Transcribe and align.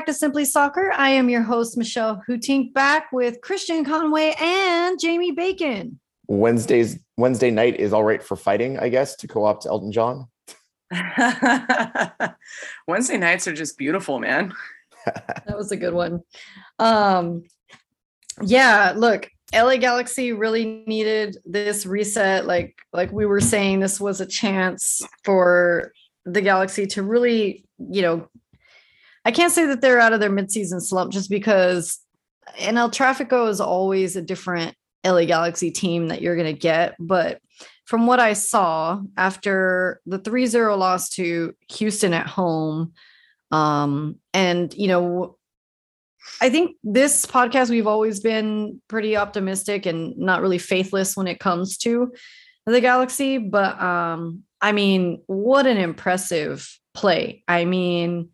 welcome 0.00 0.12
back 0.12 0.14
to 0.14 0.18
Simply 0.18 0.46
Soccer. 0.46 0.92
I 0.96 1.10
am 1.10 1.28
your 1.28 1.42
host, 1.42 1.76
Michelle 1.76 2.22
Hootink, 2.26 2.72
back 2.72 3.12
with 3.12 3.42
Christian 3.42 3.84
Conway 3.84 4.34
and 4.40 4.98
Jamie 4.98 5.32
Bacon. 5.32 6.00
Wednesday's 6.26 6.98
Wednesday 7.18 7.50
night 7.50 7.78
is 7.78 7.92
all 7.92 8.02
right 8.02 8.22
for 8.22 8.34
fighting, 8.34 8.78
I 8.78 8.88
guess, 8.88 9.14
to 9.16 9.28
co-opt 9.28 9.66
Elton 9.66 9.92
John. 9.92 10.26
Wednesday 12.88 13.18
nights 13.18 13.46
are 13.46 13.52
just 13.52 13.76
beautiful, 13.76 14.18
man. 14.18 14.54
that 15.04 15.58
was 15.58 15.70
a 15.70 15.76
good 15.76 15.92
one. 15.92 16.20
Um, 16.78 17.42
yeah, 18.40 18.94
look, 18.96 19.28
LA 19.54 19.76
Galaxy 19.76 20.32
really 20.32 20.82
needed 20.86 21.36
this 21.44 21.84
reset. 21.84 22.46
Like, 22.46 22.74
like 22.94 23.12
we 23.12 23.26
were 23.26 23.40
saying, 23.40 23.80
this 23.80 24.00
was 24.00 24.22
a 24.22 24.26
chance 24.26 25.02
for 25.24 25.92
the 26.24 26.40
Galaxy 26.40 26.86
to 26.86 27.02
really, 27.02 27.66
you 27.78 28.00
know, 28.00 28.29
I 29.24 29.30
can't 29.30 29.52
say 29.52 29.66
that 29.66 29.80
they're 29.80 30.00
out 30.00 30.12
of 30.12 30.20
their 30.20 30.30
midseason 30.30 30.80
slump 30.80 31.12
just 31.12 31.30
because 31.30 32.00
and 32.58 32.78
El 32.78 32.90
Trafico 32.90 33.48
is 33.48 33.60
always 33.60 34.16
a 34.16 34.22
different 34.22 34.74
LA 35.04 35.24
Galaxy 35.24 35.70
team 35.70 36.08
that 36.08 36.20
you're 36.20 36.36
going 36.36 36.52
to 36.52 36.58
get. 36.58 36.96
But 36.98 37.40
from 37.84 38.06
what 38.06 38.20
I 38.20 38.34
saw 38.34 39.00
after 39.16 40.00
the 40.06 40.18
3 40.18 40.46
0 40.46 40.76
loss 40.76 41.08
to 41.10 41.54
Houston 41.72 42.12
at 42.14 42.26
home, 42.26 42.92
um, 43.50 44.16
and, 44.32 44.72
you 44.74 44.88
know, 44.88 45.36
I 46.40 46.50
think 46.50 46.76
this 46.84 47.26
podcast, 47.26 47.70
we've 47.70 47.86
always 47.86 48.20
been 48.20 48.80
pretty 48.88 49.16
optimistic 49.16 49.86
and 49.86 50.16
not 50.16 50.42
really 50.42 50.58
faithless 50.58 51.16
when 51.16 51.26
it 51.26 51.40
comes 51.40 51.76
to 51.78 52.12
the 52.66 52.80
Galaxy. 52.80 53.38
But 53.38 53.80
um, 53.80 54.44
I 54.60 54.72
mean, 54.72 55.22
what 55.26 55.66
an 55.66 55.78
impressive 55.78 56.68
play. 56.94 57.42
I 57.48 57.64
mean, 57.64 58.30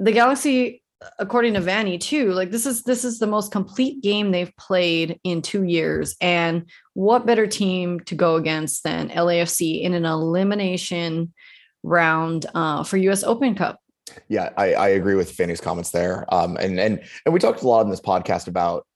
the 0.00 0.12
Galaxy, 0.12 0.82
according 1.18 1.54
to 1.54 1.60
Vanney, 1.60 2.00
too, 2.00 2.32
like 2.32 2.50
this 2.50 2.64
is 2.64 2.82
this 2.84 3.04
is 3.04 3.18
the 3.18 3.26
most 3.26 3.52
complete 3.52 4.02
game 4.02 4.30
they've 4.32 4.56
played 4.56 5.20
in 5.22 5.42
two 5.42 5.62
years. 5.62 6.16
And 6.20 6.70
what 6.94 7.26
better 7.26 7.46
team 7.46 8.00
to 8.00 8.14
go 8.14 8.36
against 8.36 8.82
than 8.82 9.10
LAFC 9.10 9.82
in 9.82 9.92
an 9.92 10.06
elimination 10.06 11.34
round 11.82 12.46
uh, 12.54 12.82
for 12.82 12.96
US 12.96 13.22
Open 13.22 13.54
Cup? 13.54 13.78
Yeah, 14.28 14.50
I, 14.56 14.74
I 14.74 14.88
agree 14.88 15.14
with 15.14 15.36
Vanney's 15.36 15.60
comments 15.60 15.90
there. 15.90 16.24
Um, 16.34 16.56
and 16.56 16.80
and 16.80 17.02
and 17.26 17.34
we 17.34 17.38
talked 17.38 17.62
a 17.62 17.68
lot 17.68 17.82
in 17.82 17.90
this 17.90 18.00
podcast 18.00 18.48
about 18.48 18.86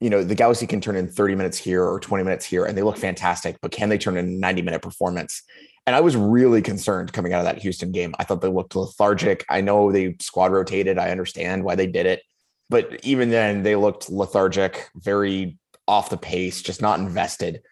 you 0.00 0.10
know 0.10 0.22
the 0.22 0.36
Galaxy 0.36 0.68
can 0.68 0.80
turn 0.80 0.94
in 0.94 1.08
30 1.08 1.34
minutes 1.34 1.58
here 1.58 1.84
or 1.84 1.98
20 1.98 2.22
minutes 2.22 2.44
here 2.44 2.64
and 2.64 2.78
they 2.78 2.82
look 2.82 2.96
fantastic, 2.96 3.56
but 3.60 3.72
can 3.72 3.88
they 3.88 3.98
turn 3.98 4.16
in 4.16 4.24
a 4.24 4.30
90 4.30 4.62
minute 4.62 4.82
performance? 4.82 5.42
And 5.86 5.94
I 5.94 6.00
was 6.00 6.16
really 6.16 6.62
concerned 6.62 7.12
coming 7.12 7.32
out 7.32 7.40
of 7.40 7.44
that 7.44 7.62
Houston 7.62 7.92
game. 7.92 8.14
I 8.18 8.24
thought 8.24 8.40
they 8.40 8.48
looked 8.48 8.74
lethargic. 8.74 9.44
I 9.50 9.60
know 9.60 9.92
they 9.92 10.16
squad 10.20 10.52
rotated. 10.52 10.98
I 10.98 11.10
understand 11.10 11.62
why 11.62 11.74
they 11.74 11.86
did 11.86 12.06
it. 12.06 12.22
But 12.70 13.04
even 13.04 13.30
then, 13.30 13.62
they 13.62 13.76
looked 13.76 14.10
lethargic, 14.10 14.88
very 14.96 15.58
off 15.86 16.08
the 16.08 16.16
pace, 16.16 16.62
just 16.62 16.80
not 16.80 16.98
invested. 16.98 17.62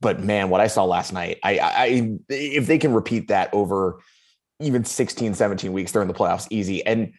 But 0.00 0.20
man, 0.20 0.48
what 0.48 0.60
I 0.62 0.68
saw 0.68 0.84
last 0.84 1.12
night, 1.12 1.38
I, 1.42 1.58
I 1.58 2.18
if 2.30 2.66
they 2.66 2.78
can 2.78 2.94
repeat 2.94 3.28
that 3.28 3.52
over 3.52 4.00
even 4.60 4.84
16, 4.84 5.34
17 5.34 5.72
weeks, 5.72 5.92
they're 5.92 6.02
in 6.02 6.08
the 6.08 6.14
playoffs 6.14 6.46
easy. 6.50 6.84
And 6.86 7.12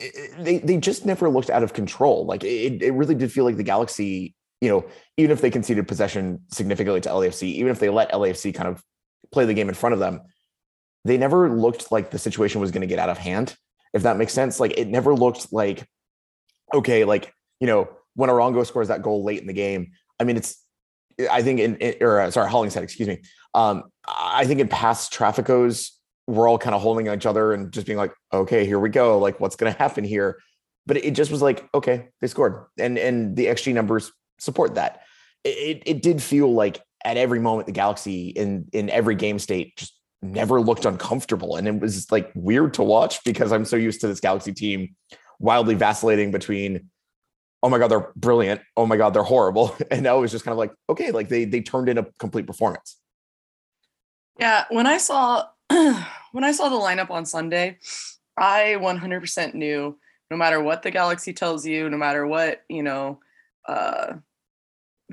eh, 0.00 0.08
eh, 0.14 0.26
they 0.38 0.58
they 0.58 0.76
just 0.78 1.04
never 1.04 1.28
looked 1.28 1.50
out 1.50 1.62
of 1.62 1.74
control. 1.74 2.24
Like 2.24 2.44
it, 2.44 2.82
it 2.82 2.92
really 2.92 3.14
did 3.14 3.30
feel 3.30 3.44
like 3.44 3.56
the 3.56 3.62
Galaxy, 3.62 4.34
you 4.60 4.70
know, 4.70 4.84
even 5.18 5.32
if 5.32 5.42
they 5.42 5.50
conceded 5.50 5.86
possession 5.86 6.40
significantly 6.50 7.00
to 7.02 7.10
LAFC, 7.10 7.42
even 7.42 7.70
if 7.70 7.80
they 7.80 7.90
let 7.90 8.12
LAFC 8.12 8.54
kind 8.54 8.68
of 8.68 8.82
play 9.30 9.44
the 9.44 9.54
game 9.54 9.68
in 9.68 9.74
front 9.74 9.92
of 9.92 9.98
them, 9.98 10.22
they 11.04 11.18
never 11.18 11.50
looked 11.50 11.92
like 11.92 12.10
the 12.10 12.18
situation 12.18 12.60
was 12.60 12.70
going 12.70 12.82
to 12.82 12.86
get 12.86 12.98
out 12.98 13.08
of 13.08 13.18
hand. 13.18 13.56
If 13.92 14.02
that 14.02 14.16
makes 14.16 14.32
sense, 14.32 14.58
like 14.58 14.78
it 14.78 14.88
never 14.88 15.14
looked 15.14 15.52
like, 15.52 15.86
okay, 16.72 17.04
like 17.04 17.32
you 17.60 17.66
know 17.66 17.88
when 18.14 18.30
Arango 18.30 18.66
scores 18.66 18.88
that 18.88 19.02
goal 19.02 19.24
late 19.24 19.40
in 19.40 19.46
the 19.46 19.52
game. 19.52 19.92
I 20.18 20.24
mean, 20.24 20.36
it's 20.36 20.62
I 21.30 21.42
think 21.42 21.60
in, 21.60 21.76
in 21.76 21.94
or 22.00 22.20
uh, 22.20 22.30
sorry, 22.30 22.50
Hollingshead, 22.50 22.82
excuse 22.82 23.08
me. 23.08 23.20
Um, 23.54 23.84
I 24.06 24.44
think 24.46 24.60
in 24.60 24.68
past 24.68 25.12
Traficos, 25.12 25.90
we're 26.26 26.48
all 26.48 26.58
kind 26.58 26.74
of 26.74 26.82
holding 26.82 27.08
each 27.08 27.26
other 27.26 27.52
and 27.52 27.72
just 27.72 27.86
being 27.86 27.98
like, 27.98 28.12
okay, 28.32 28.64
here 28.64 28.78
we 28.78 28.88
go. 28.88 29.18
Like, 29.18 29.40
what's 29.40 29.56
going 29.56 29.72
to 29.72 29.78
happen 29.78 30.04
here? 30.04 30.38
But 30.86 30.96
it 30.98 31.12
just 31.12 31.30
was 31.30 31.42
like, 31.42 31.68
okay, 31.74 32.08
they 32.20 32.26
scored, 32.26 32.66
and 32.78 32.98
and 32.98 33.36
the 33.36 33.46
xG 33.46 33.72
numbers 33.72 34.10
support 34.38 34.74
that. 34.74 35.02
It, 35.44 35.82
it 35.86 36.02
did 36.02 36.22
feel 36.22 36.52
like 36.52 36.80
at 37.04 37.16
every 37.16 37.40
moment 37.40 37.66
the 37.66 37.72
Galaxy 37.72 38.28
in 38.28 38.68
in 38.72 38.90
every 38.90 39.14
game 39.14 39.38
state 39.38 39.76
just 39.76 39.94
never 40.22 40.60
looked 40.60 40.84
uncomfortable, 40.84 41.56
and 41.56 41.66
it 41.66 41.80
was 41.80 42.10
like 42.10 42.30
weird 42.34 42.74
to 42.74 42.82
watch 42.82 43.22
because 43.24 43.52
I'm 43.52 43.64
so 43.64 43.76
used 43.76 44.00
to 44.02 44.08
this 44.08 44.20
Galaxy 44.20 44.52
team 44.52 44.94
wildly 45.38 45.74
vacillating 45.74 46.30
between 46.30 46.88
oh 47.62 47.68
my 47.68 47.78
god 47.78 47.90
they're 47.90 48.12
brilliant. 48.16 48.60
Oh 48.76 48.86
my 48.86 48.96
god 48.96 49.14
they're 49.14 49.22
horrible. 49.22 49.76
And 49.90 50.02
now 50.02 50.18
it 50.18 50.20
was 50.20 50.30
just 50.32 50.44
kind 50.44 50.52
of 50.52 50.58
like 50.58 50.72
okay 50.88 51.10
like 51.10 51.28
they 51.28 51.44
they 51.44 51.60
turned 51.60 51.88
in 51.88 51.98
a 51.98 52.06
complete 52.18 52.46
performance. 52.46 52.98
Yeah 54.38 54.64
when 54.70 54.86
i 54.86 54.98
saw 54.98 55.46
when 55.68 56.44
i 56.44 56.52
saw 56.52 56.68
the 56.68 56.76
lineup 56.76 57.10
on 57.10 57.24
sunday 57.24 57.78
i 58.36 58.76
100% 58.78 59.54
knew 59.54 59.98
no 60.30 60.36
matter 60.36 60.60
what 60.60 60.82
the 60.82 60.90
galaxy 60.90 61.32
tells 61.32 61.66
you 61.66 61.88
no 61.90 61.96
matter 61.96 62.26
what 62.26 62.62
you 62.68 62.82
know 62.82 63.20
uh 63.68 64.14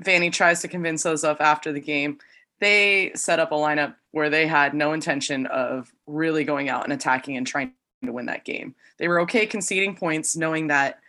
Vanney 0.02 0.32
tries 0.32 0.60
to 0.62 0.68
convince 0.68 1.04
us 1.06 1.24
of 1.24 1.40
after 1.40 1.72
the 1.72 1.80
game, 1.80 2.18
they 2.60 3.12
set 3.14 3.40
up 3.40 3.52
a 3.52 3.54
lineup 3.54 3.94
where 4.12 4.30
they 4.30 4.46
had 4.46 4.74
no 4.74 4.92
intention 4.92 5.46
of 5.46 5.90
really 6.06 6.44
going 6.44 6.68
out 6.68 6.84
and 6.84 6.92
attacking 6.92 7.36
and 7.36 7.46
trying 7.46 7.72
to 8.04 8.12
win 8.12 8.26
that 8.26 8.44
game. 8.44 8.74
They 8.98 9.08
were 9.08 9.20
okay 9.20 9.46
conceding 9.46 9.96
points, 9.96 10.36
knowing 10.36 10.68
that 10.68 11.00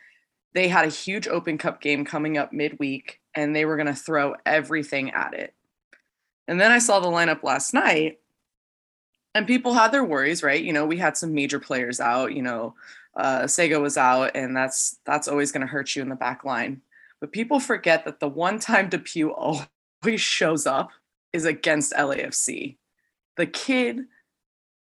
they 0.54 0.68
had 0.68 0.86
a 0.86 0.90
huge 0.90 1.28
Open 1.28 1.58
Cup 1.58 1.82
game 1.82 2.06
coming 2.06 2.38
up 2.38 2.54
midweek 2.54 3.20
and 3.36 3.56
they 3.56 3.66
were 3.66 3.76
going 3.76 3.88
to 3.88 3.96
throw 3.96 4.36
everything 4.46 5.12
at 5.12 5.34
it. 5.34 5.54
And 6.48 6.60
then 6.60 6.72
I 6.72 6.80
saw 6.80 7.00
the 7.00 7.08
lineup 7.08 7.44
last 7.44 7.74
night 7.74 8.20
and 9.34 9.48
people 9.48 9.74
had 9.74 9.92
their 9.92 10.04
worries, 10.04 10.44
right? 10.44 10.62
You 10.62 10.74
know, 10.74 10.86
we 10.86 10.98
had 10.98 11.16
some 11.16 11.34
major 11.34 11.60
players 11.60 12.00
out, 12.00 12.34
you 12.34 12.42
know, 12.42 12.76
uh, 13.16 13.44
Sega 13.44 13.82
was 13.82 13.98
out 13.98 14.32
and 14.36 14.56
that's 14.56 14.98
that's 15.06 15.28
always 15.28 15.52
going 15.52 15.62
to 15.62 15.68
hurt 15.68 15.96
you 15.96 16.02
in 16.02 16.10
the 16.10 16.16
back 16.16 16.44
line. 16.44 16.82
But 17.22 17.32
people 17.32 17.60
forget 17.60 18.04
that 18.06 18.20
the 18.20 18.28
one 18.28 18.60
time 18.60 18.90
DePuy 18.90 19.32
always 19.32 20.20
shows 20.20 20.66
up 20.66 20.90
is 21.32 21.46
against 21.46 21.94
LAFC. 21.94 22.78
The 23.38 23.46
kid 23.46 24.02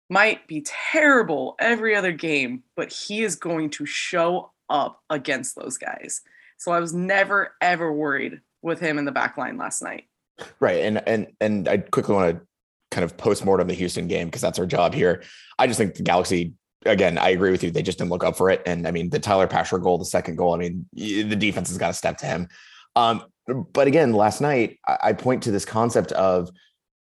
might 0.09 0.47
be 0.47 0.65
terrible 0.65 1.55
every 1.59 1.95
other 1.95 2.13
game, 2.13 2.63
but 2.75 2.91
he 2.91 3.21
is 3.23 3.35
going 3.35 3.69
to 3.71 3.85
show 3.85 4.51
up 4.69 5.01
against 5.09 5.55
those 5.55 5.77
guys. 5.77 6.21
So 6.57 6.71
I 6.71 6.79
was 6.79 6.93
never 6.93 7.55
ever 7.61 7.91
worried 7.91 8.41
with 8.61 8.79
him 8.79 8.97
in 8.97 9.05
the 9.05 9.11
back 9.11 9.37
line 9.37 9.57
last 9.57 9.81
night. 9.81 10.05
Right. 10.59 10.81
And 10.81 11.01
and 11.07 11.27
and 11.39 11.67
I 11.67 11.77
quickly 11.77 12.15
want 12.15 12.35
to 12.35 12.41
kind 12.91 13.03
of 13.03 13.17
post 13.17 13.45
mortem 13.45 13.67
the 13.67 13.73
Houston 13.73 14.07
game 14.07 14.27
because 14.27 14.41
that's 14.41 14.59
our 14.59 14.65
job 14.65 14.93
here. 14.93 15.23
I 15.57 15.67
just 15.67 15.77
think 15.77 15.95
the 15.95 16.03
Galaxy 16.03 16.53
again, 16.85 17.17
I 17.17 17.29
agree 17.29 17.51
with 17.51 17.63
you. 17.63 17.71
They 17.71 17.81
just 17.81 17.97
didn't 17.97 18.11
look 18.11 18.23
up 18.23 18.37
for 18.37 18.49
it. 18.49 18.61
And 18.65 18.87
I 18.87 18.91
mean, 18.91 19.09
the 19.09 19.19
Tyler 19.19 19.47
Pasher 19.47 19.77
goal, 19.77 19.97
the 19.97 20.05
second 20.05 20.35
goal, 20.35 20.53
I 20.53 20.57
mean, 20.57 20.85
the 20.93 21.35
defense 21.35 21.69
has 21.69 21.77
got 21.77 21.87
to 21.87 21.93
step 21.93 22.17
to 22.19 22.25
him. 22.25 22.47
Um, 22.95 23.23
but 23.73 23.87
again, 23.87 24.13
last 24.13 24.41
night, 24.41 24.79
I 24.87 25.13
point 25.13 25.43
to 25.43 25.51
this 25.51 25.65
concept 25.65 26.11
of, 26.13 26.49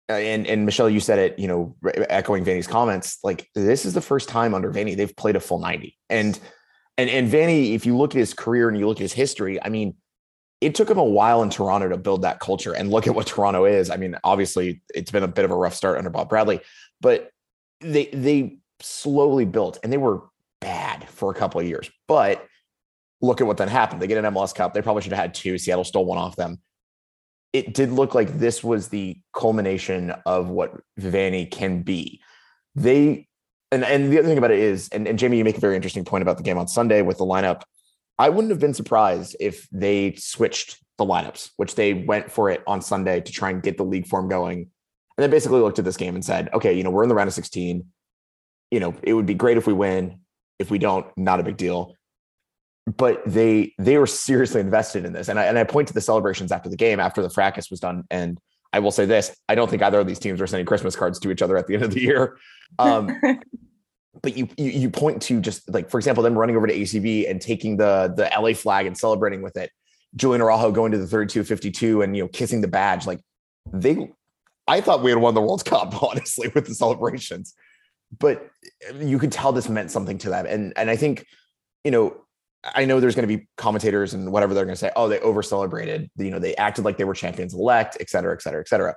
uh, 0.09 0.13
and, 0.13 0.45
and 0.45 0.65
Michelle, 0.65 0.89
you 0.89 0.99
said 0.99 1.17
it, 1.17 1.39
you 1.39 1.47
know, 1.47 1.75
echoing 2.09 2.45
Vanney's 2.45 2.67
comments, 2.67 3.17
like 3.23 3.49
this 3.55 3.85
is 3.85 3.93
the 3.93 4.01
first 4.01 4.29
time 4.29 4.53
under 4.53 4.71
Vanney 4.71 4.95
they've 4.95 5.15
played 5.15 5.35
a 5.35 5.39
full 5.39 5.59
90. 5.59 5.97
And, 6.09 6.39
and, 6.97 7.09
and 7.09 7.31
Vanney, 7.31 7.73
if 7.73 7.85
you 7.85 7.97
look 7.97 8.13
at 8.13 8.19
his 8.19 8.33
career 8.33 8.69
and 8.69 8.77
you 8.77 8.87
look 8.87 8.97
at 8.97 9.01
his 9.01 9.13
history, 9.13 9.61
I 9.61 9.69
mean, 9.69 9.95
it 10.61 10.75
took 10.75 10.89
him 10.89 10.97
a 10.97 11.03
while 11.03 11.43
in 11.43 11.49
Toronto 11.49 11.89
to 11.89 11.97
build 11.97 12.21
that 12.21 12.39
culture 12.39 12.73
and 12.73 12.89
look 12.89 13.07
at 13.07 13.15
what 13.15 13.27
Toronto 13.27 13.65
is. 13.65 13.89
I 13.89 13.97
mean, 13.97 14.15
obviously 14.23 14.81
it's 14.93 15.11
been 15.11 15.23
a 15.23 15.27
bit 15.27 15.45
of 15.45 15.51
a 15.51 15.55
rough 15.55 15.73
start 15.73 15.97
under 15.97 16.09
Bob 16.09 16.29
Bradley, 16.29 16.61
but 17.01 17.29
they, 17.81 18.05
they 18.05 18.57
slowly 18.81 19.45
built 19.45 19.79
and 19.83 19.91
they 19.91 19.97
were 19.97 20.21
bad 20.61 21.07
for 21.09 21.31
a 21.31 21.35
couple 21.35 21.61
of 21.61 21.67
years. 21.67 21.89
But 22.07 22.45
look 23.21 23.41
at 23.41 23.47
what 23.47 23.57
then 23.57 23.67
happened. 23.67 24.01
They 24.01 24.07
get 24.07 24.23
an 24.23 24.33
MLS 24.33 24.53
Cup. 24.53 24.73
They 24.73 24.81
probably 24.81 25.01
should 25.01 25.11
have 25.11 25.21
had 25.21 25.33
two. 25.33 25.57
Seattle 25.57 25.83
stole 25.83 26.05
one 26.05 26.17
off 26.17 26.35
them. 26.35 26.59
It 27.53 27.73
did 27.73 27.91
look 27.91 28.13
like 28.13 28.37
this 28.37 28.63
was 28.63 28.89
the 28.89 29.17
culmination 29.33 30.11
of 30.25 30.49
what 30.49 30.81
Vanney 30.99 31.49
can 31.49 31.83
be. 31.83 32.21
They 32.75 33.27
and 33.71 33.83
and 33.83 34.11
the 34.11 34.19
other 34.19 34.27
thing 34.27 34.37
about 34.37 34.51
it 34.51 34.59
is, 34.59 34.89
and, 34.89 35.07
and 35.07 35.17
Jamie, 35.17 35.37
you 35.37 35.43
make 35.43 35.57
a 35.57 35.61
very 35.61 35.75
interesting 35.75 36.05
point 36.05 36.21
about 36.21 36.37
the 36.37 36.43
game 36.43 36.57
on 36.57 36.67
Sunday 36.67 37.01
with 37.01 37.17
the 37.17 37.25
lineup. 37.25 37.63
I 38.17 38.29
wouldn't 38.29 38.51
have 38.51 38.59
been 38.59 38.73
surprised 38.73 39.35
if 39.39 39.67
they 39.71 40.15
switched 40.17 40.77
the 40.97 41.05
lineups, 41.05 41.51
which 41.57 41.75
they 41.75 41.93
went 41.93 42.31
for 42.31 42.49
it 42.49 42.63
on 42.67 42.81
Sunday 42.81 43.19
to 43.21 43.31
try 43.31 43.49
and 43.49 43.61
get 43.61 43.77
the 43.77 43.83
league 43.83 44.07
form 44.07 44.29
going. 44.29 44.59
And 45.17 45.23
then 45.23 45.29
basically 45.29 45.59
looked 45.59 45.79
at 45.79 45.85
this 45.85 45.97
game 45.97 46.15
and 46.15 46.23
said, 46.23 46.49
okay, 46.53 46.73
you 46.73 46.83
know, 46.83 46.89
we're 46.89 47.03
in 47.03 47.09
the 47.09 47.15
round 47.15 47.27
of 47.27 47.33
16 47.33 47.85
you 48.71 48.79
know, 48.79 48.93
it 49.03 49.13
would 49.13 49.25
be 49.25 49.33
great 49.33 49.57
if 49.57 49.67
we 49.67 49.73
win. 49.73 50.19
If 50.59 50.71
we 50.71 50.77
don't, 50.77 51.05
not 51.17 51.39
a 51.39 51.43
big 51.43 51.57
deal. 51.57 51.95
But 52.85 53.21
they 53.25 53.73
they 53.79 53.97
were 53.97 54.07
seriously 54.07 54.61
invested 54.61 55.05
in 55.05 55.13
this. 55.13 55.27
And 55.27 55.39
I 55.39 55.45
and 55.45 55.57
I 55.57 55.63
point 55.63 55.87
to 55.89 55.93
the 55.93 56.01
celebrations 56.01 56.51
after 56.51 56.69
the 56.69 56.77
game, 56.77 56.99
after 56.99 57.21
the 57.21 57.29
fracas 57.29 57.69
was 57.69 57.79
done. 57.79 58.03
And 58.09 58.39
I 58.71 58.79
will 58.79 58.91
say 58.91 59.05
this: 59.05 59.35
I 59.49 59.55
don't 59.55 59.69
think 59.69 59.81
either 59.81 59.99
of 59.99 60.07
these 60.07 60.19
teams 60.19 60.39
were 60.39 60.47
sending 60.47 60.65
Christmas 60.65 60.95
cards 60.95 61.19
to 61.19 61.31
each 61.31 61.41
other 61.41 61.57
at 61.57 61.67
the 61.67 61.73
end 61.73 61.83
of 61.83 61.91
the 61.91 62.01
year. 62.01 62.37
Um, 62.77 63.19
but 64.21 64.37
you, 64.37 64.47
you 64.57 64.69
you 64.69 64.89
point 64.89 65.21
to 65.23 65.41
just 65.41 65.71
like 65.73 65.89
for 65.89 65.97
example 65.97 66.23
them 66.23 66.37
running 66.37 66.55
over 66.55 66.67
to 66.67 66.73
ACB 66.73 67.29
and 67.29 67.41
taking 67.41 67.77
the 67.77 68.13
the 68.15 68.29
LA 68.39 68.53
flag 68.53 68.85
and 68.85 68.97
celebrating 68.97 69.41
with 69.41 69.57
it. 69.57 69.71
Julian 70.15 70.41
Araujo 70.41 70.71
going 70.71 70.93
to 70.93 70.97
the 70.97 71.05
32-52 71.05 72.03
and 72.03 72.15
you 72.15 72.23
know 72.23 72.27
kissing 72.29 72.61
the 72.61 72.67
badge 72.67 73.05
like 73.05 73.19
they 73.71 74.09
I 74.67 74.81
thought 74.81 75.03
we 75.03 75.11
had 75.11 75.19
won 75.19 75.33
the 75.33 75.41
World 75.41 75.65
Cup 75.65 76.01
honestly 76.03 76.49
with 76.53 76.67
the 76.67 76.75
celebrations. 76.75 77.53
But 78.17 78.49
um, 78.89 79.01
you 79.01 79.19
could 79.19 79.31
tell 79.31 79.51
this 79.51 79.69
meant 79.69 79.91
something 79.91 80.17
to 80.19 80.29
them 80.29 80.45
and 80.47 80.73
and 80.75 80.89
I 80.89 80.95
think 80.95 81.25
you 81.83 81.91
know 81.91 82.25
I 82.73 82.85
know 82.85 82.99
there's 82.99 83.15
going 83.15 83.27
to 83.27 83.37
be 83.37 83.47
commentators 83.57 84.13
and 84.13 84.31
whatever 84.31 84.53
they're 84.53 84.65
going 84.65 84.73
to 84.73 84.79
say, 84.79 84.91
oh, 84.95 85.07
they 85.07 85.19
over 85.19 85.43
celebrated, 85.43 86.09
you 86.17 86.31
know, 86.31 86.39
they 86.39 86.55
acted 86.55 86.83
like 86.83 86.97
they 86.97 87.03
were 87.03 87.13
champions 87.13 87.53
elect, 87.53 87.97
et 87.99 88.09
cetera, 88.09 88.33
et 88.33 88.41
cetera, 88.41 88.61
et 88.61 88.67
cetera. 88.67 88.95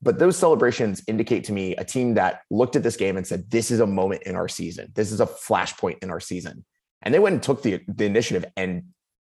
But 0.00 0.20
those 0.20 0.36
celebrations 0.36 1.02
indicate 1.08 1.42
to 1.44 1.52
me 1.52 1.74
a 1.76 1.84
team 1.84 2.14
that 2.14 2.42
looked 2.50 2.76
at 2.76 2.84
this 2.84 2.96
game 2.96 3.16
and 3.16 3.26
said, 3.26 3.50
this 3.50 3.70
is 3.70 3.80
a 3.80 3.86
moment 3.86 4.22
in 4.22 4.36
our 4.36 4.46
season. 4.46 4.92
This 4.94 5.10
is 5.10 5.20
a 5.20 5.26
flashpoint 5.26 5.98
in 6.02 6.10
our 6.10 6.20
season. 6.20 6.64
And 7.02 7.12
they 7.12 7.18
went 7.18 7.32
and 7.32 7.42
took 7.42 7.62
the, 7.62 7.80
the 7.88 8.04
initiative 8.04 8.44
and 8.56 8.84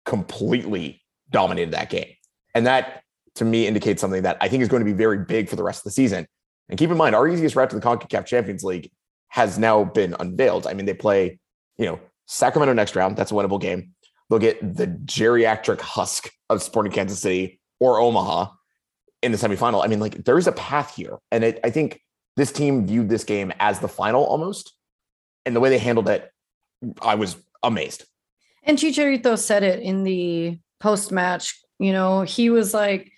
completely 0.04 1.02
dominated 1.30 1.72
that 1.72 1.90
game. 1.90 2.12
And 2.54 2.66
that 2.66 3.02
to 3.36 3.44
me 3.44 3.66
indicates 3.66 4.00
something 4.00 4.22
that 4.22 4.38
I 4.40 4.48
think 4.48 4.62
is 4.62 4.68
going 4.68 4.80
to 4.80 4.90
be 4.90 4.96
very 4.96 5.18
big 5.18 5.48
for 5.48 5.56
the 5.56 5.62
rest 5.62 5.80
of 5.80 5.84
the 5.84 5.90
season. 5.90 6.26
And 6.68 6.78
keep 6.78 6.90
in 6.90 6.96
mind, 6.96 7.14
our 7.14 7.28
easiest 7.28 7.54
route 7.54 7.70
to 7.70 7.76
the 7.76 7.82
CONCACAF 7.82 8.26
Champions 8.26 8.64
League 8.64 8.90
has 9.28 9.58
now 9.58 9.84
been 9.84 10.14
unveiled. 10.18 10.66
I 10.66 10.74
mean, 10.74 10.86
they 10.86 10.94
play, 10.94 11.38
you 11.76 11.86
know, 11.86 12.00
Sacramento 12.26 12.72
next 12.72 12.96
round. 12.96 13.16
That's 13.16 13.30
a 13.30 13.34
winnable 13.34 13.60
game. 13.60 13.94
They'll 14.28 14.38
get 14.38 14.76
the 14.76 14.86
geriatric 14.86 15.80
husk 15.80 16.30
of 16.50 16.62
Sporting 16.62 16.92
Kansas 16.92 17.20
City 17.20 17.60
or 17.78 18.00
Omaha 18.00 18.48
in 19.22 19.32
the 19.32 19.38
semifinal. 19.38 19.84
I 19.84 19.88
mean, 19.88 20.00
like 20.00 20.24
there 20.24 20.38
is 20.38 20.46
a 20.46 20.52
path 20.52 20.94
here. 20.96 21.18
And 21.30 21.44
it, 21.44 21.60
I 21.62 21.70
think 21.70 22.00
this 22.36 22.52
team 22.52 22.86
viewed 22.86 23.08
this 23.08 23.24
game 23.24 23.52
as 23.60 23.80
the 23.80 23.88
final 23.88 24.24
almost. 24.24 24.72
And 25.44 25.54
the 25.54 25.60
way 25.60 25.70
they 25.70 25.78
handled 25.78 26.08
it, 26.08 26.30
I 27.00 27.14
was 27.14 27.36
amazed. 27.62 28.04
And 28.64 28.76
Chicharito 28.76 29.38
said 29.38 29.62
it 29.62 29.80
in 29.80 30.02
the 30.02 30.58
post 30.80 31.12
match. 31.12 31.60
You 31.78 31.92
know, 31.92 32.22
he 32.22 32.50
was 32.50 32.74
like, 32.74 33.12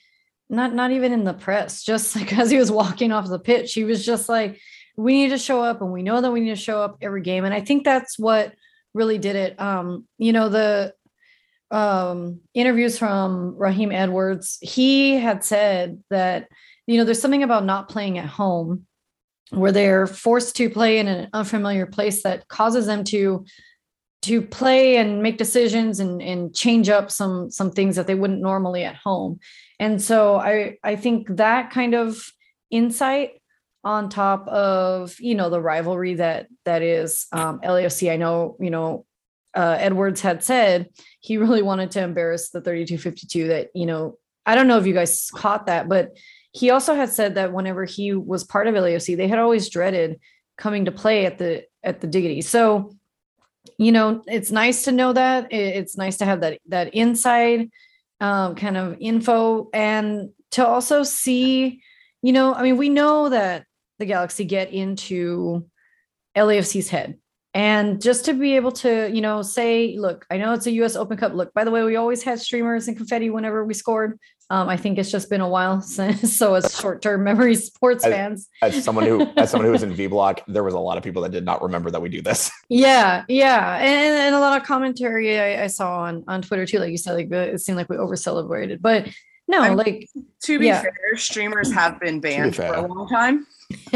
not 0.50 0.75
not 0.75 0.90
even 0.90 1.12
in 1.12 1.25
the 1.25 1.34
press, 1.34 1.82
just 1.82 2.16
like 2.16 2.37
as 2.37 2.50
he 2.50 2.58
was 2.58 2.70
walking 2.70 3.12
off 3.12 3.28
the 3.28 3.38
pitch, 3.38 3.75
he 3.75 3.84
was 3.84 4.04
just 4.04 4.28
like, 4.28 4.61
we 4.99 5.12
need 5.12 5.29
to 5.29 5.39
show 5.39 5.62
up 5.62 5.81
and 5.81 5.93
we 5.93 6.03
know 6.03 6.21
that 6.21 6.33
we 6.33 6.41
need 6.41 6.50
to 6.50 6.56
show 6.56 6.83
up 6.83 6.99
every 7.00 7.23
game. 7.23 7.45
And 7.45 7.55
I 7.55 7.61
think 7.61 7.85
that's 7.85 8.19
what 8.19 8.53
really 8.95 9.17
did 9.17 9.37
it. 9.37 9.61
Um, 9.61 10.09
you 10.19 10.33
know, 10.33 10.49
the 10.49 10.93
um, 11.71 12.41
interviews 12.53 12.99
from 12.99 13.55
Raheem 13.56 13.93
Edwards, 13.93 14.59
he 14.61 15.15
had 15.15 15.45
said 15.45 16.03
that, 16.11 16.49
you 16.89 16.99
know, 16.99 17.05
there's 17.05 17.21
something 17.21 17.45
about 17.45 17.65
not 17.65 17.89
playing 17.89 18.19
at 18.19 18.27
home 18.27 18.87
where 19.50 19.71
they're 19.71 20.09
forced 20.09 20.56
to 20.56 20.69
play 20.69 20.99
in 20.99 21.06
an 21.06 21.29
unfamiliar 21.33 21.87
place 21.87 22.25
that 22.25 22.49
causes 22.49 22.87
them 22.87 23.05
to 23.05 23.45
to 24.21 24.43
play 24.43 24.97
and 24.97 25.23
make 25.23 25.39
decisions 25.39 26.00
and, 26.00 26.21
and 26.21 26.53
change 26.56 26.89
up 26.89 27.09
some 27.09 27.53
some 27.53 27.71
things 27.71 27.95
that 27.95 28.09
they 28.09 28.17
wouldn't 28.17 28.43
normally 28.43 28.83
at 28.83 28.97
home. 28.97 29.39
And 29.79 30.03
so 30.03 30.37
I 30.37 30.77
I 30.83 30.97
think 30.97 31.37
that 31.37 31.71
kind 31.71 31.95
of 31.95 32.21
insight 32.71 33.38
on 33.88 34.11
top 34.11 34.46
of 34.49 35.19
you 35.19 35.35
know 35.35 35.49
the 35.49 35.61
rivalry 35.61 36.14
that 36.14 36.46
that 36.64 36.82
is 36.82 37.26
um, 37.32 37.61
LAFC. 37.61 38.12
I 38.12 38.17
know 38.17 38.56
you 38.61 38.70
know 38.70 39.06
uh, 39.55 39.76
Edwards 39.81 40.20
had 40.20 40.44
said 40.44 40.88
he 41.20 41.37
really 41.37 41.62
wanted 41.62 41.90
to 41.93 42.02
embarrass 42.02 42.50
the 42.50 42.61
3252 42.61 43.49
that, 43.49 43.70
you 43.75 43.87
know, 43.87 44.19
I 44.46 44.55
don't 44.55 44.69
know 44.69 44.79
if 44.79 44.87
you 44.87 44.94
guys 44.94 45.31
caught 45.32 45.67
that, 45.67 45.88
but 45.88 46.17
he 46.52 46.70
also 46.70 46.94
had 46.94 47.11
said 47.11 47.35
that 47.35 47.52
whenever 47.52 47.85
he 47.85 48.12
was 48.14 48.44
part 48.44 48.67
of 48.67 48.75
LAFC, 48.75 49.17
they 49.17 49.26
had 49.26 49.38
always 49.38 49.69
dreaded 49.69 50.20
coming 50.56 50.85
to 50.85 50.93
play 50.93 51.26
at 51.26 51.38
the 51.38 51.64
at 51.82 52.00
the 52.00 52.06
diggity. 52.06 52.40
So, 52.40 52.94
you 53.79 53.93
know, 53.93 54.23
it's 54.26 54.50
nice 54.50 54.85
to 54.85 54.93
know 54.93 55.12
that. 55.12 55.52
It's 55.52 55.96
nice 55.96 56.19
to 56.19 56.25
have 56.25 56.40
that 56.40 56.58
that 56.69 56.94
inside 56.94 57.70
um, 58.20 58.55
kind 58.55 58.76
of 58.76 58.96
info 59.00 59.69
and 59.73 60.31
to 60.52 60.67
also 60.67 61.02
see, 61.02 61.82
you 62.23 62.32
know, 62.32 62.55
I 62.55 62.62
mean, 62.62 62.76
we 62.76 62.88
know 62.88 63.29
that 63.29 63.67
the 63.99 64.06
Galaxy 64.06 64.45
get 64.45 64.73
into 64.73 65.67
LAFC's 66.37 66.89
head. 66.89 67.19
And 67.55 68.00
just 68.00 68.27
to 68.27 68.35
be 68.35 68.56
able 68.56 68.73
to 68.73 69.11
you 69.12 69.21
know 69.21 69.41
say 69.43 69.97
look 69.97 70.27
i 70.31 70.37
know 70.37 70.53
it's 70.53 70.67
a 70.67 70.71
us 70.71 70.97
open 70.97 71.17
cup. 71.17 71.33
Look 71.33 71.53
by 71.55 71.65
the 71.65 71.71
way 71.71 71.83
we 71.83 71.97
always 71.97 72.23
had 72.23 72.39
streamers 72.41 72.89
and 72.89 72.97
confetti 72.97 73.31
whenever 73.31 73.65
we 73.65 73.75
scored. 73.75 74.19
Um, 74.50 74.69
i 74.71 74.79
think 74.79 74.97
it's 74.97 75.11
just 75.11 75.29
been 75.29 75.43
a 75.43 75.49
while 75.49 75.81
since 75.97 76.37
so 76.37 76.55
as 76.55 76.75
short-term 76.79 77.23
memory 77.23 77.55
sports 77.55 78.03
as, 78.03 78.12
fans. 78.12 78.49
as 78.62 78.83
someone 78.83 79.05
who 79.05 79.27
as 79.37 79.50
someone 79.50 79.67
who 79.67 79.73
was 79.73 79.83
in 79.83 79.93
v 79.93 80.06
block 80.06 80.41
there 80.49 80.65
was 80.65 80.73
a 80.73 80.79
lot 80.79 80.97
of 80.97 81.05
people 81.05 81.21
that 81.21 81.33
did 81.33 81.45
not 81.45 81.62
remember 81.62 81.91
that 81.91 82.00
we 82.00 82.09
do 82.09 82.23
this. 82.23 82.50
Yeah 82.71 83.25
yeah. 83.29 83.77
And, 83.77 84.17
and 84.17 84.35
a 84.35 84.41
lot 84.41 84.59
of 84.59 84.67
commentary 84.67 85.39
I, 85.39 85.65
I, 85.65 85.67
saw 85.67 86.00
on 86.00 86.25
on 86.29 86.41
twitter 86.43 86.65
too 86.65 86.79
like 86.79 86.91
you 86.91 86.97
said 86.97 87.15
like 87.15 87.31
it 87.31 87.61
seemed 87.61 87.77
like 87.77 87.91
we 87.91 87.99
over 87.99 88.17
celebrated 88.17 88.81
but 88.81 89.06
no 89.49 89.61
I 89.61 89.69
mean, 89.69 89.77
like 89.77 90.09
to 90.45 90.59
be 90.59 90.67
yeah. 90.67 90.81
fair 90.81 91.17
streamers 91.17 91.73
have 91.73 92.00
been 92.00 92.21
banned 92.21 92.56
for 92.56 92.62
a 92.65 92.87
long 92.87 93.09
time 93.09 93.47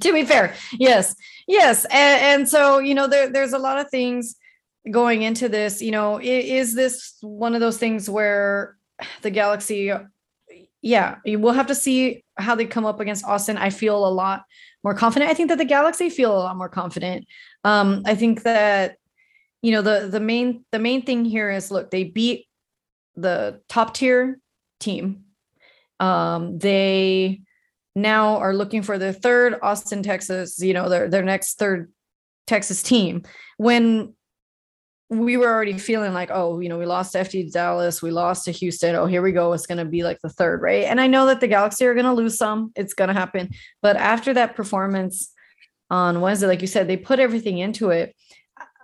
to 0.00 0.12
be 0.12 0.24
fair 0.24 0.54
yes 0.72 1.14
yes 1.46 1.86
and, 1.86 2.22
and, 2.22 2.48
so 2.48 2.78
you 2.78 2.94
know 2.94 3.06
there, 3.06 3.30
there's 3.30 3.54
a 3.54 3.58
lot 3.58 3.78
of 3.78 3.88
things 3.90 4.36
going 4.90 5.22
into 5.22 5.48
this 5.48 5.80
you 5.80 5.90
know 5.90 6.20
is, 6.20 6.68
is 6.68 6.74
this 6.74 7.16
one 7.22 7.54
of 7.54 7.60
those 7.60 7.78
things 7.78 8.10
where 8.10 8.76
the 9.22 9.30
galaxy 9.30 9.90
yeah 10.82 11.16
we'll 11.24 11.52
have 11.52 11.66
to 11.66 11.74
see 11.74 12.24
how 12.36 12.54
they 12.54 12.66
come 12.66 12.84
up 12.84 13.00
against 13.00 13.24
austin. 13.24 13.56
I 13.56 13.70
feel 13.70 14.06
a 14.06 14.08
lot 14.08 14.44
more 14.84 14.94
confident. 14.94 15.30
I 15.30 15.34
think 15.34 15.48
that 15.48 15.58
the 15.58 15.64
galaxy 15.64 16.10
feel 16.10 16.36
a 16.36 16.38
lot 16.38 16.56
more 16.56 16.68
confident. 16.68 17.26
Um 17.64 18.02
i 18.04 18.14
think 18.14 18.42
that 18.42 18.96
you 19.62 19.72
know 19.72 19.82
the 19.82 20.08
the 20.08 20.20
main 20.20 20.64
the 20.72 20.78
main 20.78 21.02
thing 21.02 21.24
here 21.24 21.50
is 21.50 21.70
look 21.70 21.90
they 21.90 22.04
beat 22.04 22.46
the 23.16 23.62
top 23.68 23.94
tier 23.94 24.38
team. 24.78 25.24
Um 25.98 26.58
they 26.58 27.40
now 27.96 28.36
are 28.36 28.54
looking 28.54 28.82
for 28.82 28.98
their 28.98 29.12
third 29.12 29.58
Austin, 29.62 30.02
Texas, 30.02 30.60
you 30.60 30.74
know, 30.74 30.88
their 30.88 31.08
their 31.08 31.24
next 31.24 31.58
third 31.58 31.90
Texas 32.46 32.82
team. 32.82 33.22
When 33.56 34.14
we 35.08 35.36
were 35.36 35.48
already 35.48 35.78
feeling 35.78 36.12
like, 36.12 36.30
oh, 36.32 36.60
you 36.60 36.68
know, 36.68 36.78
we 36.78 36.84
lost 36.84 37.12
to 37.12 37.18
FC 37.18 37.50
Dallas, 37.50 38.02
we 38.02 38.10
lost 38.10 38.44
to 38.44 38.50
Houston. 38.50 38.96
Oh, 38.96 39.06
here 39.06 39.22
we 39.22 39.32
go. 39.32 39.52
It's 39.52 39.66
going 39.66 39.78
to 39.78 39.84
be 39.84 40.02
like 40.02 40.20
the 40.20 40.28
third, 40.28 40.60
right? 40.62 40.84
And 40.84 41.00
I 41.00 41.06
know 41.06 41.26
that 41.26 41.40
the 41.40 41.46
Galaxy 41.46 41.86
are 41.86 41.94
going 41.94 42.06
to 42.06 42.12
lose 42.12 42.36
some. 42.36 42.72
It's 42.74 42.92
going 42.92 43.08
to 43.08 43.14
happen. 43.14 43.50
But 43.82 43.96
after 43.96 44.34
that 44.34 44.56
performance 44.56 45.32
on 45.90 46.20
Wednesday, 46.20 46.48
like 46.48 46.60
you 46.60 46.66
said, 46.66 46.88
they 46.88 46.96
put 46.96 47.20
everything 47.20 47.58
into 47.58 47.90
it. 47.90 48.16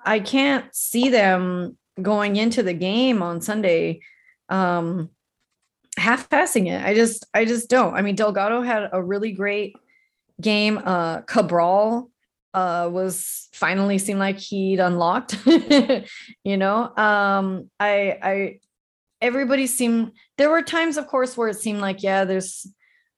I 0.05 0.21
can't 0.21 0.73
see 0.75 1.09
them 1.09 1.77
going 2.01 2.37
into 2.37 2.63
the 2.63 2.73
game 2.73 3.21
on 3.21 3.41
Sunday 3.41 4.01
um, 4.49 5.11
half 5.99 6.29
passing 6.31 6.67
it. 6.67 6.85
I 6.85 6.95
just 6.95 7.27
I 7.35 7.45
just 7.45 7.69
don't. 7.69 7.95
I 7.95 8.03
mean, 8.03 8.15
Delgado 8.15 8.63
had 8.63 8.89
a 8.93 9.03
really 9.03 9.33
great 9.33 9.77
game. 10.41 10.79
Uh 10.85 11.23
Cabral 11.23 12.11
uh 12.55 12.89
was 12.93 13.49
finally 13.53 13.99
seemed 13.99 14.19
like 14.21 14.39
he'd 14.39 14.81
unlocked. 14.81 15.37
you 16.45 16.57
know, 16.57 16.95
um 16.97 17.71
I 17.79 18.19
I 18.23 18.59
everybody 19.21 19.67
seemed 19.67 20.13
there 20.39 20.51
were 20.51 20.63
times 20.63 20.97
of 20.97 21.07
course 21.07 21.37
where 21.37 21.49
it 21.49 21.57
seemed 21.59 21.81
like 21.81 22.03
yeah, 22.03 22.25
there's 22.25 22.67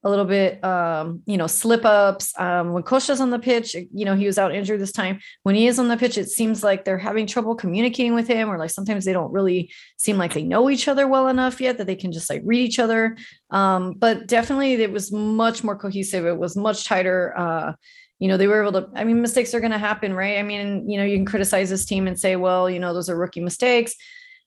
a 0.04 0.10
little 0.10 0.26
bit, 0.26 0.62
um, 0.62 1.22
you 1.24 1.38
know, 1.38 1.46
slip 1.46 1.84
ups. 1.84 2.38
Um, 2.38 2.72
when 2.72 2.82
Costa's 2.82 3.22
on 3.22 3.30
the 3.30 3.38
pitch, 3.38 3.74
you 3.74 4.04
know, 4.04 4.14
he 4.14 4.26
was 4.26 4.36
out 4.36 4.54
injured 4.54 4.80
this 4.80 4.92
time. 4.92 5.18
When 5.44 5.54
he 5.54 5.66
is 5.66 5.78
on 5.78 5.88
the 5.88 5.96
pitch, 5.96 6.18
it 6.18 6.28
seems 6.28 6.62
like 6.62 6.84
they're 6.84 6.98
having 6.98 7.26
trouble 7.26 7.54
communicating 7.54 8.14
with 8.14 8.28
him, 8.28 8.50
or 8.50 8.58
like 8.58 8.70
sometimes 8.70 9.06
they 9.06 9.14
don't 9.14 9.32
really 9.32 9.72
seem 9.96 10.18
like 10.18 10.34
they 10.34 10.42
know 10.42 10.68
each 10.68 10.88
other 10.88 11.08
well 11.08 11.28
enough 11.28 11.60
yet 11.60 11.78
that 11.78 11.86
they 11.86 11.96
can 11.96 12.12
just 12.12 12.28
like 12.28 12.42
read 12.44 12.60
each 12.60 12.78
other. 12.78 13.16
Um, 13.50 13.94
but 13.94 14.26
definitely, 14.26 14.74
it 14.74 14.92
was 14.92 15.10
much 15.10 15.64
more 15.64 15.76
cohesive. 15.76 16.26
It 16.26 16.38
was 16.38 16.54
much 16.54 16.84
tighter. 16.84 17.32
Uh, 17.36 17.72
you 18.18 18.28
know, 18.28 18.36
they 18.36 18.46
were 18.46 18.62
able 18.62 18.80
to, 18.80 18.88
I 18.94 19.04
mean, 19.04 19.20
mistakes 19.22 19.54
are 19.54 19.60
going 19.60 19.72
to 19.72 19.78
happen, 19.78 20.14
right? 20.14 20.38
I 20.38 20.42
mean, 20.42 20.88
you 20.88 20.98
know, 20.98 21.04
you 21.04 21.16
can 21.16 21.26
criticize 21.26 21.70
this 21.70 21.84
team 21.84 22.06
and 22.06 22.18
say, 22.18 22.36
well, 22.36 22.70
you 22.70 22.78
know, 22.78 22.94
those 22.94 23.08
are 23.08 23.16
rookie 23.16 23.40
mistakes 23.40 23.94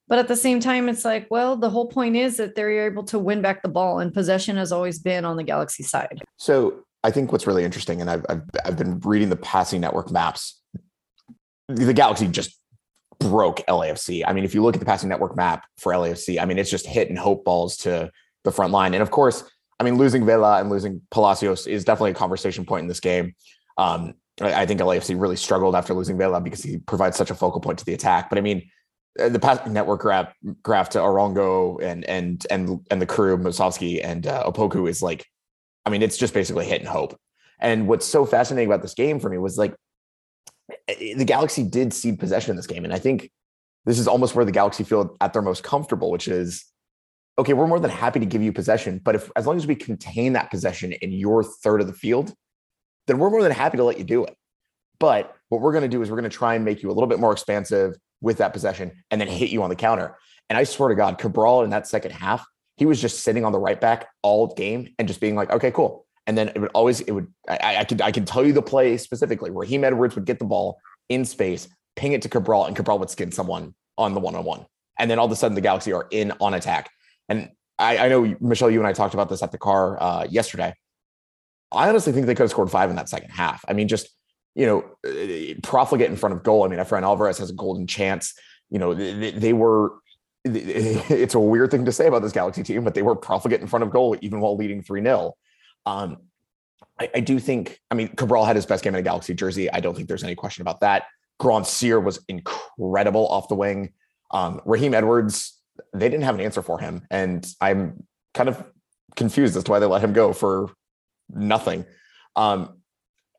but 0.08 0.20
at 0.20 0.28
the 0.28 0.36
same 0.36 0.60
time, 0.60 0.88
it's 0.90 1.04
like, 1.04 1.28
well, 1.30 1.58
the 1.58 1.70
whole 1.70 1.88
point 1.88 2.16
is 2.16 2.38
that 2.38 2.56
they're 2.56 2.88
able 2.88 3.04
to 3.06 3.20
win 3.20 3.42
back 3.42 3.62
the 3.62 3.70
ball, 3.70 4.00
and 4.00 4.14
possession 4.14 4.58
has 4.58 4.72
always 4.72 5.00
been 5.00 5.26
on 5.26 5.38
the 5.38 5.44
Galaxy 5.44 5.84
side. 5.84 6.22
So 6.38 6.86
I 7.04 7.12
think 7.12 7.32
what's 7.32 7.48
really 7.48 7.64
interesting, 7.64 8.02
and 8.02 8.10
I've 8.10 8.26
I've, 8.30 8.42
I've 8.66 8.78
been 8.78 9.00
reading 9.00 9.30
the 9.30 9.36
passing 9.36 9.82
network 9.82 10.12
maps. 10.12 10.62
The 11.68 11.94
Galaxy 11.94 12.28
just 12.28 12.58
broke 13.20 13.66
LAFC. 13.68 14.24
I 14.26 14.34
mean, 14.34 14.44
if 14.44 14.54
you 14.54 14.64
look 14.64 14.76
at 14.76 14.80
the 14.80 14.86
passing 14.86 15.10
network 15.10 15.36
map 15.36 15.66
for 15.78 15.92
LAFC, 15.92 16.40
I 16.42 16.46
mean, 16.46 16.58
it's 16.58 16.70
just 16.70 16.86
hit 16.86 17.10
and 17.10 17.18
hope 17.18 17.44
balls 17.44 17.78
to 17.78 18.12
the 18.44 18.52
front 18.52 18.72
line. 18.72 18.94
And 18.94 19.02
of 19.02 19.12
course, 19.12 19.44
I 19.80 19.84
mean, 19.84 19.98
losing 19.98 20.26
Vela 20.26 20.60
and 20.60 20.70
losing 20.70 21.02
Palacios 21.12 21.68
is 21.68 21.84
definitely 21.84 22.12
a 22.12 22.16
conversation 22.16 22.66
point 22.66 22.84
in 22.84 22.88
this 22.88 23.00
game. 23.00 23.36
Um, 23.78 24.14
I, 24.42 24.62
I 24.62 24.66
think 24.66 24.80
LAFC 24.80 25.20
really 25.20 25.36
struggled 25.36 25.76
after 25.76 25.94
losing 25.94 26.18
Vela 26.18 26.42
because 26.42 26.64
he 26.64 26.78
provides 26.78 27.18
such 27.18 27.32
a 27.32 27.36
focal 27.36 27.60
point 27.60 27.80
to 27.80 27.86
the 27.86 27.94
attack. 27.94 28.30
But 28.30 28.38
I 28.38 28.42
mean, 28.42 28.70
the 29.18 29.40
past 29.40 29.66
network 29.68 30.02
graph 30.02 30.34
graph 30.64 30.90
to 30.90 31.00
Arango 31.00 31.82
and 31.82 32.06
and 32.06 32.46
and 32.50 32.86
and 32.92 33.02
the 33.02 33.06
crew 33.06 33.38
Musovski 33.38 34.00
and 34.04 34.28
uh, 34.28 34.50
Opoku 34.50 34.90
is 34.90 35.02
like, 35.02 35.26
I 35.86 35.90
mean, 35.90 36.02
it's 36.02 36.18
just 36.18 36.34
basically 36.34 36.66
hit 36.66 36.82
and 36.82 36.88
hope. 36.88 37.18
And 37.60 37.88
what's 37.88 38.06
so 38.06 38.26
fascinating 38.26 38.70
about 38.70 38.82
this 38.82 38.94
game 38.94 39.20
for 39.20 39.30
me 39.30 39.38
was 39.38 39.58
like, 39.58 39.76
eh, 40.88 41.16
the 41.16 41.26
Galaxy 41.26 41.64
did 41.64 41.94
cede 41.94 42.20
possession 42.20 42.52
in 42.52 42.58
this 42.58 42.68
game. 42.68 42.84
And 42.84 42.94
I 42.94 43.00
think 43.00 43.32
this 43.86 43.98
is 43.98 44.08
almost 44.08 44.36
where 44.36 44.46
the 44.46 44.52
Galaxy 44.52 44.84
feel 44.84 45.18
at 45.22 45.34
their 45.34 45.42
most 45.42 45.64
comfortable, 45.64 46.12
which 46.12 46.28
is 46.28 46.66
okay, 47.40 47.54
we're 47.54 47.68
more 47.68 47.80
than 47.80 47.92
happy 47.92 48.20
to 48.20 48.26
give 48.26 48.42
you 48.42 48.52
possession, 48.52 49.00
but 49.04 49.16
if 49.16 49.30
as 49.36 49.46
long 49.46 49.58
as 49.58 49.68
we 49.68 49.76
contain 49.76 50.34
that 50.34 50.50
possession 50.50 50.92
in 50.94 51.12
your 51.12 51.44
third 51.44 51.82
of 51.82 51.88
the 51.88 51.94
field, 51.94 52.34
then 53.06 53.20
we're 53.20 53.30
more 53.30 53.44
than 53.44 53.52
happy 53.52 53.78
to 53.78 53.84
let 53.84 53.98
you 53.98 54.04
do 54.04 54.26
it. 54.26 54.36
But 55.00 55.36
what 55.50 55.62
we're 55.62 55.72
going 55.72 55.84
to 55.84 55.88
do 55.88 56.02
is 56.02 56.10
we're 56.10 56.18
going 56.18 56.30
to 56.30 56.36
try 56.36 56.56
and 56.56 56.66
make 56.66 56.82
you 56.82 56.90
a 56.90 56.94
little 56.94 57.08
bit 57.08 57.20
more 57.20 57.32
expansive 57.32 57.96
with 58.22 58.38
that 58.38 58.54
possession 58.54 58.92
and 59.12 59.20
then 59.22 59.28
hit 59.28 59.50
you 59.50 59.64
on 59.64 59.70
the 59.70 59.76
counter. 59.76 60.18
And 60.50 60.58
I 60.58 60.64
swear 60.64 60.90
to 60.90 60.96
God, 60.96 61.18
Cabral 61.18 61.64
in 61.64 61.70
that 61.72 61.88
second 61.88 62.12
half, 62.12 62.46
he 62.78 62.86
was 62.86 63.02
just 63.02 63.22
sitting 63.22 63.44
on 63.44 63.52
the 63.52 63.60
right 63.60 63.80
back 63.80 64.08
all 64.22 64.48
game 64.48 64.94
and 64.98 65.08
just 65.08 65.20
being 65.20 65.36
like, 65.36 65.52
okay, 65.52 65.72
cool. 65.72 66.06
And 66.26 66.38
then 66.38 66.50
it 66.50 66.60
would 66.60 66.72
always, 66.74 67.02
it 67.02 67.12
would, 67.12 67.28
I, 67.48 67.78
I 67.78 67.84
could, 67.84 68.02
I 68.02 68.12
can 68.12 68.26
tell 68.26 68.46
you 68.46 68.54
the 68.54 68.62
play 68.62 68.98
specifically. 68.98 69.50
Raheem 69.50 69.84
Edwards 69.84 70.16
would 70.16 70.26
get 70.26 70.40
the 70.40 70.46
ball 70.46 70.78
in 71.10 71.26
space, 71.26 71.68
ping 71.96 72.14
it 72.14 72.22
to 72.24 72.30
Cabral, 72.30 72.66
and 72.66 72.76
Cabral 72.76 73.00
would 73.00 73.10
skin 73.10 73.32
someone 73.32 73.74
on 73.98 74.14
the 74.14 74.20
one 74.20 74.36
on 74.36 74.44
one. 74.44 74.66
And 75.00 75.10
then 75.10 75.20
all 75.20 75.26
of 75.26 75.32
a 75.32 75.36
sudden, 75.36 75.56
the 75.56 75.62
Galaxy 75.62 75.94
are 75.94 76.08
in 76.12 76.34
on 76.40 76.54
attack. 76.54 76.90
And 77.30 77.50
I, 77.80 77.98
I 77.98 78.10
know 78.10 78.36
Michelle, 78.40 78.70
you 78.70 78.80
and 78.80 78.88
I 78.88 78.94
talked 78.94 79.14
about 79.14 79.30
this 79.30 79.42
at 79.42 79.52
the 79.52 79.58
car 79.58 80.02
uh, 80.02 80.28
yesterday. 80.30 80.74
I 81.72 81.90
honestly 81.90 82.14
think 82.14 82.26
they 82.26 82.36
could 82.36 82.44
have 82.44 82.52
scored 82.52 82.72
five 82.72 82.90
in 82.90 82.96
that 82.96 83.10
second 83.10 83.30
half. 83.30 83.64
I 83.68 83.74
mean, 83.74 83.88
just 83.88 84.10
you 84.58 84.66
know, 84.66 85.54
profligate 85.62 86.10
in 86.10 86.18
front 86.18 86.34
of 86.34 86.42
goal. 86.42 86.66
I 86.66 86.68
mean, 86.68 86.80
Efrain 86.80 87.04
Alvarez 87.04 87.38
has 87.38 87.52
a 87.52 87.54
golden 87.54 87.86
chance. 87.86 88.34
You 88.72 88.80
know, 88.80 88.94
they, 88.94 89.32
they 89.32 89.54
were. 89.54 89.94
It's 90.46 91.36
a 91.36 91.40
weird 91.40 91.72
thing 91.72 91.86
to 91.86 91.92
say 91.92 92.08
about 92.08 92.22
this 92.22 92.32
Galaxy 92.32 92.64
team, 92.64 92.84
but 92.84 92.94
they 92.94 93.02
were 93.02 93.16
profligate 93.16 93.62
in 93.62 93.68
front 93.68 93.84
of 93.84 93.92
goal 93.92 94.16
even 94.22 94.40
while 94.40 94.56
leading 94.56 94.82
three 94.82 95.04
0 95.04 95.34
um, 95.86 96.18
I, 97.00 97.10
I, 97.16 97.20
do 97.20 97.38
think. 97.38 97.80
I 97.92 97.96
mean, 97.96 98.08
Cabral 98.10 98.46
had 98.46 98.56
his 98.56 98.66
best 98.66 98.84
game 98.84 98.96
in 98.96 99.00
a 99.00 99.04
Galaxy 99.04 99.34
jersey. 99.34 99.70
I 99.72 99.80
don't 99.80 99.94
think 99.94 100.08
there's 100.08 100.24
any 100.24 100.36
question 100.36 100.62
about 100.62 100.80
that. 100.80 101.04
Grandsir 101.40 102.02
was 102.02 102.20
incredible 102.28 103.28
off 103.28 103.50
the 103.50 103.56
wing. 103.56 103.94
Um, 104.32 104.62
Raheem 104.66 104.94
Edwards, 104.94 105.60
they 105.94 106.10
didn't 106.10 106.24
have 106.24 106.36
an 106.36 106.42
answer 106.42 106.62
for 106.62 106.80
him, 106.80 107.06
and 107.12 107.46
I'm 107.62 108.08
kind 108.34 108.50
of 108.50 108.64
confused 109.16 109.56
as 109.56 109.66
to 109.66 109.72
why 109.72 109.80
they 109.80 109.86
let 109.86 110.02
him 110.02 110.14
go 110.14 110.34
for 110.34 110.72
nothing. 111.30 111.86
Um, 112.36 112.77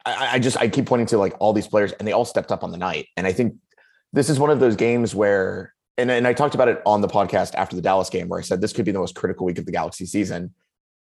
I, 0.05 0.35
I 0.35 0.39
just 0.39 0.57
I 0.57 0.69
keep 0.69 0.87
pointing 0.87 1.07
to 1.09 1.19
like 1.19 1.35
all 1.41 1.53
these 1.53 1.67
players, 1.67 1.93
and 1.93 2.07
they 2.07 2.13
all 2.13 2.25
stepped 2.25 2.53
up 2.53 2.65
on 2.65 2.71
the 2.71 2.79
night. 2.79 3.07
And 3.17 3.27
I 3.27 3.33
think 3.33 3.57
this 4.13 4.31
is 4.31 4.39
one 4.39 4.51
of 4.51 4.61
those 4.61 4.77
games 4.77 5.15
where, 5.15 5.75
and, 5.97 6.11
and 6.11 6.27
I 6.27 6.33
talked 6.33 6.55
about 6.55 6.69
it 6.69 6.81
on 6.87 7.01
the 7.01 7.09
podcast 7.09 7.55
after 7.55 7.77
the 7.77 7.83
Dallas 7.83 8.11
game, 8.11 8.29
where 8.29 8.39
I 8.39 8.43
said 8.43 8.61
this 8.61 8.73
could 8.73 8.85
be 8.85 8.93
the 8.93 8.99
most 8.99 9.15
critical 9.15 9.47
week 9.47 9.59
of 9.59 9.67
the 9.67 9.73
Galaxy 9.73 10.07
season. 10.07 10.55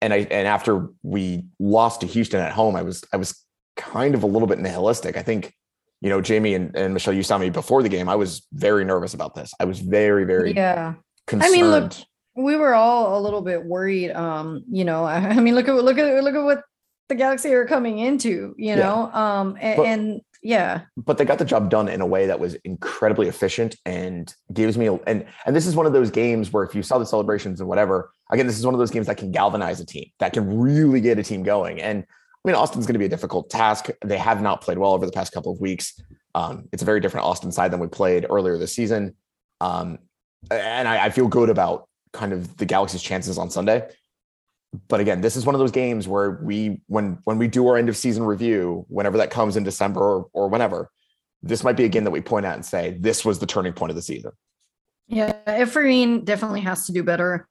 And 0.00 0.12
I 0.12 0.18
and 0.30 0.48
after 0.48 0.88
we 1.02 1.44
lost 1.58 2.00
to 2.00 2.06
Houston 2.06 2.40
at 2.40 2.52
home, 2.52 2.74
I 2.74 2.82
was 2.82 3.04
I 3.12 3.16
was 3.16 3.44
kind 3.76 4.14
of 4.14 4.22
a 4.22 4.26
little 4.26 4.48
bit 4.48 4.58
nihilistic. 4.58 5.16
I 5.16 5.22
think, 5.22 5.54
you 6.00 6.08
know, 6.08 6.20
Jamie 6.20 6.54
and, 6.54 6.74
and 6.76 6.94
Michelle, 6.94 7.14
you 7.14 7.22
saw 7.22 7.38
me 7.38 7.50
before 7.50 7.82
the 7.82 7.88
game. 7.88 8.08
I 8.08 8.16
was 8.16 8.46
very 8.52 8.84
nervous 8.84 9.14
about 9.14 9.34
this. 9.34 9.52
I 9.60 9.64
was 9.64 9.80
very, 9.80 10.24
very 10.24 10.52
yeah. 10.52 10.94
Concerned. 11.26 11.54
I 11.54 11.56
mean, 11.56 11.70
look, 11.70 11.92
we 12.34 12.56
were 12.56 12.74
all 12.74 13.18
a 13.18 13.20
little 13.20 13.42
bit 13.42 13.64
worried. 13.64 14.12
Um, 14.12 14.64
you 14.70 14.84
know, 14.84 15.04
I, 15.04 15.16
I 15.18 15.40
mean, 15.40 15.54
look 15.54 15.68
at 15.68 15.74
look 15.74 15.98
at 15.98 16.24
look 16.24 16.34
at 16.34 16.42
what 16.42 16.62
the 17.10 17.14
Galaxy 17.14 17.52
are 17.52 17.66
coming 17.66 17.98
into, 17.98 18.54
you 18.56 18.74
know? 18.74 19.12
Um, 19.12 19.58
and, 19.60 19.76
but, 19.76 19.86
and, 19.86 20.20
yeah. 20.42 20.82
But 20.96 21.18
they 21.18 21.26
got 21.26 21.38
the 21.38 21.44
job 21.44 21.68
done 21.68 21.88
in 21.88 22.00
a 22.00 22.06
way 22.06 22.26
that 22.26 22.40
was 22.40 22.54
incredibly 22.64 23.28
efficient 23.28 23.76
and 23.84 24.34
gives 24.52 24.78
me 24.78 24.86
a, 24.86 24.94
and 25.06 25.26
and 25.44 25.54
this 25.54 25.66
is 25.66 25.76
one 25.76 25.84
of 25.84 25.92
those 25.92 26.10
games 26.10 26.50
where 26.50 26.64
if 26.64 26.74
you 26.74 26.82
saw 26.82 26.98
the 26.98 27.04
celebrations 27.04 27.60
and 27.60 27.68
whatever, 27.68 28.10
again, 28.30 28.46
this 28.46 28.58
is 28.58 28.64
one 28.64 28.74
of 28.74 28.78
those 28.78 28.90
games 28.90 29.06
that 29.06 29.18
can 29.18 29.30
galvanize 29.32 29.80
a 29.80 29.84
team, 29.84 30.06
that 30.18 30.32
can 30.32 30.58
really 30.58 31.00
get 31.02 31.18
a 31.18 31.22
team 31.22 31.42
going. 31.42 31.80
And 31.80 32.04
I 32.08 32.48
mean, 32.48 32.54
Austin's 32.54 32.86
going 32.86 32.94
to 32.94 32.98
be 32.98 33.04
a 33.04 33.10
difficult 33.10 33.50
task. 33.50 33.88
They 34.02 34.16
have 34.16 34.40
not 34.40 34.62
played 34.62 34.78
well 34.78 34.92
over 34.92 35.04
the 35.04 35.12
past 35.12 35.32
couple 35.32 35.52
of 35.52 35.60
weeks. 35.60 36.00
Um, 36.34 36.68
it's 36.72 36.80
a 36.80 36.86
very 36.86 37.00
different 37.00 37.26
Austin 37.26 37.52
side 37.52 37.70
than 37.70 37.80
we 37.80 37.88
played 37.88 38.24
earlier 38.30 38.56
this 38.56 38.74
season. 38.74 39.16
Um, 39.60 39.98
and 40.50 40.88
I, 40.88 41.06
I 41.06 41.10
feel 41.10 41.28
good 41.28 41.50
about 41.50 41.86
kind 42.14 42.32
of 42.32 42.56
the 42.56 42.64
Galaxy's 42.64 43.02
chances 43.02 43.36
on 43.36 43.50
Sunday 43.50 43.86
but 44.88 45.00
again, 45.00 45.20
this 45.20 45.36
is 45.36 45.44
one 45.44 45.54
of 45.54 45.58
those 45.58 45.72
games 45.72 46.06
where 46.06 46.38
we 46.42 46.80
when 46.86 47.18
when 47.24 47.38
we 47.38 47.48
do 47.48 47.66
our 47.68 47.76
end 47.76 47.88
of 47.88 47.96
season 47.96 48.22
review, 48.22 48.86
whenever 48.88 49.18
that 49.18 49.30
comes 49.30 49.56
in 49.56 49.64
December 49.64 50.00
or, 50.00 50.26
or 50.32 50.48
whenever, 50.48 50.90
this 51.42 51.64
might 51.64 51.76
be 51.76 51.84
a 51.84 51.88
game 51.88 52.04
that 52.04 52.10
we 52.10 52.20
point 52.20 52.46
out 52.46 52.54
and 52.54 52.64
say 52.64 52.96
this 53.00 53.24
was 53.24 53.38
the 53.38 53.46
turning 53.46 53.72
point 53.72 53.90
of 53.90 53.96
the 53.96 54.02
season. 54.02 54.32
Yeah, 55.08 55.32
Efrain 55.46 56.24
definitely 56.24 56.60
has 56.60 56.86
to 56.86 56.92
do 56.92 57.02
better 57.02 57.48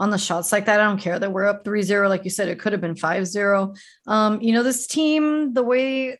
on 0.00 0.10
the 0.10 0.18
shots 0.18 0.50
like 0.50 0.66
that. 0.66 0.80
I 0.80 0.84
don't 0.84 1.00
care 1.00 1.18
that 1.18 1.32
we're 1.32 1.46
up 1.46 1.64
3-0. 1.64 2.08
Like 2.08 2.24
you 2.24 2.30
said, 2.30 2.48
it 2.48 2.58
could 2.58 2.72
have 2.72 2.80
been 2.80 2.96
5-0. 2.96 3.78
Um, 4.06 4.40
you 4.42 4.52
know, 4.52 4.62
this 4.62 4.86
team, 4.86 5.54
the 5.54 5.62
way 5.62 6.18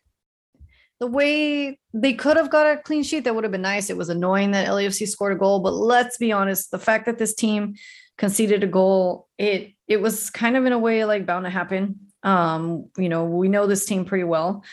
the 0.98 1.06
way 1.06 1.78
they 1.92 2.14
could 2.14 2.38
have 2.38 2.50
got 2.50 2.66
a 2.66 2.80
clean 2.80 3.02
sheet, 3.02 3.24
that 3.24 3.34
would 3.34 3.44
have 3.44 3.52
been 3.52 3.60
nice. 3.60 3.90
It 3.90 3.98
was 3.98 4.08
annoying 4.08 4.52
that 4.52 4.68
LAFC 4.68 5.06
scored 5.06 5.34
a 5.34 5.38
goal, 5.38 5.60
but 5.60 5.74
let's 5.74 6.16
be 6.16 6.32
honest, 6.32 6.70
the 6.70 6.78
fact 6.78 7.04
that 7.04 7.18
this 7.18 7.34
team 7.34 7.74
conceded 8.18 8.64
a 8.64 8.66
goal, 8.66 9.28
it 9.38 9.72
it 9.88 10.00
was 10.00 10.30
kind 10.30 10.56
of 10.56 10.64
in 10.66 10.72
a 10.72 10.78
way 10.78 11.04
like 11.04 11.26
bound 11.26 11.44
to 11.44 11.50
happen. 11.50 12.00
Um, 12.22 12.90
you 12.96 13.08
know, 13.08 13.24
we 13.24 13.48
know 13.48 13.66
this 13.66 13.84
team 13.84 14.04
pretty 14.04 14.24
well. 14.24 14.64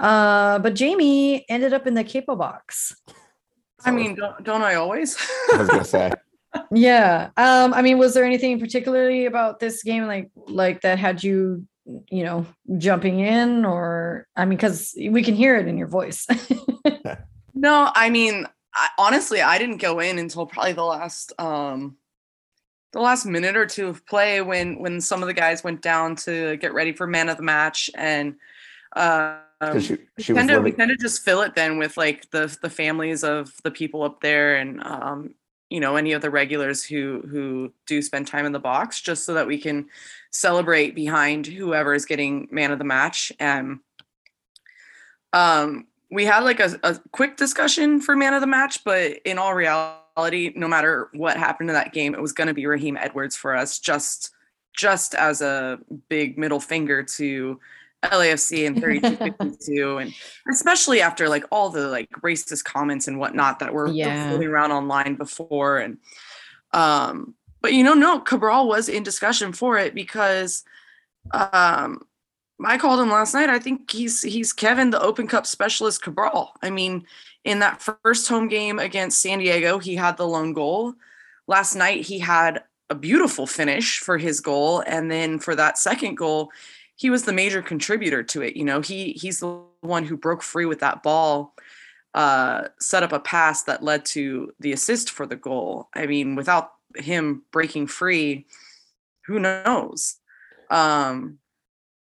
Uh, 0.00 0.58
but 0.58 0.74
Jamie 0.74 1.44
ended 1.48 1.72
up 1.72 1.86
in 1.86 1.94
the 1.94 2.04
capo 2.04 2.34
box. 2.34 2.96
I 3.84 3.90
mean, 3.90 4.14
don't, 4.14 4.42
don't 4.44 4.62
I 4.62 4.74
always? 4.74 5.16
I 5.52 5.56
was 5.58 5.68
gonna 5.68 5.84
say. 5.84 6.12
yeah. 6.72 7.30
Um, 7.36 7.74
I 7.74 7.82
mean, 7.82 7.98
was 7.98 8.14
there 8.14 8.24
anything 8.24 8.58
particularly 8.60 9.26
about 9.26 9.60
this 9.60 9.82
game 9.82 10.06
like 10.06 10.30
like 10.34 10.80
that 10.82 10.98
had 10.98 11.22
you, 11.22 11.66
you 12.10 12.24
know, 12.24 12.46
jumping 12.78 13.20
in 13.20 13.64
or 13.64 14.26
I 14.36 14.44
mean, 14.44 14.56
because 14.56 14.94
we 14.96 15.22
can 15.22 15.34
hear 15.34 15.56
it 15.56 15.68
in 15.68 15.78
your 15.78 15.88
voice. 15.88 16.26
no, 17.54 17.90
I 17.94 18.10
mean, 18.10 18.46
I, 18.74 18.88
honestly, 18.98 19.40
I 19.40 19.58
didn't 19.58 19.78
go 19.78 20.00
in 20.00 20.18
until 20.18 20.46
probably 20.46 20.72
the 20.72 20.84
last 20.84 21.32
um 21.38 21.96
the 22.92 23.00
last 23.00 23.24
minute 23.26 23.56
or 23.56 23.66
two 23.66 23.88
of 23.88 24.06
play 24.06 24.40
when 24.40 24.78
when 24.78 25.00
some 25.00 25.22
of 25.22 25.26
the 25.26 25.34
guys 25.34 25.64
went 25.64 25.82
down 25.82 26.14
to 26.14 26.56
get 26.58 26.74
ready 26.74 26.92
for 26.92 27.06
man 27.06 27.28
of 27.28 27.36
the 27.36 27.42
match 27.42 27.90
and 27.94 28.36
um, 28.94 29.40
she, 29.80 29.96
she 30.18 30.32
we, 30.32 30.38
tend 30.38 30.48
to, 30.50 30.60
we 30.60 30.72
tend 30.72 30.90
to 30.90 30.96
just 30.96 31.24
fill 31.24 31.40
it 31.42 31.54
then 31.54 31.78
with 31.78 31.96
like 31.96 32.30
the 32.30 32.56
the 32.62 32.70
families 32.70 33.24
of 33.24 33.50
the 33.64 33.70
people 33.70 34.02
up 34.02 34.20
there 34.20 34.56
and 34.56 34.82
um, 34.84 35.34
you 35.70 35.80
know 35.80 35.96
any 35.96 36.12
of 36.12 36.20
the 36.20 36.30
regulars 36.30 36.84
who 36.84 37.22
who 37.30 37.72
do 37.86 38.02
spend 38.02 38.26
time 38.26 38.44
in 38.44 38.52
the 38.52 38.58
box 38.58 39.00
just 39.00 39.24
so 39.24 39.34
that 39.34 39.46
we 39.46 39.56
can 39.56 39.86
celebrate 40.30 40.94
behind 40.94 41.46
whoever 41.46 41.94
is 41.94 42.04
getting 42.04 42.46
man 42.50 42.72
of 42.72 42.78
the 42.78 42.84
match 42.84 43.32
and 43.40 43.78
um 45.32 45.86
we 46.12 46.24
had 46.24 46.44
like 46.44 46.60
a, 46.60 46.78
a 46.84 47.00
quick 47.10 47.36
discussion 47.36 48.00
for 48.00 48.14
man 48.14 48.34
of 48.34 48.40
the 48.40 48.46
match 48.46 48.84
but 48.84 49.18
in 49.24 49.38
all 49.38 49.54
reality 49.54 50.02
no 50.16 50.68
matter 50.68 51.08
what 51.12 51.36
happened 51.36 51.70
in 51.70 51.74
that 51.74 51.92
game, 51.92 52.14
it 52.14 52.20
was 52.20 52.32
going 52.32 52.48
to 52.48 52.54
be 52.54 52.66
Raheem 52.66 52.96
Edwards 52.96 53.36
for 53.36 53.56
us, 53.56 53.78
just 53.78 54.30
just 54.74 55.14
as 55.14 55.42
a 55.42 55.78
big 56.08 56.38
middle 56.38 56.60
finger 56.60 57.02
to 57.02 57.60
LAFC 58.04 58.66
and 58.66 58.80
3252 58.80 59.98
and 59.98 60.14
especially 60.50 61.02
after 61.02 61.28
like 61.28 61.44
all 61.50 61.68
the 61.68 61.88
like 61.88 62.10
racist 62.22 62.64
comments 62.64 63.06
and 63.06 63.18
whatnot 63.18 63.58
that 63.58 63.72
were 63.72 63.86
yeah. 63.88 64.28
floating 64.28 64.48
around 64.48 64.72
online 64.72 65.14
before 65.14 65.78
and 65.78 65.98
um 66.72 67.34
but 67.60 67.74
you 67.74 67.84
know 67.84 67.92
no 67.92 68.18
Cabral 68.18 68.66
was 68.66 68.88
in 68.88 69.02
discussion 69.02 69.52
for 69.52 69.78
it 69.78 69.94
because 69.94 70.64
um 71.32 72.00
I 72.64 72.78
called 72.78 73.00
him 73.00 73.10
last 73.10 73.34
night 73.34 73.50
I 73.50 73.58
think 73.58 73.90
he's 73.90 74.22
he's 74.22 74.52
Kevin 74.52 74.90
the 74.90 75.00
Open 75.00 75.26
Cup 75.26 75.46
specialist 75.46 76.02
Cabral 76.02 76.52
I 76.62 76.70
mean 76.70 77.06
in 77.44 77.58
that 77.58 77.82
first 77.82 78.28
home 78.28 78.48
game 78.48 78.78
against 78.78 79.20
San 79.20 79.38
Diego, 79.38 79.78
he 79.78 79.96
had 79.96 80.16
the 80.16 80.26
lone 80.26 80.52
goal. 80.52 80.94
Last 81.46 81.74
night, 81.74 82.06
he 82.06 82.18
had 82.18 82.62
a 82.88 82.94
beautiful 82.94 83.46
finish 83.46 83.98
for 83.98 84.18
his 84.18 84.40
goal. 84.40 84.82
And 84.86 85.10
then 85.10 85.38
for 85.38 85.54
that 85.56 85.78
second 85.78 86.16
goal, 86.16 86.50
he 86.94 87.10
was 87.10 87.24
the 87.24 87.32
major 87.32 87.62
contributor 87.62 88.22
to 88.22 88.42
it. 88.42 88.56
You 88.56 88.64
know, 88.64 88.80
he 88.80 89.12
he's 89.12 89.40
the 89.40 89.60
one 89.80 90.04
who 90.04 90.16
broke 90.16 90.42
free 90.42 90.66
with 90.66 90.80
that 90.80 91.02
ball, 91.02 91.54
uh, 92.14 92.68
set 92.78 93.02
up 93.02 93.12
a 93.12 93.18
pass 93.18 93.64
that 93.64 93.82
led 93.82 94.04
to 94.06 94.52
the 94.60 94.72
assist 94.72 95.10
for 95.10 95.26
the 95.26 95.36
goal. 95.36 95.88
I 95.94 96.06
mean, 96.06 96.36
without 96.36 96.72
him 96.94 97.42
breaking 97.50 97.88
free, 97.88 98.46
who 99.26 99.40
knows? 99.40 100.16
Um, 100.70 101.38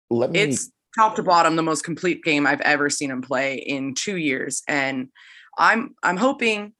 Let 0.10 0.32
me 0.32 0.40
it's 0.40 0.72
top 0.98 1.16
to 1.16 1.24
bottom 1.24 1.56
the 1.56 1.64
most 1.64 1.84
complete 1.84 2.24
game 2.24 2.48
I've 2.48 2.62
ever 2.62 2.90
seen 2.90 3.12
him 3.12 3.22
play 3.22 3.56
in 3.56 3.94
two 3.94 4.18
years. 4.18 4.64
And 4.68 5.10
I'm 5.58 5.96
I'm 6.04 6.18
hoping, 6.18 6.74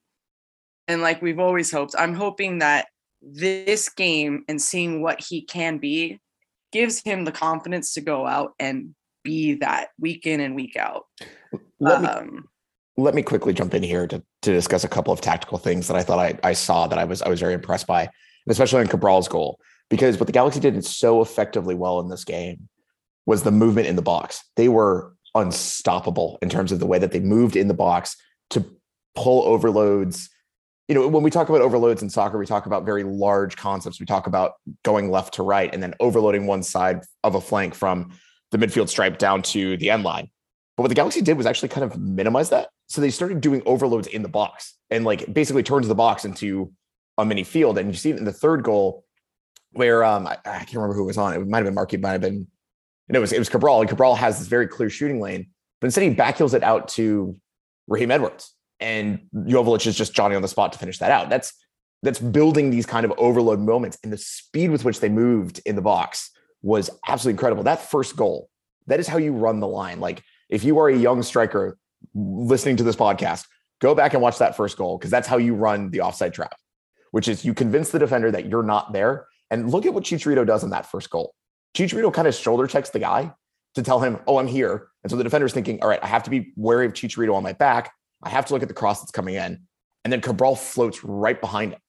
and 0.86 1.02
like 1.02 1.22
we've 1.22 1.38
always 1.38 1.70
hoped, 1.70 1.94
I'm 1.98 2.14
hoping 2.14 2.58
that 2.58 2.88
this 3.22 3.88
game 3.88 4.44
and 4.48 4.60
seeing 4.60 5.02
what 5.02 5.20
he 5.20 5.42
can 5.42 5.78
be 5.78 6.20
gives 6.72 7.02
him 7.02 7.24
the 7.24 7.32
confidence 7.32 7.94
to 7.94 8.00
go 8.00 8.26
out 8.26 8.52
and 8.58 8.94
be 9.24 9.54
that 9.54 9.88
week 9.98 10.26
in 10.26 10.40
and 10.40 10.54
week 10.54 10.76
out. 10.76 11.04
Let 11.80 12.02
me, 12.02 12.08
um, 12.08 12.48
let 12.96 13.14
me 13.14 13.22
quickly 13.22 13.52
jump 13.52 13.74
in 13.74 13.82
here 13.82 14.06
to, 14.06 14.22
to 14.42 14.52
discuss 14.52 14.84
a 14.84 14.88
couple 14.88 15.12
of 15.12 15.20
tactical 15.20 15.58
things 15.58 15.88
that 15.88 15.96
I 15.96 16.02
thought 16.02 16.18
I, 16.18 16.38
I 16.42 16.52
saw 16.52 16.86
that 16.86 16.98
I 16.98 17.04
was 17.04 17.22
I 17.22 17.28
was 17.28 17.40
very 17.40 17.54
impressed 17.54 17.86
by, 17.86 18.08
especially 18.48 18.80
on 18.80 18.86
Cabral's 18.86 19.28
goal. 19.28 19.60
Because 19.90 20.18
what 20.20 20.26
the 20.26 20.32
Galaxy 20.32 20.60
did 20.60 20.84
so 20.84 21.22
effectively 21.22 21.74
well 21.74 22.00
in 22.00 22.10
this 22.10 22.24
game 22.24 22.68
was 23.28 23.42
the 23.42 23.50
movement 23.50 23.86
in 23.86 23.94
the 23.94 24.00
box. 24.00 24.42
They 24.56 24.70
were 24.70 25.14
unstoppable 25.34 26.38
in 26.40 26.48
terms 26.48 26.72
of 26.72 26.80
the 26.80 26.86
way 26.86 26.98
that 26.98 27.12
they 27.12 27.20
moved 27.20 27.56
in 27.56 27.68
the 27.68 27.74
box 27.74 28.16
to 28.48 28.64
pull 29.14 29.42
overloads. 29.42 30.30
You 30.88 30.94
know, 30.94 31.06
when 31.06 31.22
we 31.22 31.28
talk 31.28 31.50
about 31.50 31.60
overloads 31.60 32.00
in 32.00 32.08
soccer, 32.08 32.38
we 32.38 32.46
talk 32.46 32.64
about 32.64 32.86
very 32.86 33.04
large 33.04 33.54
concepts. 33.54 34.00
We 34.00 34.06
talk 34.06 34.26
about 34.26 34.54
going 34.82 35.10
left 35.10 35.34
to 35.34 35.42
right 35.42 35.68
and 35.70 35.82
then 35.82 35.92
overloading 36.00 36.46
one 36.46 36.62
side 36.62 37.02
of 37.22 37.34
a 37.34 37.40
flank 37.40 37.74
from 37.74 38.18
the 38.50 38.56
midfield 38.56 38.88
stripe 38.88 39.18
down 39.18 39.42
to 39.42 39.76
the 39.76 39.90
end 39.90 40.04
line. 40.04 40.30
But 40.78 40.84
what 40.84 40.88
the 40.88 40.94
Galaxy 40.94 41.20
did 41.20 41.36
was 41.36 41.44
actually 41.44 41.68
kind 41.68 41.84
of 41.84 41.98
minimize 42.00 42.48
that. 42.48 42.70
So 42.86 43.02
they 43.02 43.10
started 43.10 43.42
doing 43.42 43.60
overloads 43.66 44.06
in 44.06 44.22
the 44.22 44.28
box 44.30 44.74
and 44.88 45.04
like 45.04 45.30
basically 45.34 45.62
turns 45.62 45.86
the 45.86 45.94
box 45.94 46.24
into 46.24 46.72
a 47.18 47.26
mini 47.26 47.44
field. 47.44 47.76
And 47.76 47.90
you 47.90 47.94
see 47.94 48.08
it 48.08 48.16
in 48.16 48.24
the 48.24 48.32
third 48.32 48.62
goal 48.62 49.04
where 49.72 50.02
um 50.02 50.26
I, 50.26 50.38
I 50.46 50.58
can't 50.60 50.76
remember 50.76 50.94
who 50.94 51.04
was 51.04 51.18
on. 51.18 51.34
It 51.34 51.42
It 51.42 51.46
might 51.46 51.58
have 51.58 51.66
been 51.66 51.74
Marky, 51.74 51.98
might 51.98 52.12
have 52.12 52.22
been 52.22 52.46
and 53.08 53.16
it 53.16 53.20
was 53.20 53.32
it 53.32 53.38
was 53.38 53.48
Cabral. 53.48 53.80
And 53.80 53.88
Cabral 53.88 54.14
has 54.14 54.38
this 54.38 54.48
very 54.48 54.66
clear 54.66 54.90
shooting 54.90 55.20
lane, 55.20 55.48
but 55.80 55.86
instead 55.86 56.04
he 56.04 56.14
backheels 56.14 56.54
it 56.54 56.62
out 56.62 56.88
to 56.88 57.36
Raheem 57.86 58.10
Edwards. 58.10 58.54
And 58.80 59.26
Joveljic 59.34 59.86
is 59.86 59.96
just 59.96 60.14
Johnny 60.14 60.36
on 60.36 60.42
the 60.42 60.48
spot 60.48 60.72
to 60.72 60.78
finish 60.78 60.98
that 60.98 61.10
out. 61.10 61.30
That's 61.30 61.52
that's 62.02 62.20
building 62.20 62.70
these 62.70 62.86
kind 62.86 63.04
of 63.04 63.12
overload 63.18 63.58
moments. 63.58 63.98
And 64.04 64.12
the 64.12 64.18
speed 64.18 64.70
with 64.70 64.84
which 64.84 65.00
they 65.00 65.08
moved 65.08 65.60
in 65.66 65.74
the 65.74 65.82
box 65.82 66.30
was 66.62 66.90
absolutely 67.08 67.34
incredible. 67.34 67.64
That 67.64 67.82
first 67.82 68.16
goal, 68.16 68.48
that 68.86 69.00
is 69.00 69.08
how 69.08 69.18
you 69.18 69.32
run 69.32 69.60
the 69.60 69.66
line. 69.66 69.98
Like 70.00 70.22
if 70.48 70.64
you 70.64 70.78
are 70.78 70.88
a 70.88 70.96
young 70.96 71.22
striker 71.22 71.76
listening 72.14 72.76
to 72.76 72.84
this 72.84 72.96
podcast, 72.96 73.46
go 73.80 73.94
back 73.94 74.12
and 74.12 74.22
watch 74.22 74.38
that 74.38 74.56
first 74.56 74.76
goal 74.76 74.98
because 74.98 75.10
that's 75.10 75.26
how 75.26 75.38
you 75.38 75.54
run 75.54 75.90
the 75.90 76.00
offside 76.00 76.34
trap, 76.34 76.56
which 77.10 77.26
is 77.26 77.44
you 77.44 77.54
convince 77.54 77.90
the 77.90 77.98
defender 77.98 78.30
that 78.30 78.46
you're 78.46 78.62
not 78.62 78.92
there. 78.92 79.26
And 79.50 79.70
look 79.70 79.86
at 79.86 79.94
what 79.94 80.04
Chicharito 80.04 80.46
does 80.46 80.62
in 80.62 80.70
that 80.70 80.86
first 80.86 81.10
goal. 81.10 81.34
Chicharito 81.74 82.12
kind 82.12 82.26
of 82.28 82.34
shoulder 82.34 82.66
checks 82.66 82.90
the 82.90 82.98
guy 82.98 83.32
to 83.74 83.82
tell 83.82 84.00
him, 84.00 84.18
oh, 84.26 84.38
I'm 84.38 84.46
here. 84.46 84.88
And 85.02 85.10
so 85.10 85.16
the 85.16 85.24
defender's 85.24 85.52
thinking, 85.52 85.80
all 85.82 85.88
right, 85.88 86.02
I 86.02 86.06
have 86.06 86.24
to 86.24 86.30
be 86.30 86.52
wary 86.56 86.86
of 86.86 86.92
Chicharito 86.92 87.34
on 87.34 87.42
my 87.42 87.52
back. 87.52 87.92
I 88.22 88.28
have 88.28 88.46
to 88.46 88.52
look 88.52 88.62
at 88.62 88.68
the 88.68 88.74
cross 88.74 89.00
that's 89.00 89.12
coming 89.12 89.34
in. 89.34 89.60
And 90.04 90.12
then 90.12 90.20
Cabral 90.20 90.56
floats 90.56 91.04
right 91.04 91.40
behind 91.40 91.72
him. 91.72 91.80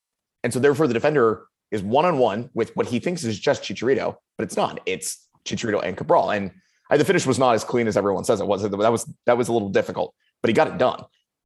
And 0.44 0.54
so 0.54 0.60
therefore 0.60 0.88
the 0.88 0.94
defender 0.94 1.46
is 1.72 1.82
one 1.82 2.06
on 2.06 2.18
one 2.18 2.50
with 2.54 2.76
what 2.76 2.88
he 2.88 3.00
thinks 3.00 3.24
is 3.24 3.40
just 3.40 3.64
Chicharito, 3.64 4.16
but 4.38 4.44
it's 4.44 4.58
not. 4.58 4.80
It's 4.86 5.28
Chicharito 5.46 5.84
and 5.84 5.96
Cabral. 5.96 6.32
And 6.32 6.52
the 6.90 7.06
finish 7.06 7.26
was 7.26 7.38
not 7.38 7.56
as 7.56 7.64
clean 7.64 7.88
as 7.88 7.98
everyone 7.98 8.24
says 8.24 8.42
it 8.42 8.48
was. 8.48 8.64
That 8.64 8.92
was 8.92 9.12
that 9.26 9.38
was 9.38 9.48
a 9.48 9.54
little 9.54 9.70
difficult, 9.70 10.14
but 10.42 10.50
he 10.50 10.54
got 10.54 10.68
it 10.68 10.78
done. 10.78 11.04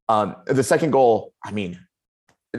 Um, 0.08 0.36
the 0.46 0.62
second 0.62 0.90
goal, 0.90 1.34
I 1.44 1.50
mean, 1.50 1.78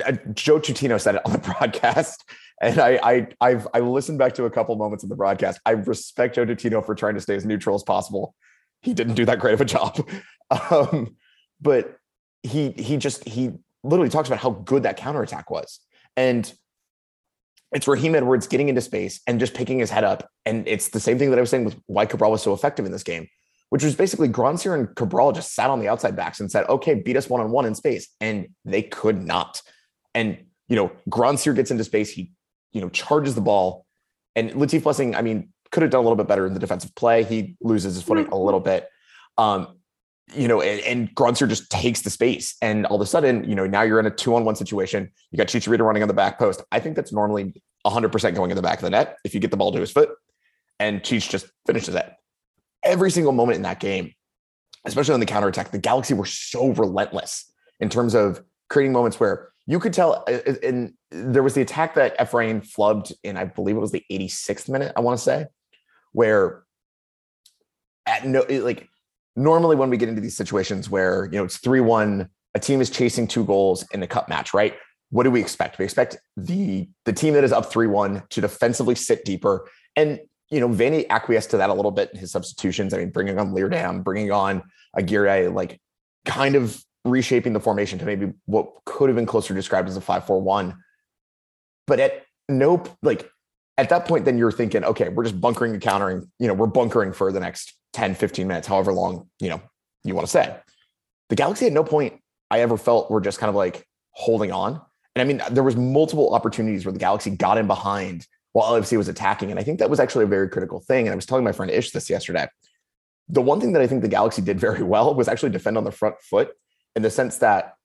uh, 0.03 0.13
Joe 0.34 0.60
Tutino 0.60 1.00
said 1.00 1.15
it 1.15 1.22
on 1.25 1.32
the 1.32 1.38
broadcast. 1.60 2.24
And 2.62 2.79
I, 2.79 3.00
I, 3.03 3.27
I've, 3.41 3.67
I 3.74 3.79
listened 3.79 4.17
back 4.17 4.33
to 4.35 4.45
a 4.45 4.50
couple 4.50 4.75
moments 4.75 5.03
of 5.03 5.09
the 5.09 5.15
broadcast. 5.15 5.59
I 5.65 5.71
respect 5.71 6.35
Joe 6.35 6.45
Tutino 6.45 6.85
for 6.85 6.95
trying 6.95 7.15
to 7.15 7.21
stay 7.21 7.35
as 7.35 7.45
neutral 7.45 7.75
as 7.75 7.83
possible. 7.83 8.33
He 8.81 8.93
didn't 8.93 9.15
do 9.15 9.25
that 9.25 9.39
great 9.39 9.53
of 9.53 9.62
a 9.62 9.65
job, 9.65 10.07
um, 10.71 11.15
but 11.59 11.97
he, 12.43 12.71
he 12.71 12.97
just, 12.97 13.27
he 13.27 13.51
literally 13.83 14.09
talks 14.09 14.29
about 14.29 14.39
how 14.39 14.51
good 14.51 14.83
that 14.83 14.97
counterattack 14.97 15.50
was, 15.50 15.79
and 16.15 16.51
it's 17.75 17.87
Raheem 17.87 18.15
Edwards 18.15 18.48
getting 18.48 18.70
into 18.70 18.81
space 18.81 19.20
and 19.27 19.39
just 19.39 19.53
picking 19.53 19.79
his 19.79 19.89
head 19.89 20.03
up. 20.03 20.29
And 20.46 20.68
it's 20.68 20.89
the 20.89 21.00
same 21.00 21.20
thing 21.20 21.29
that 21.31 21.37
I 21.37 21.41
was 21.41 21.50
saying 21.50 21.65
with 21.65 21.75
why 21.87 22.05
Cabral 22.05 22.31
was 22.31 22.41
so 22.41 22.53
effective 22.53 22.85
in 22.85 22.91
this 22.91 23.03
game, 23.03 23.27
which 23.70 23.83
was 23.83 23.96
basically 23.96 24.29
Grandsir 24.29 24.74
and 24.74 24.96
Cabral 24.96 25.33
just 25.33 25.53
sat 25.53 25.70
on 25.70 25.79
the 25.79 25.89
outside 25.89 26.15
backs 26.15 26.39
and 26.39 26.50
said, 26.50 26.65
okay, 26.70 26.94
beat 26.94 27.18
us 27.18 27.29
one 27.29 27.41
on 27.41 27.51
one 27.51 27.65
in 27.65 27.75
space. 27.75 28.07
And 28.22 28.48
they 28.63 28.81
could 28.81 29.22
not. 29.22 29.61
And, 30.13 30.37
you 30.70 30.75
know, 30.77 30.91
Grandsir 31.09 31.53
gets 31.53 31.70
into 31.70 31.83
space. 31.83 32.09
He 32.11 32.31
you 32.75 32.81
know, 32.81 32.90
charges 32.90 33.33
the 33.33 33.42
ball. 33.42 33.85
And 34.35 34.51
Latif 34.51 34.83
Blessing, 34.83 35.16
I 35.16 35.22
mean, 35.22 35.50
could 35.72 35.81
have 35.81 35.92
done 35.92 36.00
a 36.00 36.03
little 36.03 36.18
bit 36.18 36.27
better 36.27 36.46
in 36.46 36.53
the 36.53 36.59
defensive 36.59 36.94
play. 36.94 37.24
He 37.24 37.55
loses 37.61 37.96
his 37.96 38.03
footing 38.03 38.27
a 38.27 38.38
little 38.38 38.59
bit. 38.59 38.90
Um, 39.38 39.79
you 40.33 40.48
know, 40.48 40.61
and, 40.61 40.81
and 40.81 41.16
Grandsir 41.16 41.48
just 41.48 41.72
takes 41.72 42.01
the 42.01 42.09
space. 42.09 42.55
And 42.61 42.85
all 42.85 42.98
of 42.98 43.01
a 43.01 43.05
sudden, 43.05 43.48
you 43.50 43.55
know, 43.55 43.66
now 43.66 43.83
you're 43.83 44.00
in 44.00 44.05
a 44.05 44.11
two 44.11 44.35
on 44.35 44.44
one 44.44 44.55
situation. 44.55 45.09
You 45.31 45.38
got 45.38 45.48
Chicharito 45.48 45.85
running 45.85 46.01
on 46.01 46.09
the 46.09 46.14
back 46.14 46.38
post. 46.38 46.64
I 46.72 46.81
think 46.81 46.98
that's 46.98 47.14
normally 47.14 47.53
100% 47.85 48.35
going 48.35 48.51
in 48.51 48.57
the 48.57 48.61
back 48.61 48.79
of 48.79 48.83
the 48.83 48.90
net 48.90 49.18
if 49.24 49.33
you 49.33 49.40
get 49.40 49.51
the 49.51 49.57
ball 49.57 49.72
to 49.72 49.79
his 49.79 49.92
foot. 49.92 50.09
And 50.77 51.01
Cheech 51.01 51.29
just 51.29 51.48
finishes 51.66 51.96
it. 51.96 52.11
Every 52.83 53.09
single 53.09 53.31
moment 53.31 53.55
in 53.55 53.61
that 53.61 53.79
game, 53.79 54.14
especially 54.83 55.14
on 55.14 55.22
the 55.22 55.25
counterattack, 55.25 55.72
the 55.72 55.77
Galaxy 55.77 56.14
were 56.14 56.25
so 56.25 56.74
relentless 56.74 57.50
in 57.79 57.90
terms 57.90 58.16
of 58.16 58.44
creating 58.70 58.92
moments 58.92 59.18
where 59.18 59.53
you 59.67 59.79
could 59.79 59.93
tell 59.93 60.23
uh, 60.27 60.39
uh, 60.47 60.53
and 60.63 60.93
there 61.11 61.43
was 61.43 61.53
the 61.53 61.61
attack 61.61 61.95
that 61.95 62.17
Efrain 62.19 62.67
flubbed 62.67 63.13
in, 63.23 63.37
I 63.37 63.45
believe 63.45 63.75
it 63.75 63.79
was 63.79 63.91
the 63.91 64.03
86th 64.11 64.69
minute, 64.69 64.93
I 64.95 65.01
want 65.01 65.17
to 65.17 65.23
say, 65.23 65.45
where 66.11 66.63
at 68.05 68.25
no 68.25 68.45
like 68.49 68.87
normally 69.35 69.75
when 69.75 69.89
we 69.89 69.97
get 69.97 70.09
into 70.09 70.21
these 70.21 70.37
situations 70.37 70.89
where 70.89 71.25
you 71.25 71.37
know 71.37 71.43
it's 71.43 71.59
3-1, 71.59 72.29
a 72.53 72.59
team 72.59 72.81
is 72.81 72.89
chasing 72.89 73.27
two 73.27 73.43
goals 73.43 73.85
in 73.91 74.03
a 74.03 74.07
cup 74.07 74.29
match, 74.29 74.53
right? 74.53 74.75
What 75.09 75.23
do 75.23 75.31
we 75.31 75.41
expect? 75.41 75.77
We 75.77 75.85
expect 75.85 76.17
the 76.37 76.87
the 77.05 77.13
team 77.13 77.33
that 77.33 77.43
is 77.43 77.51
up 77.51 77.71
3-1 77.71 78.29
to 78.29 78.41
defensively 78.41 78.95
sit 78.95 79.25
deeper. 79.25 79.69
And 79.95 80.19
you 80.49 80.59
know, 80.59 80.69
Vanney 80.69 81.07
acquiesced 81.09 81.49
to 81.51 81.57
that 81.57 81.69
a 81.69 81.73
little 81.73 81.91
bit 81.91 82.11
in 82.13 82.19
his 82.19 82.31
substitutions. 82.31 82.93
I 82.93 82.99
mean, 82.99 83.09
bringing 83.09 83.39
on 83.39 83.51
Leerdam, 83.51 84.03
bringing 84.03 84.31
on 84.31 84.61
Aguirre, 84.95 85.47
like 85.47 85.79
kind 86.25 86.55
of 86.55 86.83
reshaping 87.05 87.53
the 87.53 87.59
formation 87.59 88.00
to 88.00 88.05
maybe 88.05 88.33
what 88.46 88.70
could 88.85 89.09
have 89.09 89.15
been 89.15 89.25
closer 89.25 89.53
described 89.53 89.87
as 89.87 89.96
a 89.96 90.01
5-4-1. 90.01 90.75
But 91.87 92.00
at 92.00 92.24
no 92.50 92.83
like 93.01 93.29
at 93.77 93.89
that 93.89 94.05
point, 94.05 94.25
then 94.25 94.37
you're 94.37 94.51
thinking, 94.51 94.83
okay, 94.83 95.09
we're 95.09 95.24
just 95.24 95.39
bunkering 95.39 95.74
and 95.74 95.81
countering, 95.81 96.31
you 96.39 96.48
know, 96.48 96.53
we're 96.53 96.68
bunkering 96.68 97.13
for 97.13 97.31
the 97.31 97.39
next 97.39 97.74
10, 97.94 98.15
15 98.15 98.48
minutes, 98.48 98.68
however 98.68 98.94
long, 98.94 99.29
you 99.39 99.50
know, 99.50 99.61
you 100.03 100.15
want 100.15 100.25
to 100.25 100.31
say. 100.31 100.55
The 101.29 101.35
Galaxy 101.35 101.65
at 101.68 101.74
no 101.74 101.83
point 101.83 102.22
I 102.50 102.61
ever 102.61 102.77
felt 102.77 103.11
were 103.11 103.22
just 103.22 103.39
kind 103.39 103.50
of 103.50 103.55
like 103.55 103.85
holding 104.11 104.51
on. 104.51 104.81
And 105.15 105.22
I 105.22 105.25
mean, 105.25 105.41
there 105.51 105.63
was 105.63 105.75
multiple 105.75 106.33
opportunities 106.33 106.85
where 106.85 106.94
the 106.94 107.00
Galaxy 107.00 107.31
got 107.31 107.57
in 107.57 107.68
behind 107.68 108.27
while 108.53 108.72
LFC 108.72 108.98
was 108.98 109.07
attacking. 109.07 109.51
And 109.51 109.59
I 109.59 109.63
think 109.63 109.79
that 109.79 109.89
was 109.89 110.00
actually 110.00 110.24
a 110.24 110.27
very 110.27 110.50
critical 110.50 110.79
thing. 110.79 111.07
And 111.07 111.11
I 111.11 111.15
was 111.15 111.25
telling 111.25 111.44
my 111.44 111.51
friend 111.51 111.72
Ish 111.72 111.91
this 111.91 112.09
yesterday. 112.09 112.48
The 113.27 113.41
one 113.41 113.59
thing 113.59 113.74
that 113.74 113.81
I 113.81 113.87
think 113.87 114.01
the 114.01 114.07
Galaxy 114.07 114.41
did 114.41 114.59
very 114.59 114.83
well 114.94 115.13
was 115.15 115.27
actually 115.27 115.50
defend 115.50 115.77
on 115.77 115.83
the 115.83 115.91
front 115.91 116.15
foot 116.22 116.51
in 116.96 117.01
the 117.01 117.10
sense 117.10 117.40
that 117.40 117.75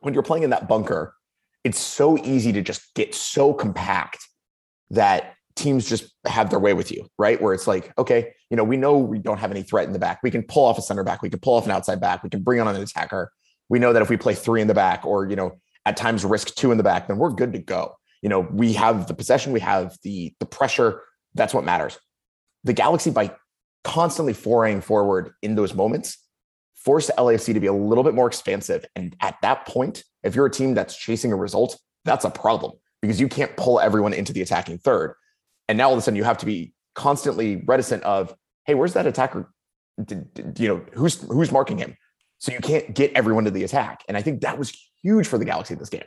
when 0.00 0.14
you're 0.14 0.22
playing 0.22 0.42
in 0.42 0.50
that 0.50 0.68
bunker, 0.68 1.14
it's 1.64 1.78
so 1.78 2.18
easy 2.18 2.52
to 2.52 2.62
just 2.62 2.94
get 2.94 3.14
so 3.14 3.54
compact 3.54 4.26
that 4.90 5.34
teams 5.54 5.88
just 5.88 6.12
have 6.26 6.50
their 6.50 6.58
way 6.58 6.74
with 6.74 6.90
you, 6.90 7.06
right? 7.18 7.40
Where 7.40 7.54
it's 7.54 7.66
like, 7.66 7.92
okay, 7.98 8.32
you 8.50 8.56
know, 8.56 8.64
we 8.64 8.76
know 8.76 8.98
we 8.98 9.18
don't 9.18 9.38
have 9.38 9.50
any 9.50 9.62
threat 9.62 9.86
in 9.86 9.92
the 9.92 9.98
back. 9.98 10.20
We 10.22 10.30
can 10.30 10.42
pull 10.42 10.64
off 10.64 10.78
a 10.78 10.82
center 10.82 11.04
back. 11.04 11.22
We 11.22 11.30
can 11.30 11.40
pull 11.40 11.54
off 11.54 11.66
an 11.66 11.70
outside 11.70 12.00
back. 12.00 12.22
We 12.22 12.30
can 12.30 12.42
bring 12.42 12.60
on 12.60 12.68
an 12.68 12.80
attacker. 12.80 13.32
We 13.68 13.78
know 13.78 13.92
that 13.92 14.02
if 14.02 14.10
we 14.10 14.16
play 14.16 14.34
three 14.34 14.60
in 14.60 14.66
the 14.66 14.74
back 14.74 15.04
or, 15.06 15.28
you 15.28 15.36
know, 15.36 15.60
at 15.86 15.96
times 15.96 16.24
risk 16.24 16.54
two 16.54 16.72
in 16.72 16.78
the 16.78 16.84
back, 16.84 17.08
then 17.08 17.18
we're 17.18 17.30
good 17.30 17.52
to 17.52 17.58
go. 17.58 17.96
You 18.22 18.28
know, 18.28 18.40
we 18.40 18.72
have 18.74 19.08
the 19.08 19.14
possession, 19.14 19.52
we 19.52 19.60
have 19.60 19.96
the 20.02 20.32
the 20.38 20.46
pressure. 20.46 21.02
That's 21.34 21.52
what 21.54 21.64
matters. 21.64 21.98
The 22.64 22.72
Galaxy, 22.72 23.10
by 23.10 23.34
constantly 23.82 24.32
foraying 24.32 24.80
forward 24.80 25.32
in 25.42 25.54
those 25.56 25.74
moments, 25.74 26.18
force 26.84 27.10
LAFC 27.16 27.54
to 27.54 27.60
be 27.60 27.66
a 27.66 27.72
little 27.72 28.04
bit 28.04 28.14
more 28.14 28.26
expansive. 28.26 28.84
And 28.96 29.16
at 29.20 29.36
that 29.42 29.66
point, 29.66 30.04
if 30.22 30.34
you're 30.34 30.46
a 30.46 30.50
team 30.50 30.74
that's 30.74 30.96
chasing 30.96 31.32
a 31.32 31.36
result, 31.36 31.78
that's 32.04 32.24
a 32.24 32.30
problem 32.30 32.72
because 33.00 33.20
you 33.20 33.28
can't 33.28 33.56
pull 33.56 33.80
everyone 33.80 34.12
into 34.12 34.32
the 34.32 34.42
attacking 34.42 34.78
third. 34.78 35.14
And 35.68 35.78
now 35.78 35.88
all 35.88 35.92
of 35.92 35.98
a 35.98 36.02
sudden 36.02 36.16
you 36.16 36.24
have 36.24 36.38
to 36.38 36.46
be 36.46 36.72
constantly 36.94 37.62
reticent 37.66 38.02
of, 38.02 38.34
hey, 38.64 38.74
where's 38.74 38.94
that 38.94 39.06
attacker? 39.06 39.52
You 40.08 40.68
know, 40.68 40.84
who's 40.92 41.20
who's 41.22 41.52
marking 41.52 41.78
him? 41.78 41.96
So 42.38 42.52
you 42.52 42.58
can't 42.58 42.94
get 42.94 43.12
everyone 43.14 43.44
to 43.44 43.50
the 43.50 43.62
attack. 43.62 44.02
And 44.08 44.16
I 44.16 44.22
think 44.22 44.40
that 44.40 44.58
was 44.58 44.76
huge 45.02 45.26
for 45.26 45.38
the 45.38 45.44
Galaxy 45.44 45.74
this 45.74 45.90
game. 45.90 46.04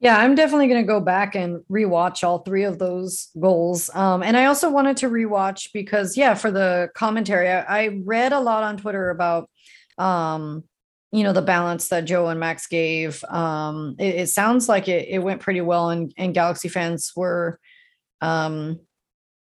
Yeah, 0.00 0.16
I'm 0.16 0.36
definitely 0.36 0.68
going 0.68 0.82
to 0.82 0.86
go 0.86 1.00
back 1.00 1.34
and 1.34 1.64
rewatch 1.70 2.22
all 2.22 2.38
three 2.38 2.62
of 2.62 2.78
those 2.78 3.30
goals. 3.38 3.90
Um, 3.94 4.22
and 4.22 4.36
I 4.36 4.44
also 4.44 4.70
wanted 4.70 4.96
to 4.98 5.10
rewatch 5.10 5.70
because, 5.72 6.16
yeah, 6.16 6.34
for 6.34 6.52
the 6.52 6.90
commentary, 6.94 7.50
I, 7.50 7.62
I 7.62 7.88
read 8.04 8.32
a 8.32 8.38
lot 8.38 8.62
on 8.62 8.76
Twitter 8.76 9.10
about, 9.10 9.50
um, 9.98 10.62
you 11.10 11.24
know, 11.24 11.32
the 11.32 11.42
balance 11.42 11.88
that 11.88 12.04
Joe 12.04 12.28
and 12.28 12.38
Max 12.38 12.68
gave. 12.68 13.24
Um, 13.24 13.96
it, 13.98 14.14
it 14.14 14.28
sounds 14.28 14.68
like 14.68 14.86
it, 14.86 15.08
it 15.08 15.18
went 15.18 15.40
pretty 15.40 15.62
well, 15.62 15.90
and, 15.90 16.12
and 16.16 16.32
Galaxy 16.32 16.68
fans 16.68 17.12
were 17.16 17.58
um, 18.20 18.78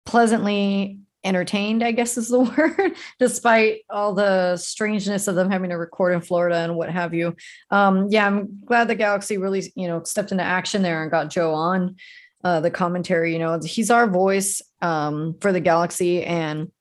pleasantly 0.05 0.99
entertained, 1.25 1.83
I 1.83 1.91
guess 1.91 2.17
is 2.17 2.29
the 2.29 2.39
word, 2.57 2.95
despite 3.19 3.81
all 3.89 4.13
the 4.13 4.55
strangeness 4.57 5.27
of 5.27 5.35
them 5.35 5.49
having 5.49 5.71
to 5.71 5.77
record 5.77 6.13
in 6.13 6.21
Florida 6.21 6.57
and 6.57 6.75
what 6.75 6.89
have 6.89 7.13
you. 7.13 7.35
Um, 7.71 8.07
yeah, 8.09 8.27
I'm 8.27 8.59
glad 8.63 8.87
the 8.87 8.95
Galaxy 8.95 9.37
really, 9.37 9.73
you 9.75 9.87
know, 9.87 10.03
stepped 10.03 10.31
into 10.31 10.43
action 10.43 10.81
there 10.81 11.01
and 11.01 11.11
got 11.11 11.29
Joe 11.29 11.53
on 11.53 11.95
uh, 12.43 12.61
the 12.61 12.71
commentary. 12.71 13.33
You 13.33 13.39
know, 13.39 13.59
he's 13.59 13.91
our 13.91 14.07
voice 14.07 14.61
um, 14.81 15.35
for 15.41 15.51
the 15.51 15.59
Galaxy, 15.59 16.23
and 16.23 16.71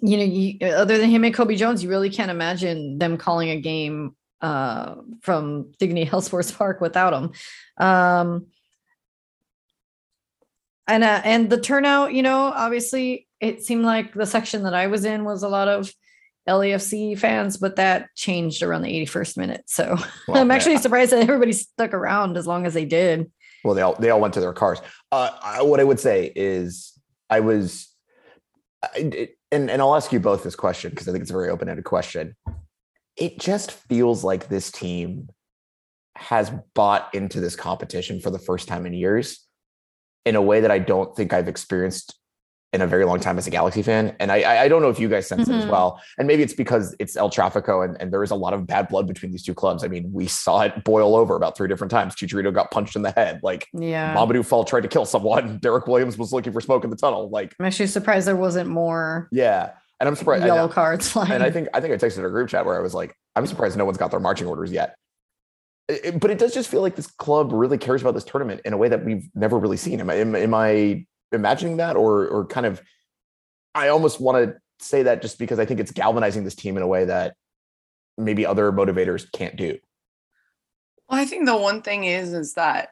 you 0.00 0.16
know, 0.16 0.24
you, 0.24 0.66
other 0.66 0.98
than 0.98 1.10
him 1.10 1.24
and 1.24 1.34
Cobi 1.34 1.56
Jones, 1.56 1.82
you 1.82 1.90
really 1.90 2.10
can't 2.10 2.30
imagine 2.30 2.98
them 2.98 3.16
calling 3.16 3.50
a 3.50 3.60
game 3.60 4.16
uh, 4.40 4.94
from 5.20 5.72
Dignity 5.78 6.04
Health 6.04 6.24
Sports 6.24 6.50
Park 6.50 6.80
without 6.80 7.12
him. 7.12 7.32
Um, 7.84 8.46
and 10.86 11.04
uh, 11.04 11.20
and 11.22 11.50
the 11.50 11.60
turnout, 11.60 12.14
you 12.14 12.22
know, 12.22 12.44
obviously 12.46 13.27
it 13.40 13.62
seemed 13.62 13.84
like 13.84 14.14
the 14.14 14.26
section 14.26 14.62
that 14.64 14.74
I 14.74 14.86
was 14.88 15.04
in 15.04 15.24
was 15.24 15.42
a 15.42 15.48
lot 15.48 15.68
of 15.68 15.92
LAFC 16.48 17.18
fans, 17.18 17.56
but 17.56 17.76
that 17.76 18.08
changed 18.14 18.62
around 18.62 18.82
the 18.82 19.06
81st 19.06 19.36
minute. 19.36 19.62
So 19.66 19.96
Well, 20.28 20.40
I'm 20.40 20.50
actually 20.50 20.78
surprised 20.78 21.12
that 21.12 21.22
everybody 21.22 21.52
stuck 21.52 21.92
around 21.92 22.36
as 22.36 22.46
long 22.46 22.66
as 22.66 22.74
they 22.74 22.84
did. 22.84 23.30
Well, 23.64 23.74
they 23.74 23.82
all 23.82 23.94
they 23.98 24.10
all 24.10 24.20
went 24.20 24.34
to 24.34 24.40
their 24.40 24.52
cars. 24.52 24.80
Uh, 25.12 25.30
I, 25.42 25.62
what 25.62 25.80
I 25.80 25.84
would 25.84 26.00
say 26.00 26.32
is, 26.34 26.98
I 27.28 27.40
was, 27.40 27.88
I, 28.82 28.98
it- 28.98 29.34
and 29.50 29.70
and 29.70 29.80
I'll 29.80 29.96
ask 29.96 30.12
you 30.12 30.20
both 30.20 30.42
this 30.44 30.54
question 30.54 30.90
because 30.90 31.08
I 31.08 31.12
think 31.12 31.22
it's 31.22 31.30
a 31.30 31.34
very 31.34 31.48
open 31.48 31.68
ended 31.70 31.84
question. 31.86 32.36
It 33.16 33.38
just 33.40 33.72
feels 33.72 34.22
like 34.22 34.48
this 34.48 34.70
team 34.70 35.30
has 36.16 36.50
bought 36.74 37.08
into 37.14 37.40
this 37.40 37.56
competition 37.56 38.20
for 38.20 38.30
the 38.30 38.38
first 38.38 38.68
time 38.68 38.84
in 38.84 38.92
years, 38.92 39.40
in 40.26 40.36
a 40.36 40.42
way 40.42 40.60
that 40.60 40.70
I 40.70 40.78
don't 40.78 41.16
think 41.16 41.32
I've 41.32 41.48
experienced 41.48 42.14
in 42.74 42.82
a 42.82 42.86
very 42.86 43.04
long 43.06 43.18
time 43.18 43.38
as 43.38 43.46
a 43.46 43.50
Galaxy 43.50 43.82
fan. 43.82 44.14
And 44.20 44.30
I 44.30 44.64
I- 44.64 44.68
don't 44.68 44.82
know 44.82 44.90
if 44.90 44.98
you 45.00 45.08
guys 45.08 45.26
sense 45.26 45.48
it 45.48 45.54
as 45.54 45.64
Mhm. 45.64 45.70
well. 45.70 46.00
And 46.18 46.28
maybe 46.28 46.42
it's 46.42 46.52
because 46.52 46.94
it's 46.98 47.16
El 47.16 47.30
Trafico 47.30 47.82
and, 47.82 47.96
and 47.98 48.12
there 48.12 48.22
is 48.22 48.30
a 48.30 48.34
lot 48.34 48.52
of 48.52 48.66
bad 48.66 48.88
blood 48.88 49.06
between 49.06 49.32
these 49.32 49.42
two 49.42 49.54
clubs. 49.54 49.82
I 49.84 49.88
mean, 49.88 50.10
we 50.12 50.26
saw 50.26 50.60
it 50.60 50.84
boil 50.84 51.16
over 51.16 51.34
about 51.34 51.56
three 51.56 51.66
different 51.66 51.90
times. 51.90 52.14
Chicharito 52.14 52.52
got 52.52 52.70
punched 52.70 52.94
in 52.94 53.00
the 53.02 53.10
head. 53.12 53.40
Like 53.42 53.66
Yeah. 53.72 54.14
Mamadou 54.14 54.44
Fall 54.44 54.64
tried 54.64 54.82
to 54.82 54.88
kill 54.88 55.06
someone. 55.06 55.58
Derrick 55.62 55.86
Williams 55.86 56.18
was 56.18 56.30
looking 56.32 56.52
for 56.52 56.60
smoke 56.60 56.84
in 56.84 56.90
the 56.90 56.96
tunnel. 56.96 57.30
Like, 57.30 57.54
I'm 57.58 57.64
actually 57.64 57.86
surprised 57.86 58.26
there 58.28 58.36
wasn't 58.36 58.68
more 58.68 59.28
yeah. 59.32 59.70
And 60.00 60.06
I'm 60.08 60.14
surprised. 60.14 60.44
yellow 60.44 60.64
And, 60.64 60.72
cards 60.72 61.16
and 61.16 61.42
I 61.42 61.50
think 61.50 61.68
I 61.72 61.80
think 61.80 61.94
I 61.94 61.96
texted 61.96 62.24
a 62.24 62.28
group 62.30 62.50
chat 62.50 62.66
where 62.66 62.76
I 62.76 62.80
was 62.80 62.94
like, 62.94 63.14
I'm 63.34 63.46
surprised 63.46 63.78
no 63.78 63.86
one's 63.86 63.96
got 63.98 64.10
their 64.10 64.20
marching 64.20 64.46
orders 64.46 64.70
yet. 64.70 64.94
It- 65.88 66.00
it- 66.04 66.20
but 66.20 66.30
it 66.30 66.38
does 66.38 66.52
just 66.52 66.68
feel 66.68 66.82
like 66.82 66.96
this 66.96 67.06
club 67.06 67.50
really 67.52 67.78
cares 67.78 68.02
about 68.02 68.12
this 68.14 68.24
tournament 68.24 68.60
in 68.66 68.74
a 68.74 68.76
way 68.76 68.88
that 68.90 69.04
we've 69.06 69.26
never 69.34 69.58
really 69.58 69.78
seen. 69.78 70.00
Am 70.00 70.10
I 70.10 70.14
am, 70.16 70.36
am 70.36 70.52
I 70.54 71.06
imagining 71.32 71.78
that 71.78 71.96
or 71.96 72.26
or 72.26 72.46
kind 72.46 72.66
of? 72.66 72.82
I 73.74 73.88
almost 73.88 74.20
want 74.20 74.44
to 74.44 74.56
say 74.80 75.04
that 75.04 75.22
just 75.22 75.38
because 75.38 75.58
I 75.58 75.64
think 75.64 75.80
it's 75.80 75.92
galvanizing 75.92 76.44
this 76.44 76.54
team 76.54 76.76
in 76.76 76.82
a 76.82 76.86
way 76.86 77.04
that 77.04 77.34
maybe 78.16 78.44
other 78.44 78.72
motivators 78.72 79.30
can't 79.32 79.56
do. 79.56 79.78
Well, 81.08 81.20
I 81.20 81.24
think 81.24 81.46
the 81.46 81.56
one 81.56 81.82
thing 81.82 82.04
is 82.04 82.32
is 82.34 82.54
that, 82.54 82.90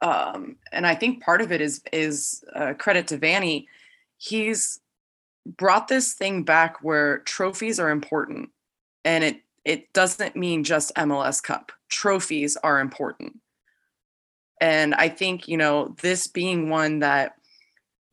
um, 0.00 0.56
and 0.72 0.86
I 0.86 0.94
think 0.94 1.22
part 1.22 1.40
of 1.40 1.50
it 1.50 1.60
is 1.60 1.82
is 1.92 2.44
uh, 2.54 2.74
credit 2.74 3.08
to 3.08 3.18
Vanney. 3.18 3.66
He's 4.18 4.80
brought 5.44 5.88
this 5.88 6.14
thing 6.14 6.44
back 6.44 6.82
where 6.82 7.18
trophies 7.18 7.80
are 7.80 7.90
important, 7.90 8.50
and 9.04 9.24
it 9.24 9.40
it 9.64 9.92
doesn't 9.92 10.36
mean 10.36 10.62
just 10.62 10.94
MLS 10.94 11.42
Cup. 11.42 11.72
Trophies 11.88 12.56
are 12.62 12.78
important, 12.78 13.40
and 14.60 14.94
I 14.94 15.08
think 15.08 15.48
you 15.48 15.56
know 15.56 15.96
this 16.02 16.28
being 16.28 16.68
one 16.68 17.00
that 17.00 17.34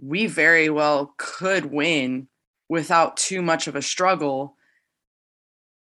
we 0.02 0.26
very 0.26 0.70
well 0.70 1.14
could 1.18 1.66
win 1.66 2.28
without 2.70 3.18
too 3.18 3.42
much 3.42 3.68
of 3.68 3.76
a 3.76 3.82
struggle. 3.82 4.56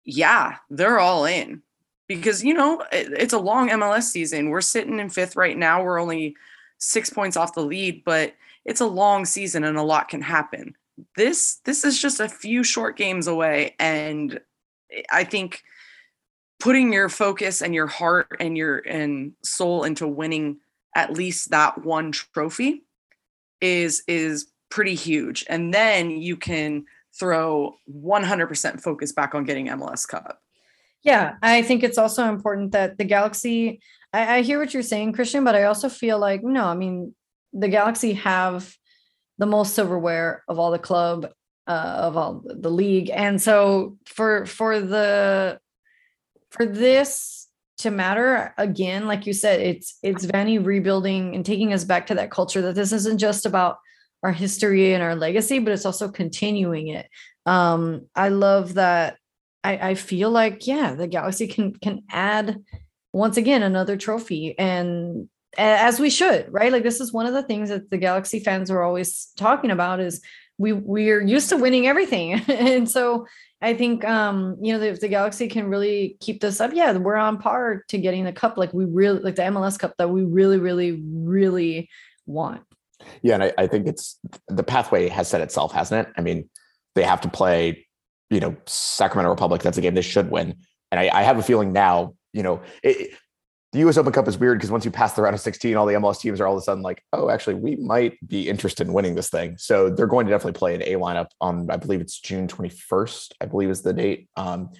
Yeah, 0.03 0.57
they're 0.69 0.99
all 0.99 1.25
in 1.25 1.61
because 2.07 2.43
you 2.43 2.53
know 2.53 2.81
it- 2.91 3.13
it's 3.13 3.33
a 3.33 3.39
long 3.39 3.69
MLS 3.69 4.11
season. 4.11 4.49
We're 4.49 4.61
sitting 4.61 4.99
in 4.99 5.09
fifth 5.09 5.35
right 5.35 5.57
now. 5.57 5.83
We're 5.83 5.99
only 6.01 6.35
six 6.79 7.09
points 7.09 7.37
off 7.37 7.53
the 7.53 7.63
lead, 7.63 8.03
but 8.03 8.35
it's 8.65 8.81
a 8.81 8.85
long 8.87 9.25
season 9.25 9.63
and 9.63 9.77
a 9.77 9.83
lot 9.83 10.09
can 10.09 10.21
happen. 10.21 10.75
This 11.15 11.55
this 11.65 11.85
is 11.85 12.01
just 12.01 12.19
a 12.19 12.27
few 12.27 12.63
short 12.63 12.97
games 12.97 13.27
away, 13.27 13.75
and 13.79 14.39
I 15.11 15.23
think 15.23 15.63
putting 16.59 16.91
your 16.91 17.09
focus 17.09 17.61
and 17.61 17.73
your 17.73 17.87
heart 17.87 18.35
and 18.39 18.57
your 18.57 18.79
and 18.79 19.33
soul 19.43 19.83
into 19.85 20.07
winning 20.07 20.59
at 20.95 21.13
least 21.13 21.51
that 21.51 21.85
one 21.85 22.11
trophy 22.11 22.83
is 23.61 24.03
is 24.07 24.51
pretty 24.69 24.95
huge, 24.95 25.45
and 25.49 25.73
then 25.73 26.11
you 26.11 26.37
can 26.37 26.85
throw 27.17 27.75
100% 27.91 28.81
focus 28.81 29.11
back 29.11 29.35
on 29.35 29.43
getting 29.43 29.67
MLS 29.67 30.07
Cup. 30.07 30.39
Yeah, 31.03 31.35
I 31.41 31.61
think 31.61 31.83
it's 31.83 31.97
also 31.97 32.25
important 32.25 32.71
that 32.73 32.97
the 32.97 33.05
Galaxy. 33.05 33.81
I, 34.11 34.37
I 34.37 34.41
hear 34.41 34.59
what 34.59 34.73
you're 34.73 34.83
saying, 34.83 35.13
Christian, 35.13 35.43
but 35.43 35.55
I 35.55 35.63
also 35.63 35.89
feel 35.89 36.19
like 36.19 36.43
no. 36.43 36.65
I 36.65 36.75
mean, 36.75 37.15
the 37.53 37.69
Galaxy 37.69 38.13
have 38.13 38.75
the 39.37 39.45
most 39.45 39.75
silverware 39.75 40.43
of 40.47 40.59
all 40.59 40.71
the 40.71 40.79
club 40.79 41.29
uh, 41.67 41.71
of 41.97 42.17
all 42.17 42.43
the 42.45 42.71
league, 42.71 43.09
and 43.09 43.41
so 43.41 43.97
for 44.05 44.45
for 44.45 44.79
the 44.79 45.59
for 46.49 46.65
this 46.65 47.47
to 47.79 47.91
matter 47.91 48.53
again, 48.57 49.07
like 49.07 49.25
you 49.25 49.33
said, 49.33 49.61
it's 49.61 49.97
it's 50.03 50.25
Vanney 50.25 50.63
rebuilding 50.63 51.35
and 51.35 51.45
taking 51.45 51.73
us 51.73 51.83
back 51.83 52.07
to 52.07 52.15
that 52.15 52.31
culture 52.31 52.61
that 52.61 52.75
this 52.75 52.91
isn't 52.91 53.17
just 53.17 53.45
about 53.45 53.77
our 54.21 54.33
history 54.33 54.93
and 54.93 55.01
our 55.01 55.15
legacy, 55.15 55.59
but 55.59 55.73
it's 55.73 55.85
also 55.85 56.09
continuing 56.09 56.89
it. 56.89 57.07
Um, 57.45 58.07
I 58.15 58.29
love 58.29 58.75
that 58.75 59.17
I, 59.63 59.89
I 59.89 59.95
feel 59.95 60.29
like 60.29 60.67
yeah 60.67 60.93
the 60.93 61.07
galaxy 61.07 61.47
can 61.47 61.73
can 61.73 62.03
add 62.09 62.63
once 63.11 63.37
again 63.37 63.63
another 63.63 63.97
trophy 63.97 64.57
and 64.57 65.27
as 65.57 65.99
we 65.99 66.09
should 66.09 66.45
right 66.49 66.71
like 66.71 66.83
this 66.83 67.01
is 67.01 67.11
one 67.11 67.25
of 67.25 67.33
the 67.33 67.43
things 67.43 67.69
that 67.69 67.89
the 67.89 67.97
galaxy 67.97 68.39
fans 68.39 68.69
are 68.69 68.83
always 68.83 69.31
talking 69.35 69.71
about 69.71 69.99
is 69.99 70.21
we 70.57 70.71
we're 70.73 71.21
used 71.21 71.49
to 71.49 71.57
winning 71.57 71.87
everything 71.87 72.33
and 72.47 72.89
so 72.89 73.25
i 73.61 73.73
think 73.73 74.05
um 74.05 74.57
you 74.61 74.71
know 74.71 74.83
if 74.83 74.99
the 74.99 75.07
galaxy 75.07 75.47
can 75.47 75.67
really 75.67 76.17
keep 76.19 76.41
this 76.41 76.61
up 76.61 76.71
yeah 76.73 76.91
we're 76.93 77.15
on 77.15 77.37
par 77.37 77.83
to 77.87 77.97
getting 77.97 78.23
the 78.23 78.33
cup 78.33 78.57
like 78.57 78.73
we 78.73 78.85
really 78.85 79.19
like 79.19 79.35
the 79.35 79.41
mls 79.41 79.77
cup 79.77 79.93
that 79.97 80.09
we 80.09 80.23
really 80.23 80.57
really 80.57 81.01
really 81.03 81.89
want 82.25 82.61
Yeah, 83.21 83.35
and 83.35 83.43
I, 83.43 83.53
I 83.57 83.67
think 83.67 83.87
it's 83.87 84.19
the 84.47 84.63
pathway 84.63 85.07
has 85.09 85.27
set 85.27 85.41
itself, 85.41 85.71
hasn't 85.71 86.07
it? 86.07 86.13
I 86.17 86.21
mean, 86.21 86.49
they 86.95 87.03
have 87.03 87.21
to 87.21 87.29
play, 87.29 87.87
you 88.29 88.39
know, 88.39 88.55
Sacramento 88.65 89.29
Republic. 89.29 89.61
That's 89.61 89.77
a 89.77 89.81
game 89.81 89.95
they 89.95 90.01
should 90.01 90.29
win. 90.29 90.55
And 90.91 90.99
I, 90.99 91.09
I 91.13 91.23
have 91.23 91.37
a 91.37 91.43
feeling 91.43 91.71
now, 91.71 92.15
you 92.33 92.43
know, 92.43 92.61
it, 92.83 93.13
the 93.71 93.79
U.S. 93.79 93.97
Open 93.97 94.11
Cup 94.11 94.27
is 94.27 94.37
weird 94.37 94.57
because 94.57 94.71
once 94.71 94.83
you 94.83 94.91
pass 94.91 95.13
the 95.13 95.21
round 95.21 95.35
of 95.35 95.41
16, 95.41 95.75
all 95.75 95.85
the 95.85 95.93
MLS 95.93 96.19
teams 96.19 96.41
are 96.41 96.47
all 96.47 96.55
of 96.55 96.59
a 96.59 96.63
sudden 96.63 96.81
like, 96.81 97.03
oh, 97.13 97.29
actually, 97.29 97.53
we 97.53 97.75
might 97.75 98.17
be 98.27 98.49
interested 98.49 98.87
in 98.87 98.93
winning 98.93 99.13
this 99.13 99.29
thing. 99.29 99.57
So 99.57 99.89
they're 99.89 100.07
going 100.07 100.25
to 100.25 100.31
definitely 100.31 100.57
play 100.57 100.73
an 100.73 100.81
A 100.81 100.93
lineup 100.93 101.27
on, 101.39 101.69
I 101.69 101.77
believe 101.77 102.01
it's 102.01 102.19
June 102.19 102.47
21st, 102.47 103.33
I 103.41 103.45
believe 103.45 103.69
is 103.69 103.83
the 103.83 103.93
date. 103.93 104.27
Um, 104.35 104.71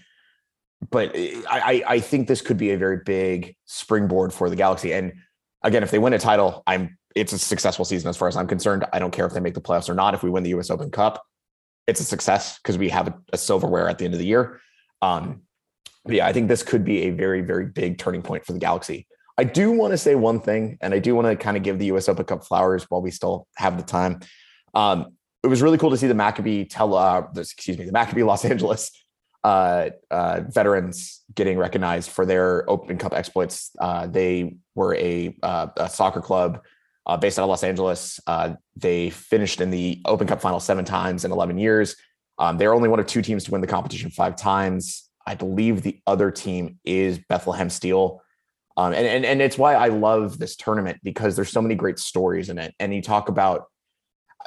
but 0.89 1.11
I, 1.15 1.83
I 1.85 1.99
think 1.99 2.27
this 2.27 2.41
could 2.41 2.57
be 2.57 2.71
a 2.71 2.77
very 2.77 3.01
big 3.05 3.55
springboard 3.65 4.33
for 4.33 4.49
the 4.49 4.55
Galaxy. 4.55 4.93
And 4.93 5.13
again, 5.61 5.83
if 5.83 5.91
they 5.91 5.99
win 5.99 6.13
a 6.13 6.19
title, 6.19 6.63
I'm 6.65 6.97
it's 7.15 7.33
a 7.33 7.39
successful 7.39 7.85
season 7.85 8.09
as 8.09 8.17
far 8.17 8.27
as 8.27 8.37
I'm 8.37 8.47
concerned. 8.47 8.85
I 8.93 8.99
don't 8.99 9.11
care 9.11 9.25
if 9.25 9.33
they 9.33 9.39
make 9.39 9.55
the 9.55 9.61
playoffs 9.61 9.89
or 9.89 9.95
not. 9.95 10.13
If 10.13 10.23
we 10.23 10.29
win 10.29 10.43
the 10.43 10.51
US 10.51 10.69
Open 10.69 10.89
Cup, 10.89 11.21
it's 11.85 11.99
a 11.99 12.03
success 12.03 12.57
because 12.57 12.77
we 12.77 12.89
have 12.89 13.07
a, 13.07 13.19
a 13.33 13.37
silverware 13.37 13.89
at 13.89 13.97
the 13.97 14.05
end 14.05 14.13
of 14.13 14.19
the 14.19 14.25
year. 14.25 14.61
Um, 15.01 15.41
but 16.05 16.15
yeah, 16.15 16.27
I 16.27 16.33
think 16.33 16.47
this 16.47 16.63
could 16.63 16.83
be 16.83 17.03
a 17.03 17.09
very, 17.11 17.41
very 17.41 17.65
big 17.65 17.97
turning 17.97 18.21
point 18.21 18.45
for 18.45 18.53
the 18.53 18.59
Galaxy. 18.59 19.07
I 19.37 19.43
do 19.43 19.71
want 19.71 19.91
to 19.91 19.97
say 19.97 20.15
one 20.15 20.41
thing, 20.41 20.77
and 20.81 20.93
I 20.93 20.99
do 20.99 21.15
want 21.15 21.27
to 21.27 21.35
kind 21.35 21.55
of 21.55 21.63
give 21.63 21.79
the 21.79 21.85
US 21.87 22.09
Open 22.09 22.25
Cup 22.25 22.43
flowers 22.43 22.85
while 22.89 23.01
we 23.01 23.11
still 23.11 23.47
have 23.55 23.77
the 23.77 23.83
time. 23.83 24.19
Um, 24.73 25.15
it 25.43 25.47
was 25.47 25.61
really 25.61 25.77
cool 25.77 25.91
to 25.91 25.97
see 25.97 26.07
the 26.07 26.13
Maccabi 26.13 26.67
tell, 26.69 26.95
uh, 26.95 27.23
excuse 27.37 27.77
me, 27.77 27.85
the 27.85 27.91
Maccabi 27.91 28.25
Los 28.25 28.43
Angeles 28.45 28.91
uh, 29.43 29.89
uh, 30.11 30.41
veterans 30.47 31.21
getting 31.33 31.57
recognized 31.57 32.09
for 32.09 32.25
their 32.25 32.69
Open 32.69 32.97
Cup 32.97 33.13
exploits. 33.13 33.71
Uh, 33.79 34.07
they 34.07 34.57
were 34.75 34.95
a, 34.95 35.35
uh, 35.41 35.67
a 35.77 35.89
soccer 35.89 36.21
club 36.21 36.61
uh, 37.05 37.17
based 37.17 37.39
out 37.39 37.43
of 37.43 37.49
Los 37.49 37.63
Angeles. 37.63 38.19
Uh, 38.27 38.55
they 38.75 39.09
finished 39.09 39.61
in 39.61 39.69
the 39.71 40.01
Open 40.05 40.27
Cup 40.27 40.41
final 40.41 40.59
seven 40.59 40.85
times 40.85 41.23
in 41.23 41.31
11 41.31 41.57
years. 41.57 41.95
Um, 42.37 42.57
they're 42.57 42.73
only 42.73 42.89
one 42.89 42.99
of 42.99 43.05
two 43.05 43.21
teams 43.21 43.45
to 43.45 43.51
win 43.51 43.61
the 43.61 43.67
competition 43.67 44.11
five 44.11 44.35
times. 44.35 45.08
I 45.29 45.35
believe 45.35 45.83
the 45.83 46.01
other 46.07 46.31
team 46.31 46.79
is 46.83 47.19
Bethlehem 47.29 47.69
Steel. 47.69 48.23
Um, 48.77 48.93
and, 48.93 49.05
and, 49.05 49.23
and 49.23 49.41
it's 49.43 49.59
why 49.59 49.75
I 49.75 49.89
love 49.89 50.39
this 50.39 50.55
tournament 50.55 50.99
because 51.03 51.35
there's 51.35 51.51
so 51.51 51.61
many 51.61 51.75
great 51.75 51.99
stories 51.99 52.49
in 52.49 52.57
it. 52.57 52.73
And 52.79 52.95
you 52.95 53.03
talk 53.03 53.29
about, 53.29 53.65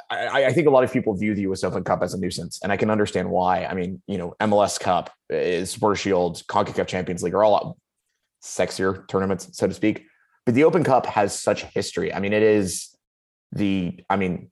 I, 0.09 0.43
I 0.47 0.51
think 0.51 0.67
a 0.67 0.69
lot 0.69 0.83
of 0.83 0.91
people 0.91 1.15
view 1.15 1.35
the 1.35 1.43
US 1.43 1.63
Open 1.63 1.85
Cup 1.85 2.03
as 2.03 2.13
a 2.13 2.19
nuisance, 2.19 2.59
and 2.61 2.69
I 2.69 2.75
can 2.75 2.89
understand 2.89 3.29
why. 3.29 3.63
I 3.63 3.73
mean, 3.73 4.01
you 4.07 4.17
know, 4.17 4.35
MLS 4.41 4.77
Cup 4.77 5.09
is 5.29 5.71
Supporter 5.71 5.95
Shield, 5.95 6.43
CONCACAF 6.47 6.87
Champions 6.87 7.23
League 7.23 7.33
are 7.33 7.45
all 7.45 7.77
sexier 8.43 9.07
tournaments, 9.07 9.47
so 9.53 9.65
to 9.65 9.73
speak. 9.73 10.03
But 10.45 10.53
the 10.53 10.65
Open 10.65 10.83
Cup 10.83 11.05
has 11.05 11.33
such 11.39 11.63
history. 11.63 12.13
I 12.13 12.19
mean, 12.19 12.33
it 12.33 12.43
is 12.43 12.89
the, 13.53 14.03
I 14.09 14.17
mean, 14.17 14.51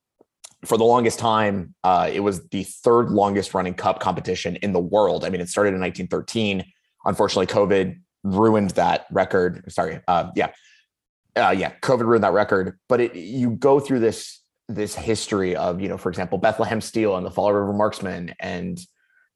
for 0.66 0.78
the 0.78 0.84
longest 0.84 1.20
time, 1.20 1.74
uh, 1.84 2.10
it 2.12 2.20
was 2.20 2.48
the 2.50 2.64
third 2.64 3.10
longest 3.10 3.54
running 3.54 3.74
cup 3.74 4.00
competition 4.00 4.58
in 4.58 4.74
the 4.74 4.80
world. 4.80 5.26
I 5.26 5.30
mean, 5.30 5.42
it 5.42 5.50
started 5.50 5.74
in 5.74 5.82
1913. 5.82 6.66
Unfortunately, 7.06 7.48
COVID 7.48 8.00
ruined 8.24 8.72
that 8.72 9.08
record. 9.12 9.72
Sorry, 9.72 10.00
uh, 10.08 10.30
yeah, 10.36 10.52
uh, 11.36 11.56
yeah, 11.58 11.74
COVID 11.82 12.02
ruined 12.02 12.24
that 12.24 12.34
record. 12.34 12.78
But 12.88 13.02
it, 13.02 13.16
you 13.16 13.52
go 13.52 13.80
through 13.80 14.00
this 14.00 14.42
this 14.68 14.96
history 14.96 15.56
of, 15.56 15.82
you 15.82 15.90
know, 15.90 15.98
for 15.98 16.10
example, 16.10 16.38
Bethlehem 16.38 16.80
Steel 16.80 17.18
and 17.18 17.26
the 17.26 17.32
Fall 17.32 17.52
River 17.52 17.74
Marksmen, 17.74 18.34
and 18.40 18.80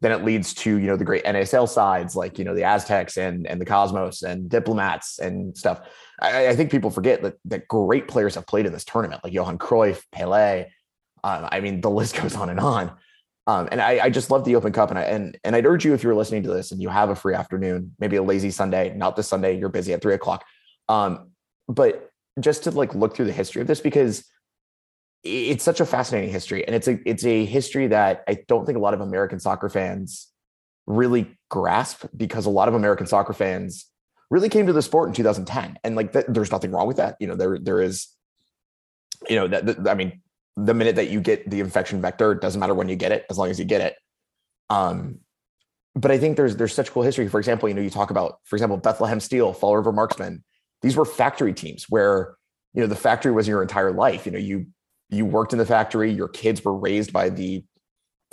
then 0.02 0.12
it 0.12 0.24
leads 0.24 0.54
to 0.54 0.78
you 0.78 0.88
know 0.88 0.98
the 0.98 1.06
great 1.06 1.24
NASL 1.24 1.68
sides 1.68 2.16
like 2.16 2.38
you 2.38 2.46
know 2.46 2.54
the 2.54 2.64
Aztecs 2.64 3.18
and 3.18 3.48
and 3.48 3.60
the 3.60 3.66
Cosmos 3.66 4.22
and 4.22 4.50
Diplomats 4.50 5.20
and 5.20 5.58
stuff. 5.58 5.82
I, 6.20 6.50
I 6.50 6.56
think 6.56 6.70
people 6.70 6.92
forget 6.92 7.24
that 7.24 7.36
that 7.46 7.68
great 7.68 8.08
players 8.08 8.36
have 8.36 8.46
played 8.46 8.66
in 8.66 8.74
this 8.74 8.86
tournament, 8.86 9.24
like 9.24 9.34
Johan 9.34 9.58
Cruyff, 9.58 10.04
Pele. 10.12 10.68
Um, 11.26 11.50
I 11.52 11.60
mean, 11.60 11.82
the 11.82 11.90
list 11.90 12.16
goes 12.22 12.36
on 12.36 12.50
and 12.50 12.60
on. 12.60 12.92
Um, 13.48 13.68
and 13.72 13.82
I, 13.82 14.06
I 14.06 14.10
just 14.10 14.32
love 14.32 14.44
the 14.44 14.56
Open 14.56 14.72
Cup, 14.72 14.90
and 14.90 14.98
I 14.98 15.04
and 15.04 15.38
and 15.44 15.56
I'd 15.56 15.66
urge 15.68 15.86
you 15.86 15.94
if 15.94 16.02
you're 16.02 16.16
listening 16.16 16.44
to 16.44 16.50
this 16.50 16.72
and 16.72 16.82
you 16.82 16.90
have 16.90 17.10
a 17.10 17.16
free 17.16 17.36
afternoon, 17.36 17.96
maybe 18.00 18.16
a 18.16 18.24
lazy 18.24 18.50
Sunday, 18.50 18.94
not 18.96 19.16
this 19.16 19.28
Sunday, 19.28 19.58
you're 19.58 19.70
busy 19.70 19.94
at 19.94 20.02
three 20.02 20.16
o'clock, 20.16 20.44
um, 20.90 21.30
but 21.68 22.10
just 22.40 22.64
to 22.64 22.72
like 22.72 22.96
look 22.96 23.16
through 23.16 23.26
the 23.26 23.32
history 23.32 23.62
of 23.62 23.68
this 23.68 23.82
because 23.82 24.26
it's 25.24 25.64
such 25.64 25.80
a 25.80 25.86
fascinating 25.86 26.32
history, 26.32 26.66
and 26.66 26.76
it's 26.76 26.88
a 26.88 26.98
it's 27.08 27.24
a 27.24 27.46
history 27.46 27.86
that 27.88 28.24
I 28.28 28.40
don't 28.48 28.66
think 28.66 28.80
a 28.80 28.82
lot 28.82 28.96
of 28.96 29.02
American 29.02 29.40
soccer 29.40 29.70
fans 29.70 30.28
really 30.88 31.38
grasp 31.52 32.06
because 32.18 32.48
a 32.48 32.50
lot 32.50 32.68
of 32.68 32.74
American 32.74 33.06
soccer 33.06 33.34
fans 33.34 33.86
really 34.32 34.50
came 34.50 34.66
to 34.66 34.74
the 34.74 34.82
sport 34.82 35.10
in 35.10 35.14
2010, 35.14 35.78
and 35.84 35.96
like 35.96 36.14
th- 36.14 36.26
there's 36.30 36.52
nothing 36.52 36.72
wrong 36.72 36.88
with 36.88 36.98
that. 36.98 37.16
You 37.20 37.28
know, 37.28 37.36
there 37.36 37.60
there 37.60 37.80
is, 37.80 38.08
you 39.30 39.36
know, 39.36 39.48
that, 39.48 39.66
that 39.68 39.88
I 39.88 39.94
mean, 39.94 40.24
the 40.58 40.74
minute 40.74 40.96
that 40.96 41.10
you 41.10 41.22
get 41.22 41.50
the 41.50 41.60
infection 41.60 42.02
vector, 42.02 42.32
it 42.32 42.42
doesn't 42.42 42.60
matter 42.60 42.74
when 42.74 42.90
you 42.90 42.96
get 42.96 43.12
it, 43.12 43.26
as 43.30 43.38
long 43.38 43.50
as 43.50 43.60
you 43.60 43.66
get 43.66 43.82
it. 43.82 43.96
Um, 44.70 45.20
but 45.96 46.12
I 46.12 46.18
think 46.18 46.38
there's 46.38 46.56
there's 46.58 46.74
such 46.74 46.92
cool 46.92 47.04
history. 47.04 47.28
For 47.28 47.40
example, 47.40 47.70
you 47.70 47.76
know, 47.76 47.82
you 47.82 47.90
talk 47.90 48.12
about, 48.12 48.40
for 48.44 48.56
example, 48.56 48.78
Bethlehem 48.78 49.20
Steel, 49.20 49.54
Fall 49.54 49.78
River 49.78 49.92
Marksmen. 49.92 50.44
These 50.82 50.96
were 50.96 51.06
factory 51.06 51.54
teams 51.54 51.86
where 51.90 52.36
you 52.74 52.82
know 52.82 52.88
the 52.88 52.96
factory 52.96 53.32
was 53.32 53.48
your 53.48 53.62
entire 53.62 53.92
life. 53.92 54.26
You 54.26 54.34
know, 54.34 54.38
you 54.40 54.68
you 55.10 55.26
worked 55.26 55.54
in 55.54 55.60
the 55.60 55.66
factory. 55.66 56.12
Your 56.12 56.28
kids 56.28 56.64
were 56.64 56.78
raised 56.78 57.14
by 57.14 57.30
the 57.30 57.64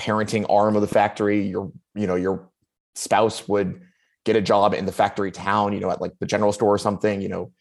parenting 0.01 0.45
arm 0.49 0.75
of 0.75 0.83
the 0.83 0.89
factory. 0.89 1.47
Your 1.47 1.71
you 1.95 2.07
know 2.07 2.17
your 2.17 2.51
spouse 2.97 3.47
would 3.49 3.81
get 4.25 4.37
a 4.37 4.41
job 4.41 4.75
in 4.75 4.87
the 4.87 4.93
factory 4.93 5.31
town. 5.31 5.73
You 5.73 5.81
know, 5.81 5.91
at 5.91 6.01
like 6.01 6.13
the 6.19 6.27
general 6.27 6.53
store 6.53 6.75
or 6.75 6.79
something. 6.79 7.21
You 7.21 7.29
know, 7.29 7.53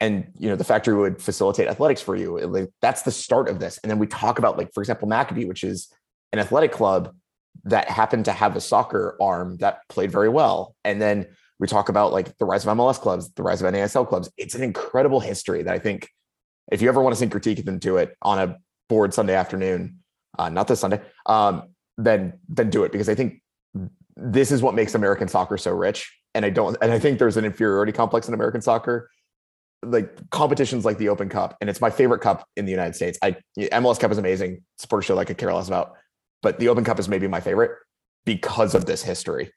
and 0.00 0.30
you 0.38 0.48
know 0.48 0.56
the 0.56 0.64
factory 0.64 0.94
would 0.94 1.20
facilitate 1.20 1.68
athletics 1.68 2.00
for 2.00 2.16
you. 2.16 2.38
Like, 2.38 2.70
that's 2.80 3.02
the 3.02 3.10
start 3.10 3.48
of 3.48 3.58
this. 3.58 3.78
And 3.78 3.90
then 3.90 3.98
we 3.98 4.06
talk 4.06 4.38
about 4.38 4.56
like 4.56 4.72
for 4.72 4.82
example 4.82 5.08
maccabi 5.08 5.46
which 5.46 5.64
is 5.64 5.92
an 6.32 6.38
athletic 6.38 6.72
club 6.72 7.14
that 7.64 7.88
happened 7.88 8.26
to 8.26 8.32
have 8.32 8.56
a 8.56 8.60
soccer 8.60 9.16
arm 9.20 9.56
that 9.58 9.80
played 9.88 10.12
very 10.12 10.28
well. 10.28 10.76
And 10.84 11.02
then 11.02 11.26
we 11.58 11.66
talk 11.66 11.88
about 11.88 12.12
like 12.12 12.36
the 12.38 12.44
rise 12.44 12.64
of 12.64 12.76
mls 12.76 13.00
clubs 13.00 13.32
the 13.32 13.42
rise 13.42 13.60
of 13.60 13.72
nasl 13.72 14.06
clubs. 14.06 14.30
It's 14.36 14.54
an 14.54 14.62
incredible 14.62 15.20
history 15.20 15.62
that 15.62 15.74
i 15.74 15.78
think 15.78 16.08
if 16.70 16.82
you 16.82 16.88
ever 16.88 17.02
want 17.02 17.14
to 17.14 17.18
sink 17.18 17.32
critique 17.32 17.66
into 17.66 17.96
it 17.96 18.16
on 18.22 18.38
a 18.38 18.58
bored 18.88 19.12
sunday 19.12 19.34
afternoon 19.34 19.98
uh, 20.38 20.48
not 20.48 20.68
this 20.68 20.80
sunday 20.80 21.00
um, 21.26 21.64
then 21.96 22.34
then 22.48 22.70
do 22.70 22.84
it. 22.84 22.92
Because 22.92 23.08
i 23.08 23.14
think 23.14 23.42
this 24.16 24.52
is 24.52 24.62
what 24.62 24.74
makes 24.74 24.94
american 24.94 25.26
soccer 25.26 25.58
so 25.58 25.72
rich. 25.72 26.14
And 26.34 26.44
i 26.44 26.50
don't 26.50 26.76
and 26.80 26.92
i 26.92 27.00
think 27.00 27.18
there's 27.18 27.36
an 27.36 27.44
inferiority 27.44 27.90
complex 27.90 28.28
in 28.28 28.34
american 28.34 28.60
soccer 28.60 29.10
like 29.82 30.30
competitions 30.30 30.84
like 30.84 30.98
the 30.98 31.08
Open 31.08 31.28
Cup, 31.28 31.56
and 31.60 31.70
it's 31.70 31.80
my 31.80 31.90
favorite 31.90 32.20
cup 32.20 32.46
in 32.56 32.64
the 32.64 32.70
United 32.70 32.94
States. 32.94 33.18
I 33.22 33.36
MLS 33.58 33.98
Cup 33.98 34.10
is 34.10 34.18
amazing, 34.18 34.62
sports 34.78 35.06
show 35.06 35.14
like 35.14 35.26
I 35.26 35.28
could 35.28 35.38
care 35.38 35.52
less 35.52 35.68
about, 35.68 35.92
but 36.42 36.58
the 36.58 36.68
Open 36.68 36.84
Cup 36.84 36.98
is 36.98 37.08
maybe 37.08 37.28
my 37.28 37.40
favorite 37.40 37.72
because 38.24 38.74
of 38.74 38.86
this 38.86 39.02
history. 39.02 39.52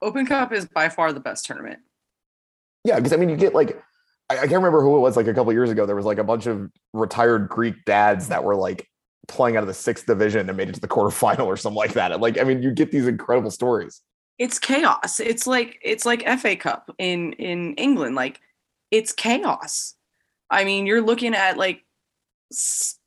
Open 0.00 0.26
Cup 0.26 0.52
is 0.52 0.66
by 0.66 0.88
far 0.88 1.12
the 1.12 1.20
best 1.20 1.44
tournament. 1.44 1.80
Yeah, 2.84 2.96
because 2.96 3.12
I 3.12 3.16
mean, 3.16 3.28
you 3.28 3.36
get 3.36 3.54
like 3.54 3.82
I, 4.30 4.34
I 4.34 4.40
can't 4.40 4.52
remember 4.52 4.82
who 4.82 4.96
it 4.96 5.00
was. 5.00 5.16
Like 5.16 5.26
a 5.26 5.34
couple 5.34 5.52
years 5.52 5.70
ago, 5.70 5.86
there 5.86 5.96
was 5.96 6.04
like 6.04 6.18
a 6.18 6.24
bunch 6.24 6.46
of 6.46 6.70
retired 6.92 7.48
Greek 7.48 7.84
dads 7.84 8.28
that 8.28 8.42
were 8.42 8.56
like 8.56 8.88
playing 9.28 9.56
out 9.56 9.62
of 9.62 9.68
the 9.68 9.74
sixth 9.74 10.06
division 10.06 10.48
and 10.48 10.56
made 10.56 10.68
it 10.68 10.74
to 10.74 10.80
the 10.80 10.88
quarterfinal 10.88 11.46
or 11.46 11.56
something 11.56 11.76
like 11.76 11.92
that. 11.92 12.12
And 12.12 12.20
like, 12.20 12.38
I 12.38 12.44
mean, 12.44 12.62
you 12.62 12.72
get 12.72 12.90
these 12.90 13.06
incredible 13.06 13.50
stories. 13.50 14.00
It's 14.38 14.58
chaos. 14.58 15.20
It's 15.20 15.46
like 15.46 15.78
it's 15.82 16.04
like 16.04 16.26
FA 16.40 16.56
Cup 16.56 16.90
in 16.98 17.32
in 17.34 17.74
England. 17.74 18.16
Like 18.16 18.40
it's 18.92 19.12
chaos. 19.12 19.96
I 20.50 20.64
mean, 20.64 20.86
you're 20.86 21.02
looking 21.02 21.34
at 21.34 21.56
like 21.56 21.84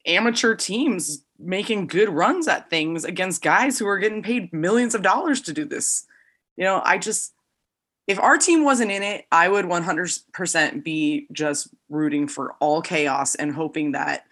amateur 0.06 0.56
teams 0.56 1.24
making 1.38 1.88
good 1.88 2.10
runs 2.10 2.48
at 2.48 2.69
things 2.69 3.06
against 3.06 3.43
guys 3.43 3.78
who 3.78 3.88
are 3.88 4.00
getting 4.00 4.24
paid 4.24 4.52
millions 4.52 4.95
of 4.95 5.04
dollars 5.04 5.39
to 5.41 5.54
do 5.54 5.63
this. 5.63 6.06
You 6.58 6.65
know, 6.65 6.82
I 6.84 6.98
just 6.98 7.34
if 8.08 8.19
our 8.19 8.38
team 8.38 8.63
wasn't 8.63 8.91
in 8.91 9.02
it, 9.02 9.26
I 9.32 9.48
would 9.48 9.65
100% 9.65 10.84
be 10.84 11.28
just 11.32 11.69
rooting 11.89 12.28
for 12.28 12.56
all 12.60 12.82
chaos 12.82 13.36
and 13.36 13.52
hoping 13.52 13.93
that 13.93 14.26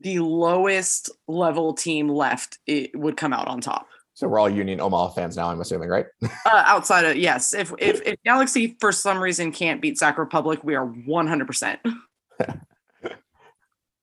the 0.00 0.20
lowest 0.20 1.10
level 1.28 1.74
team 1.74 2.08
left 2.08 2.58
it 2.66 2.98
would 2.98 3.18
come 3.18 3.34
out 3.34 3.48
on 3.48 3.60
top. 3.60 3.88
So 4.20 4.28
we're 4.28 4.38
all 4.38 4.50
Union 4.50 4.82
Omaha 4.82 5.08
fans 5.12 5.34
now, 5.34 5.48
I'm 5.48 5.62
assuming, 5.62 5.88
right? 5.88 6.04
uh, 6.22 6.28
outside 6.66 7.06
of 7.06 7.16
yes, 7.16 7.54
if, 7.54 7.72
if 7.78 8.02
if 8.02 8.22
Galaxy 8.22 8.76
for 8.78 8.92
some 8.92 9.18
reason 9.18 9.50
can't 9.50 9.80
beat 9.80 9.96
Sac 9.96 10.18
Republic, 10.18 10.62
we 10.62 10.74
are 10.74 10.84
100. 10.84 11.46
percent 11.46 11.80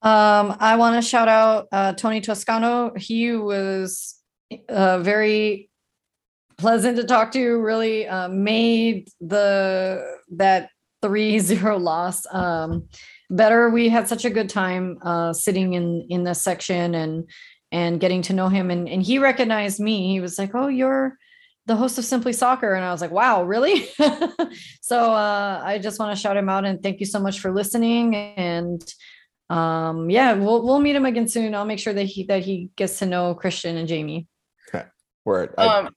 Um, 0.00 0.56
I 0.60 0.76
want 0.76 0.94
to 0.94 1.08
shout 1.08 1.26
out 1.26 1.66
uh, 1.72 1.92
Tony 1.92 2.20
Toscano. 2.20 2.92
He 2.96 3.32
was 3.32 4.20
uh, 4.68 5.00
very 5.00 5.70
pleasant 6.56 6.96
to 6.98 7.04
talk 7.04 7.32
to. 7.32 7.58
Really 7.58 8.06
uh, 8.06 8.28
made 8.28 9.08
the 9.20 10.04
that 10.36 10.70
3-0 11.02 11.80
loss 11.80 12.24
um, 12.32 12.88
better. 13.28 13.70
We 13.70 13.88
had 13.88 14.06
such 14.06 14.24
a 14.24 14.30
good 14.30 14.48
time 14.48 14.98
uh, 15.02 15.32
sitting 15.32 15.74
in 15.74 16.06
in 16.08 16.22
the 16.22 16.34
section 16.34 16.94
and 16.94 17.28
and 17.70 18.00
getting 18.00 18.22
to 18.22 18.32
know 18.32 18.48
him 18.48 18.70
and, 18.70 18.88
and 18.88 19.02
he 19.02 19.18
recognized 19.18 19.80
me. 19.80 20.08
He 20.08 20.20
was 20.20 20.38
like 20.38 20.54
oh 20.54 20.68
you're 20.68 21.16
the 21.66 21.76
host 21.76 21.98
of 21.98 22.04
simply 22.04 22.32
soccer. 22.32 22.74
And 22.74 22.84
i 22.84 22.92
was 22.92 23.00
like 23.00 23.10
wow 23.10 23.44
really? 23.44 23.88
So 24.80 25.12
uh, 25.12 25.60
i 25.62 25.78
just 25.78 25.98
want 25.98 26.16
to 26.16 26.20
shout 26.20 26.36
him 26.36 26.48
out 26.48 26.64
and 26.64 26.82
thank 26.82 27.00
you 27.00 27.06
so 27.06 27.20
much 27.20 27.40
for 27.40 27.52
listening 27.52 28.16
and 28.16 28.82
um, 29.50 30.10
yeah 30.10 30.32
we'll, 30.34 30.64
we'll 30.64 30.80
meet 30.80 30.96
him 30.96 31.04
again 31.04 31.28
soon. 31.28 31.54
I'll 31.54 31.64
make 31.64 31.78
sure 31.78 31.92
that 31.92 32.04
he 32.04 32.24
that 32.24 32.42
he 32.42 32.70
gets 32.76 32.98
to 33.00 33.06
know 33.06 33.34
christian 33.34 33.76
and 33.76 33.88
jamie. 33.88 34.26
Okay 34.68 34.86
word. 35.24 35.54
Um, 35.58 35.90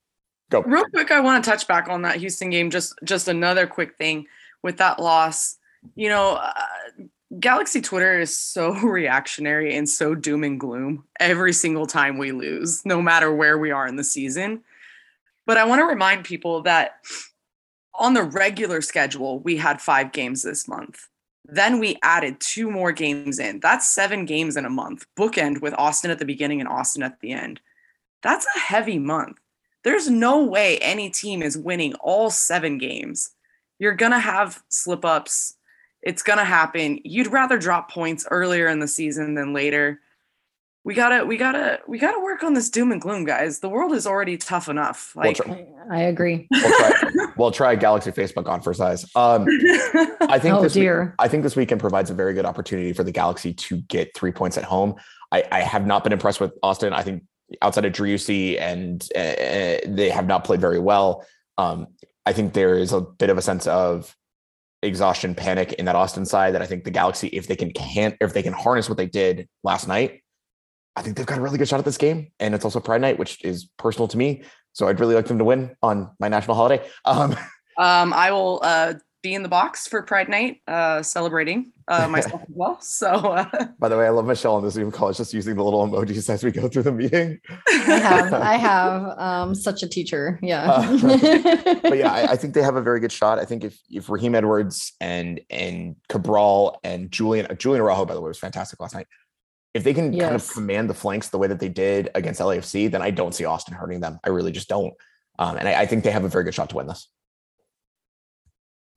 go. 0.50 0.62
real 0.62 0.86
quick 0.94 1.12
i 1.12 1.22
want 1.22 1.44
to 1.44 1.50
touch 1.50 1.68
back 1.68 1.88
on 1.88 2.02
that 2.02 2.18
houston 2.18 2.50
game. 2.50 2.70
Just 2.70 2.94
just 3.04 3.28
another 3.28 3.66
quick 3.66 3.98
thing 3.98 4.26
with 4.62 4.78
that 4.78 5.00
loss. 5.00 5.58
You 5.96 6.10
know 6.10 6.34
uh, 6.34 6.54
Galaxy 7.40 7.82
Twitter 7.82 8.20
is 8.20 8.38
so 8.38 8.74
reactionary 8.84 9.76
and 9.76 9.88
so 9.88 10.16
doom 10.16 10.44
and 10.44 10.60
gloom 10.60 11.06
every 11.20 11.54
single 11.54 11.88
time 11.88 12.18
we 12.18 12.32
lose, 12.32 12.86
no 12.86 13.02
matter 13.02 13.34
where 13.34 13.58
we 13.58 13.72
are 13.72 13.88
in 13.88 13.96
the 13.96 14.04
season. 14.04 14.62
But 15.46 15.58
I 15.58 15.66
want 15.66 15.80
to 15.80 15.86
remind 15.86 16.26
people 16.26 16.62
that 16.64 17.00
on 17.96 18.14
the 18.14 18.24
regular 18.24 18.82
schedule, 18.82 19.40
we 19.40 19.58
had 19.58 19.82
five 19.82 20.12
games 20.12 20.44
this 20.44 20.68
month. 20.68 21.08
Then 21.46 21.80
we 21.80 21.98
added 22.04 22.40
two 22.40 22.70
more 22.70 22.92
games 22.92 23.40
in. 23.40 23.60
That's 23.60 23.88
seven 23.88 24.26
games 24.26 24.56
in 24.56 24.66
a 24.66 24.70
month, 24.70 25.06
bookend 25.18 25.62
with 25.62 25.74
Austin 25.78 26.12
at 26.12 26.20
the 26.20 26.26
beginning 26.26 26.60
and 26.60 26.70
Austin 26.70 27.04
at 27.04 27.20
the 27.20 27.32
end. 27.32 27.60
That's 28.22 28.46
a 28.56 28.60
heavy 28.60 29.00
month. 29.00 29.38
There's 29.84 30.10
no 30.10 30.44
way 30.44 30.78
any 30.78 31.10
team 31.10 31.42
is 31.42 31.58
winning 31.58 31.96
all 31.96 32.30
seven 32.30 32.78
games. 32.78 33.32
You're 33.80 33.96
going 33.96 34.12
to 34.12 34.20
have 34.20 34.62
slip 34.70 35.04
ups 35.04 35.56
it's 36.04 36.24
going 36.24 36.40
to 36.40 36.46
happen. 36.46 37.00
You'd 37.04 37.28
rather 37.28 37.58
drop 37.58 37.92
points 37.92 38.28
earlier 38.30 38.68
in 38.68 38.80
the 38.80 38.88
season 38.88 39.36
than 39.36 39.54
later. 39.54 40.00
We 40.84 40.96
gotta, 40.96 41.24
we 41.24 41.38
gotta, 41.38 41.80
we 41.88 42.00
gotta 42.00 42.20
work 42.20 42.42
on 42.42 42.56
this 42.56 42.68
doom 42.72 42.92
and 42.92 43.00
gloom, 43.00 43.24
guys. 43.24 43.60
The 43.60 43.70
world 43.70 43.94
is 43.94 44.08
already 44.08 44.36
tough 44.38 44.68
enough. 44.68 45.16
Like, 45.16 45.38
we'll 45.46 45.56
try, 45.56 45.68
I 45.92 46.02
agree. 46.04 46.48
We'll 46.50 46.72
try, 46.72 47.12
we'll 47.38 47.52
try 47.52 47.76
Galaxy 47.76 48.10
Facebook 48.10 48.48
on 48.48 48.62
for 48.62 48.74
size. 48.74 49.04
Um, 49.16 49.46
I 50.22 50.40
think 50.40 50.56
oh, 50.58 50.64
this 50.64 50.74
dear. 50.74 51.04
Week, 51.04 51.12
I 51.20 51.28
think 51.28 51.44
this 51.44 51.56
weekend 51.56 51.82
provides 51.82 52.10
a 52.10 52.16
very 52.16 52.34
good 52.34 52.46
opportunity 52.46 52.94
for 52.94 53.04
the 53.04 53.12
Galaxy 53.12 53.54
to 53.54 53.78
get 53.82 54.16
three 54.16 54.32
points 54.32 54.58
at 54.58 54.64
home. 54.64 54.96
I, 55.32 55.44
I 55.52 55.60
have 55.60 55.86
not 55.86 56.04
been 56.04 56.14
impressed 56.14 56.42
with 56.42 56.52
Austin. 56.64 56.94
I 56.94 57.04
think 57.04 57.26
outside 57.62 57.86
of 57.86 57.94
Driussi 57.94 58.60
and 58.60 59.08
uh, 59.16 59.86
they 59.86 60.10
have 60.10 60.26
not 60.26 60.44
played 60.44 60.62
very 60.62 60.80
well. 60.80 61.26
Um, 61.60 61.88
I 62.26 62.34
think 62.34 62.54
there 62.54 62.76
is 62.76 62.92
a 62.92 63.02
bit 63.02 63.30
of 63.30 63.38
a 63.38 63.42
sense 63.42 63.68
of 63.68 64.16
exhaustion 64.84 65.36
panic 65.36 65.74
in 65.74 65.86
that 65.86 65.96
Austin 65.96 66.26
side 66.26 66.54
that 66.54 66.62
I 66.62 66.66
think 66.66 66.84
the 66.84 66.92
Galaxy, 66.92 67.28
if 67.28 67.48
they 67.48 67.56
can 67.56 67.72
can 67.72 68.18
if 68.20 68.34
they 68.34 68.44
can 68.44 68.54
harness 68.54 68.90
what 68.90 68.98
they 68.98 69.08
did 69.08 69.48
last 69.64 69.88
night, 69.88 70.22
I 70.96 71.02
think 71.02 71.18
they've 71.18 71.26
got 71.26 71.38
a 71.38 71.42
really 71.42 71.58
good 71.58 71.68
shot 71.68 71.80
at 71.80 71.86
this 71.86 71.98
game. 71.98 72.32
And 72.40 72.54
it's 72.56 72.66
also 72.66 72.80
Pride 72.80 73.02
Night, 73.02 73.20
which 73.20 73.44
is 73.44 73.70
personal 73.78 74.08
to 74.10 74.18
me. 74.18 74.44
So 74.74 74.88
I'd 74.88 75.00
really 75.00 75.16
like 75.16 75.28
them 75.28 75.38
to 75.38 75.44
win 75.44 75.76
on 75.82 76.12
my 76.20 76.28
national 76.28 76.56
holiday. 76.56 76.86
Um, 77.06 77.32
um 77.78 78.14
I 78.14 78.32
will 78.32 78.60
uh 78.64 78.96
be 79.22 79.34
in 79.36 79.44
the 79.44 79.50
box 79.50 79.88
for 79.88 80.02
Pride 80.02 80.30
Night, 80.30 80.62
uh, 80.68 81.02
celebrating 81.02 81.72
uh, 81.88 82.08
myself 82.10 82.42
as 82.42 82.48
well. 82.50 82.80
So, 82.82 83.08
uh, 83.08 83.68
by 83.80 83.90
the 83.90 83.98
way, 83.98 84.06
I 84.06 84.10
love 84.10 84.26
Michelle 84.26 84.56
on 84.56 84.64
the 84.64 84.72
Zoom 84.72 84.92
call. 84.92 85.10
It's 85.10 85.18
just 85.18 85.34
using 85.34 85.56
the 85.56 85.64
little 85.64 85.86
emojis 85.88 86.30
as 86.30 86.44
we 86.44 86.52
go 86.52 86.68
through 86.68 86.84
the 86.84 86.92
meeting. 86.92 87.40
I 87.70 88.00
have, 88.00 88.34
I 88.42 88.56
have 88.56 89.20
um, 89.20 89.56
such 89.56 89.84
a 89.84 89.88
teacher. 89.88 90.40
Yeah, 90.42 90.70
uh, 90.70 91.76
but 91.82 91.98
yeah, 91.98 92.12
I, 92.12 92.32
I, 92.32 92.36
think 92.36 92.54
they 92.54 92.62
have 92.62 92.76
a 92.76 92.82
very 92.82 93.00
good 93.00 93.12
shot. 93.12 93.40
I 93.40 93.46
think 93.46 93.64
if 93.64 93.80
if 93.90 94.10
Raheem 94.10 94.36
Edwards 94.36 94.94
and 95.00 95.42
and 95.50 95.96
Cabral 96.10 96.80
and 96.84 97.12
Julian 97.12 97.56
Julian 97.58 97.84
Araujo, 97.84 98.06
by 98.06 98.14
the 98.14 98.22
way, 98.22 98.28
was 98.28 98.40
fantastic 98.40 98.80
last 98.80 98.96
night. 98.96 99.08
If 99.74 99.84
they 99.86 99.94
can 99.94 100.12
yes. 100.12 100.24
kind 100.24 100.36
of 100.36 100.50
command 100.52 100.90
the 100.90 100.94
flanks 100.94 101.30
the 101.30 101.38
way 101.38 101.48
that 101.48 101.62
they 101.62 101.70
did 101.70 102.10
against 102.14 102.42
LAFC, 102.42 102.92
then 102.92 103.02
I 103.02 103.10
don't 103.10 103.34
see 103.34 103.46
Austin 103.46 103.74
hurting 103.74 104.02
them. 104.02 104.20
I 104.24 104.30
really 104.30 104.52
just 104.52 104.68
don't. 104.68 104.94
Um, 105.40 105.56
and 105.56 105.66
I, 105.66 105.82
I 105.82 105.86
think 105.86 106.04
they 106.04 106.12
have 106.12 106.26
a 106.26 106.28
very 106.28 106.44
good 106.44 106.54
shot 106.54 106.70
to 106.72 106.76
win 106.76 106.88
this 106.88 107.08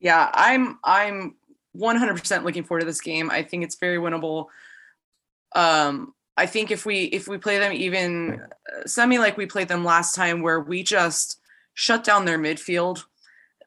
yeah, 0.05 0.29
I'm 0.35 0.77
I'm 0.83 1.33
100% 1.75 2.43
looking 2.43 2.63
forward 2.63 2.81
to 2.81 2.85
this 2.85 3.01
game. 3.01 3.31
I 3.31 3.41
think 3.41 3.63
it's 3.63 3.75
very 3.75 3.97
winnable. 3.97 4.49
Um, 5.55 6.13
I 6.37 6.45
think 6.45 6.69
if 6.69 6.85
we 6.85 7.05
if 7.05 7.27
we 7.27 7.39
play 7.39 7.57
them 7.57 7.73
even 7.73 8.39
uh, 8.39 8.85
semi 8.85 9.17
like 9.17 9.35
we 9.35 9.47
played 9.47 9.67
them 9.67 9.83
last 9.83 10.13
time, 10.13 10.43
where 10.43 10.59
we 10.59 10.83
just 10.83 11.39
shut 11.73 12.03
down 12.03 12.25
their 12.25 12.37
midfield, 12.37 13.03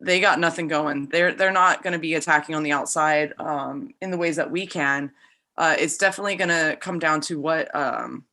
they 0.01 0.21
got 0.21 0.39
nothing 0.39 0.69
going. 0.69 1.09
They're 1.09 1.35
they're 1.35 1.51
not 1.51 1.83
going 1.83 1.95
to 1.95 1.99
be 1.99 2.15
attacking 2.15 2.55
on 2.55 2.63
the 2.63 2.71
outside 2.71 3.35
um, 3.41 3.93
in 4.01 4.13
the 4.13 4.17
ways 4.17 4.37
that 4.37 4.53
we 4.53 4.65
can. 4.65 5.11
Uh, 5.57 5.75
it's 5.77 5.99
definitely 5.99 6.37
going 6.37 6.51
to 6.51 6.77
come 6.81 7.01
down 7.01 7.21
to 7.23 7.41
what 7.41 7.75
um, 7.75 8.25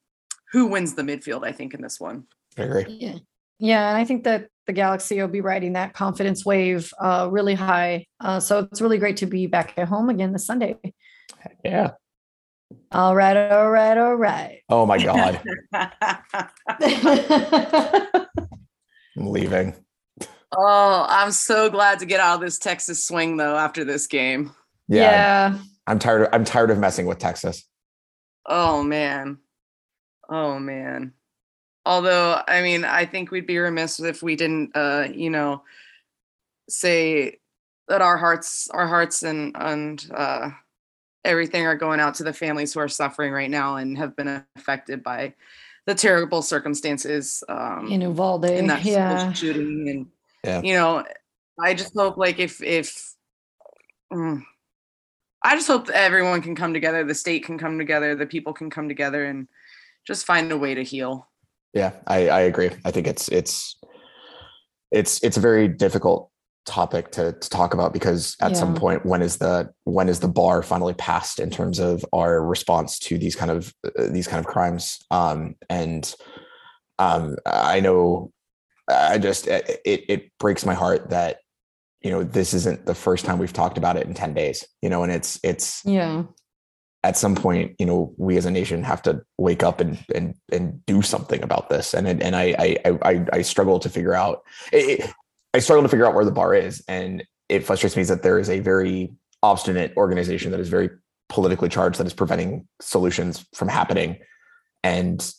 who 0.51 0.67
wins 0.67 0.93
the 0.93 1.01
midfield. 1.01 1.43
I 1.43 1.53
think 1.53 1.73
in 1.73 1.81
this 1.81 1.99
one. 1.99 2.27
I 2.55 2.61
agree. 2.61 2.85
Yeah. 2.87 3.17
Yeah, 3.57 3.87
and 3.87 3.97
I 3.97 4.05
think 4.05 4.25
that 4.25 4.49
the 4.67 4.73
Galaxy 4.73 5.19
will 5.19 5.27
be 5.27 5.41
riding 5.41 5.73
that 5.73 5.93
confidence 5.93 6.45
wave 6.45 6.91
uh, 6.99 7.27
really 7.31 7.53
high. 7.53 8.05
Uh, 8.19 8.39
so 8.39 8.59
it's 8.59 8.81
really 8.81 8.97
great 8.97 9.17
to 9.17 9.25
be 9.25 9.47
back 9.47 9.73
at 9.77 9.87
home 9.87 10.09
again 10.09 10.33
this 10.33 10.45
Sunday. 10.45 10.77
Yeah. 11.63 11.91
All 12.91 13.15
right, 13.15 13.51
all 13.51 13.69
right, 13.69 13.97
all 13.97 14.15
right. 14.15 14.61
Oh 14.69 14.85
my 14.85 14.97
God. 14.97 15.39
I'm 19.17 19.27
leaving. 19.27 19.75
oh, 20.51 21.05
I'm 21.07 21.31
so 21.31 21.69
glad 21.69 21.99
to 21.99 22.05
get 22.05 22.19
out 22.19 22.35
of 22.35 22.41
this 22.41 22.57
Texas 22.57 23.05
swing 23.05 23.37
though 23.37 23.55
after 23.55 23.83
this 23.83 24.07
game. 24.07 24.51
Yeah. 24.87 25.01
yeah. 25.01 25.57
I'm 25.87 25.99
tired. 25.99 26.23
Of, 26.23 26.29
I'm 26.33 26.45
tired 26.45 26.71
of 26.71 26.79
messing 26.79 27.05
with 27.05 27.19
Texas. 27.19 27.63
Oh 28.45 28.83
man. 28.83 29.37
Oh 30.29 30.59
man. 30.59 31.13
Although, 31.85 32.41
I 32.47 32.61
mean, 32.61 32.83
I 32.83 33.05
think 33.05 33.31
we'd 33.31 33.45
be 33.45 33.57
remiss 33.59 33.99
if 33.99 34.23
we 34.23 34.35
didn't, 34.35 34.75
uh, 34.75 35.07
you 35.13 35.29
know, 35.29 35.63
say 36.67 37.37
that 37.87 38.01
our 38.01 38.17
hearts, 38.17 38.67
our 38.71 38.87
hearts, 38.87 39.21
and 39.23 39.55
and 39.55 40.03
uh, 40.13 40.49
everything 41.25 41.65
are 41.65 41.75
going 41.75 41.99
out 41.99 42.15
to 42.15 42.23
the 42.23 42.33
families 42.33 42.73
who 42.73 42.79
are 42.79 42.87
suffering 42.87 43.33
right 43.33 43.49
now 43.49 43.75
and 43.75 43.97
have 43.97 44.15
been 44.15 44.43
affected 44.55 45.03
by 45.03 45.33
the 45.85 45.95
terrible 45.95 46.41
circumstances 46.41 47.43
um, 47.49 47.87
In 47.91 48.01
Uvalde. 48.01 48.45
in 48.45 48.67
that 48.67 48.83
yeah. 48.85 49.31
shooting 49.33 49.89
and 49.89 50.07
Yeah. 50.43 50.61
you 50.61 50.73
know 50.73 51.03
i 51.59 51.73
just 51.73 51.93
hope 51.95 52.17
like 52.17 52.39
if 52.39 52.61
if 52.61 53.13
mm, 54.13 54.43
i 55.43 55.55
just 55.55 55.67
hope 55.67 55.87
that 55.87 55.95
everyone 55.95 56.41
can 56.41 56.55
come 56.55 56.73
together 56.73 57.03
the 57.03 57.15
state 57.15 57.43
can 57.43 57.57
come 57.57 57.77
together 57.77 58.15
the 58.15 58.25
people 58.25 58.53
can 58.53 58.69
come 58.69 58.87
together 58.87 59.25
and 59.25 59.47
just 60.05 60.25
find 60.25 60.51
a 60.51 60.57
way 60.57 60.75
to 60.75 60.83
heal 60.83 61.27
Yeah, 61.75 61.91
I, 62.07 62.29
I 62.29 62.39
agree. 62.41 62.71
I 62.85 62.91
think 62.91 63.05
it's 63.05 63.27
it's 63.27 63.75
it's 64.91 65.21
it's 65.23 65.37
a 65.37 65.41
very 65.41 65.67
difficult 65.67 66.31
topic 66.65 67.11
to, 67.11 67.33
to 67.33 67.49
talk 67.49 67.73
about 67.75 67.93
because 67.93 68.35
at 68.41 68.57
some 68.57 68.73
point 68.73 69.05
when 69.05 69.21
is 69.21 69.37
the 69.37 69.69
when 69.83 70.09
is 70.09 70.19
the 70.19 70.27
bar 70.27 70.63
finally 70.63 70.95
passed 70.95 71.39
in 71.39 71.51
terms 71.51 71.77
of 71.77 72.03
our 72.11 72.43
response 72.43 72.97
to 72.97 73.19
these 73.19 73.35
kind 73.35 73.51
of 73.51 73.71
uh, 73.85 74.07
these 74.07 74.27
kind 74.27 74.39
of 74.39 74.51
crimes 74.51 74.97
um 75.11 75.53
and 75.69 76.15
um 76.97 77.35
i 77.45 77.79
know 77.79 78.31
i 78.89 79.19
just 79.19 79.45
it 79.45 79.79
it 79.85 80.31
breaks 80.39 80.65
my 80.65 80.73
heart 80.73 81.11
that 81.11 81.37
you 82.01 82.09
know 82.09 82.23
this 82.23 82.55
isn't 82.55 82.85
the 82.87 82.95
first 82.95 83.25
time 83.25 83.37
we've 83.37 83.53
talked 83.53 83.77
about 83.77 83.95
it 83.95 84.07
in 84.07 84.15
10 84.15 84.33
days 84.33 84.65
you 84.81 84.89
know 84.89 85.03
and 85.03 85.11
it's 85.11 85.39
it's 85.43 85.83
Yeah. 85.85 86.23
At 87.05 87.15
some 87.15 87.35
point, 87.35 87.75
you 87.77 87.85
know, 87.85 88.15
we 88.17 88.35
as 88.35 88.47
a 88.47 88.51
nation 88.51 88.83
have 88.83 89.01
to 89.03 89.23
wake 89.37 89.61
up 89.61 89.79
and 89.79 90.03
and 90.15 90.33
and 90.51 90.83
do 90.87 91.03
something 91.03 91.43
about 91.43 91.69
this. 91.69 91.93
And 91.93 92.07
and 92.07 92.35
I 92.35 92.77
I 92.85 92.99
I, 93.03 93.25
I 93.31 93.41
struggle 93.43 93.79
to 93.79 93.89
figure 93.89 94.15
out. 94.15 94.41
It, 94.73 95.07
I 95.53 95.59
struggle 95.59 95.83
to 95.83 95.89
figure 95.89 96.07
out 96.07 96.15
where 96.15 96.25
the 96.25 96.31
bar 96.31 96.55
is, 96.55 96.83
and 96.87 97.23
it 97.47 97.63
frustrates 97.63 97.95
me 97.95 98.03
that 98.05 98.23
there 98.23 98.39
is 98.39 98.49
a 98.49 98.59
very 98.59 99.13
obstinate 99.43 99.93
organization 99.95 100.49
that 100.51 100.59
is 100.59 100.67
very 100.67 100.89
politically 101.29 101.69
charged 101.69 101.99
that 101.99 102.07
is 102.07 102.13
preventing 102.13 102.67
solutions 102.81 103.45
from 103.53 103.67
happening. 103.67 104.17
And 104.83 105.31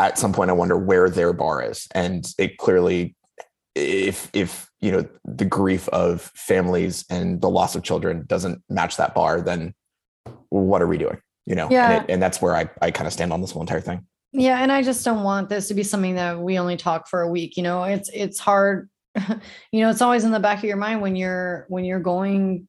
at 0.00 0.18
some 0.18 0.32
point, 0.32 0.50
I 0.50 0.54
wonder 0.54 0.76
where 0.76 1.08
their 1.08 1.32
bar 1.32 1.62
is. 1.62 1.86
And 1.92 2.26
it 2.36 2.58
clearly, 2.58 3.14
if 3.76 4.28
if 4.32 4.68
you 4.80 4.90
know 4.90 5.08
the 5.24 5.44
grief 5.44 5.88
of 5.90 6.32
families 6.34 7.04
and 7.08 7.40
the 7.40 7.48
loss 7.48 7.76
of 7.76 7.84
children 7.84 8.24
doesn't 8.26 8.60
match 8.68 8.96
that 8.96 9.14
bar, 9.14 9.40
then 9.40 9.72
what 10.52 10.82
are 10.82 10.86
we 10.86 10.98
doing? 10.98 11.18
You 11.46 11.54
know, 11.54 11.68
Yeah. 11.70 11.90
and, 11.90 12.04
it, 12.04 12.12
and 12.12 12.22
that's 12.22 12.40
where 12.40 12.54
I, 12.54 12.68
I 12.80 12.90
kind 12.90 13.06
of 13.06 13.12
stand 13.12 13.32
on 13.32 13.40
this 13.40 13.50
whole 13.50 13.62
entire 13.62 13.80
thing. 13.80 14.06
Yeah, 14.32 14.58
and 14.62 14.70
I 14.72 14.82
just 14.82 15.04
don't 15.04 15.24
want 15.24 15.48
this 15.48 15.68
to 15.68 15.74
be 15.74 15.82
something 15.82 16.14
that 16.14 16.38
we 16.38 16.58
only 16.58 16.76
talk 16.76 17.08
for 17.08 17.20
a 17.22 17.28
week. 17.28 17.56
You 17.56 17.62
know, 17.62 17.84
it's 17.84 18.08
it's 18.14 18.38
hard. 18.38 18.88
you 19.72 19.80
know, 19.80 19.90
it's 19.90 20.00
always 20.00 20.24
in 20.24 20.30
the 20.30 20.40
back 20.40 20.58
of 20.58 20.64
your 20.64 20.78
mind 20.78 21.02
when 21.02 21.16
you're 21.16 21.66
when 21.68 21.84
you're 21.84 22.00
going. 22.00 22.66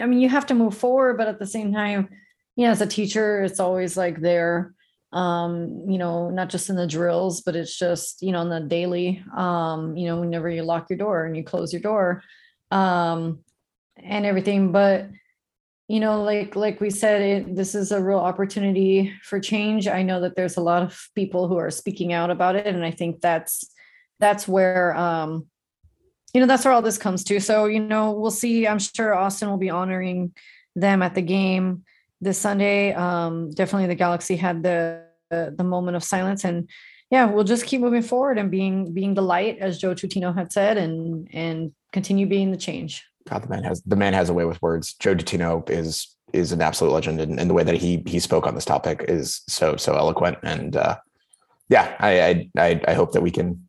I 0.00 0.06
mean, 0.06 0.18
you 0.20 0.28
have 0.28 0.46
to 0.46 0.54
move 0.54 0.76
forward, 0.76 1.16
but 1.16 1.28
at 1.28 1.38
the 1.38 1.46
same 1.46 1.72
time, 1.72 2.08
you 2.56 2.66
know, 2.66 2.72
as 2.72 2.80
a 2.80 2.86
teacher, 2.88 3.42
it's 3.44 3.60
always 3.60 3.96
like 3.96 4.20
there. 4.20 4.74
Um, 5.12 5.84
you 5.86 5.96
know, 5.98 6.28
not 6.30 6.48
just 6.48 6.70
in 6.70 6.74
the 6.74 6.88
drills, 6.88 7.42
but 7.42 7.54
it's 7.54 7.78
just 7.78 8.20
you 8.20 8.32
know 8.32 8.40
in 8.42 8.48
the 8.48 8.60
daily. 8.60 9.22
Um, 9.36 9.96
you 9.96 10.06
know, 10.06 10.20
whenever 10.20 10.48
you 10.50 10.62
lock 10.64 10.90
your 10.90 10.98
door 10.98 11.24
and 11.24 11.36
you 11.36 11.44
close 11.44 11.72
your 11.72 11.82
door, 11.82 12.22
um, 12.72 13.44
and 13.96 14.26
everything, 14.26 14.72
but 14.72 15.08
you 15.88 16.00
know 16.00 16.22
like 16.22 16.56
like 16.56 16.80
we 16.80 16.90
said 16.90 17.20
it, 17.20 17.54
this 17.54 17.74
is 17.74 17.92
a 17.92 18.02
real 18.02 18.18
opportunity 18.18 19.12
for 19.22 19.38
change. 19.38 19.86
I 19.86 20.02
know 20.02 20.20
that 20.20 20.36
there's 20.36 20.56
a 20.56 20.62
lot 20.62 20.82
of 20.82 21.08
people 21.14 21.48
who 21.48 21.58
are 21.58 21.70
speaking 21.70 22.12
out 22.12 22.30
about 22.30 22.56
it 22.56 22.66
and 22.66 22.84
i 22.84 22.90
think 22.90 23.20
that's 23.20 23.70
that's 24.20 24.48
where 24.48 24.96
um 24.96 25.46
you 26.32 26.40
know 26.40 26.46
that's 26.46 26.64
where 26.64 26.74
all 26.74 26.82
this 26.82 26.98
comes 26.98 27.22
to. 27.24 27.40
So 27.40 27.66
you 27.66 27.80
know 27.80 28.12
we'll 28.12 28.30
see. 28.30 28.66
I'm 28.66 28.78
sure 28.78 29.14
austin 29.14 29.50
will 29.50 29.58
be 29.58 29.70
honoring 29.70 30.34
them 30.74 31.02
at 31.02 31.14
the 31.14 31.22
game 31.22 31.84
this 32.20 32.38
sunday. 32.38 32.92
Um 32.94 33.50
definitely 33.50 33.88
the 33.88 33.94
galaxy 33.94 34.36
had 34.36 34.62
the 34.62 35.04
the, 35.30 35.54
the 35.56 35.64
moment 35.64 35.96
of 35.96 36.04
silence 36.04 36.44
and 36.44 36.68
yeah 37.10 37.24
we'll 37.24 37.44
just 37.44 37.66
keep 37.66 37.80
moving 37.80 38.02
forward 38.02 38.38
and 38.38 38.50
being 38.50 38.92
being 38.92 39.14
the 39.14 39.22
light 39.22 39.58
as 39.58 39.78
joe 39.78 39.94
Tutino 39.94 40.34
had 40.34 40.52
said 40.52 40.76
and 40.76 41.28
and 41.32 41.72
continue 41.92 42.26
being 42.26 42.50
the 42.50 42.56
change 42.56 43.04
God, 43.28 43.42
the 43.42 43.48
man 43.48 43.64
has 43.64 43.82
the 43.82 43.96
man 43.96 44.12
has 44.12 44.28
a 44.28 44.34
way 44.34 44.44
with 44.44 44.60
words. 44.60 44.94
Joe 44.94 45.14
Ditino 45.14 45.68
is 45.70 46.14
is 46.32 46.52
an 46.52 46.60
absolute 46.60 46.92
legend, 46.92 47.20
and, 47.20 47.38
and 47.40 47.48
the 47.48 47.54
way 47.54 47.64
that 47.64 47.76
he 47.76 48.02
he 48.06 48.20
spoke 48.20 48.46
on 48.46 48.54
this 48.54 48.64
topic 48.64 49.04
is 49.08 49.42
so 49.48 49.76
so 49.76 49.96
eloquent. 49.96 50.38
And 50.42 50.76
uh, 50.76 50.96
yeah, 51.68 51.96
I, 51.98 52.20
I 52.20 52.50
I 52.58 52.80
I 52.88 52.94
hope 52.94 53.12
that 53.12 53.22
we 53.22 53.30
can 53.30 53.68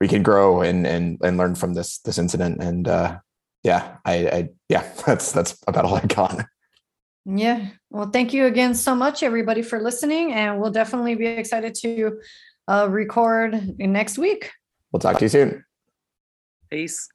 we 0.00 0.08
can 0.08 0.22
grow 0.22 0.62
and 0.62 0.86
and 0.86 1.18
and 1.22 1.36
learn 1.36 1.54
from 1.54 1.74
this 1.74 1.98
this 1.98 2.18
incident. 2.18 2.62
And 2.62 2.86
uh, 2.86 3.18
yeah, 3.64 3.96
I, 4.04 4.14
I 4.14 4.48
yeah, 4.68 4.88
that's 5.06 5.32
that's 5.32 5.58
about 5.66 5.84
all 5.84 5.96
I 5.96 6.06
got. 6.06 6.46
Yeah. 7.26 7.68
Well, 7.90 8.10
thank 8.10 8.34
you 8.34 8.44
again 8.44 8.74
so 8.74 8.94
much, 8.94 9.22
everybody, 9.22 9.62
for 9.62 9.80
listening. 9.80 10.32
And 10.34 10.60
we'll 10.60 10.70
definitely 10.70 11.14
be 11.14 11.26
excited 11.26 11.74
to 11.76 12.20
uh, 12.68 12.86
record 12.90 13.78
next 13.78 14.18
week. 14.18 14.52
We'll 14.92 15.00
talk 15.00 15.18
to 15.18 15.24
you 15.24 15.28
soon. 15.30 15.64
peace 16.70 17.08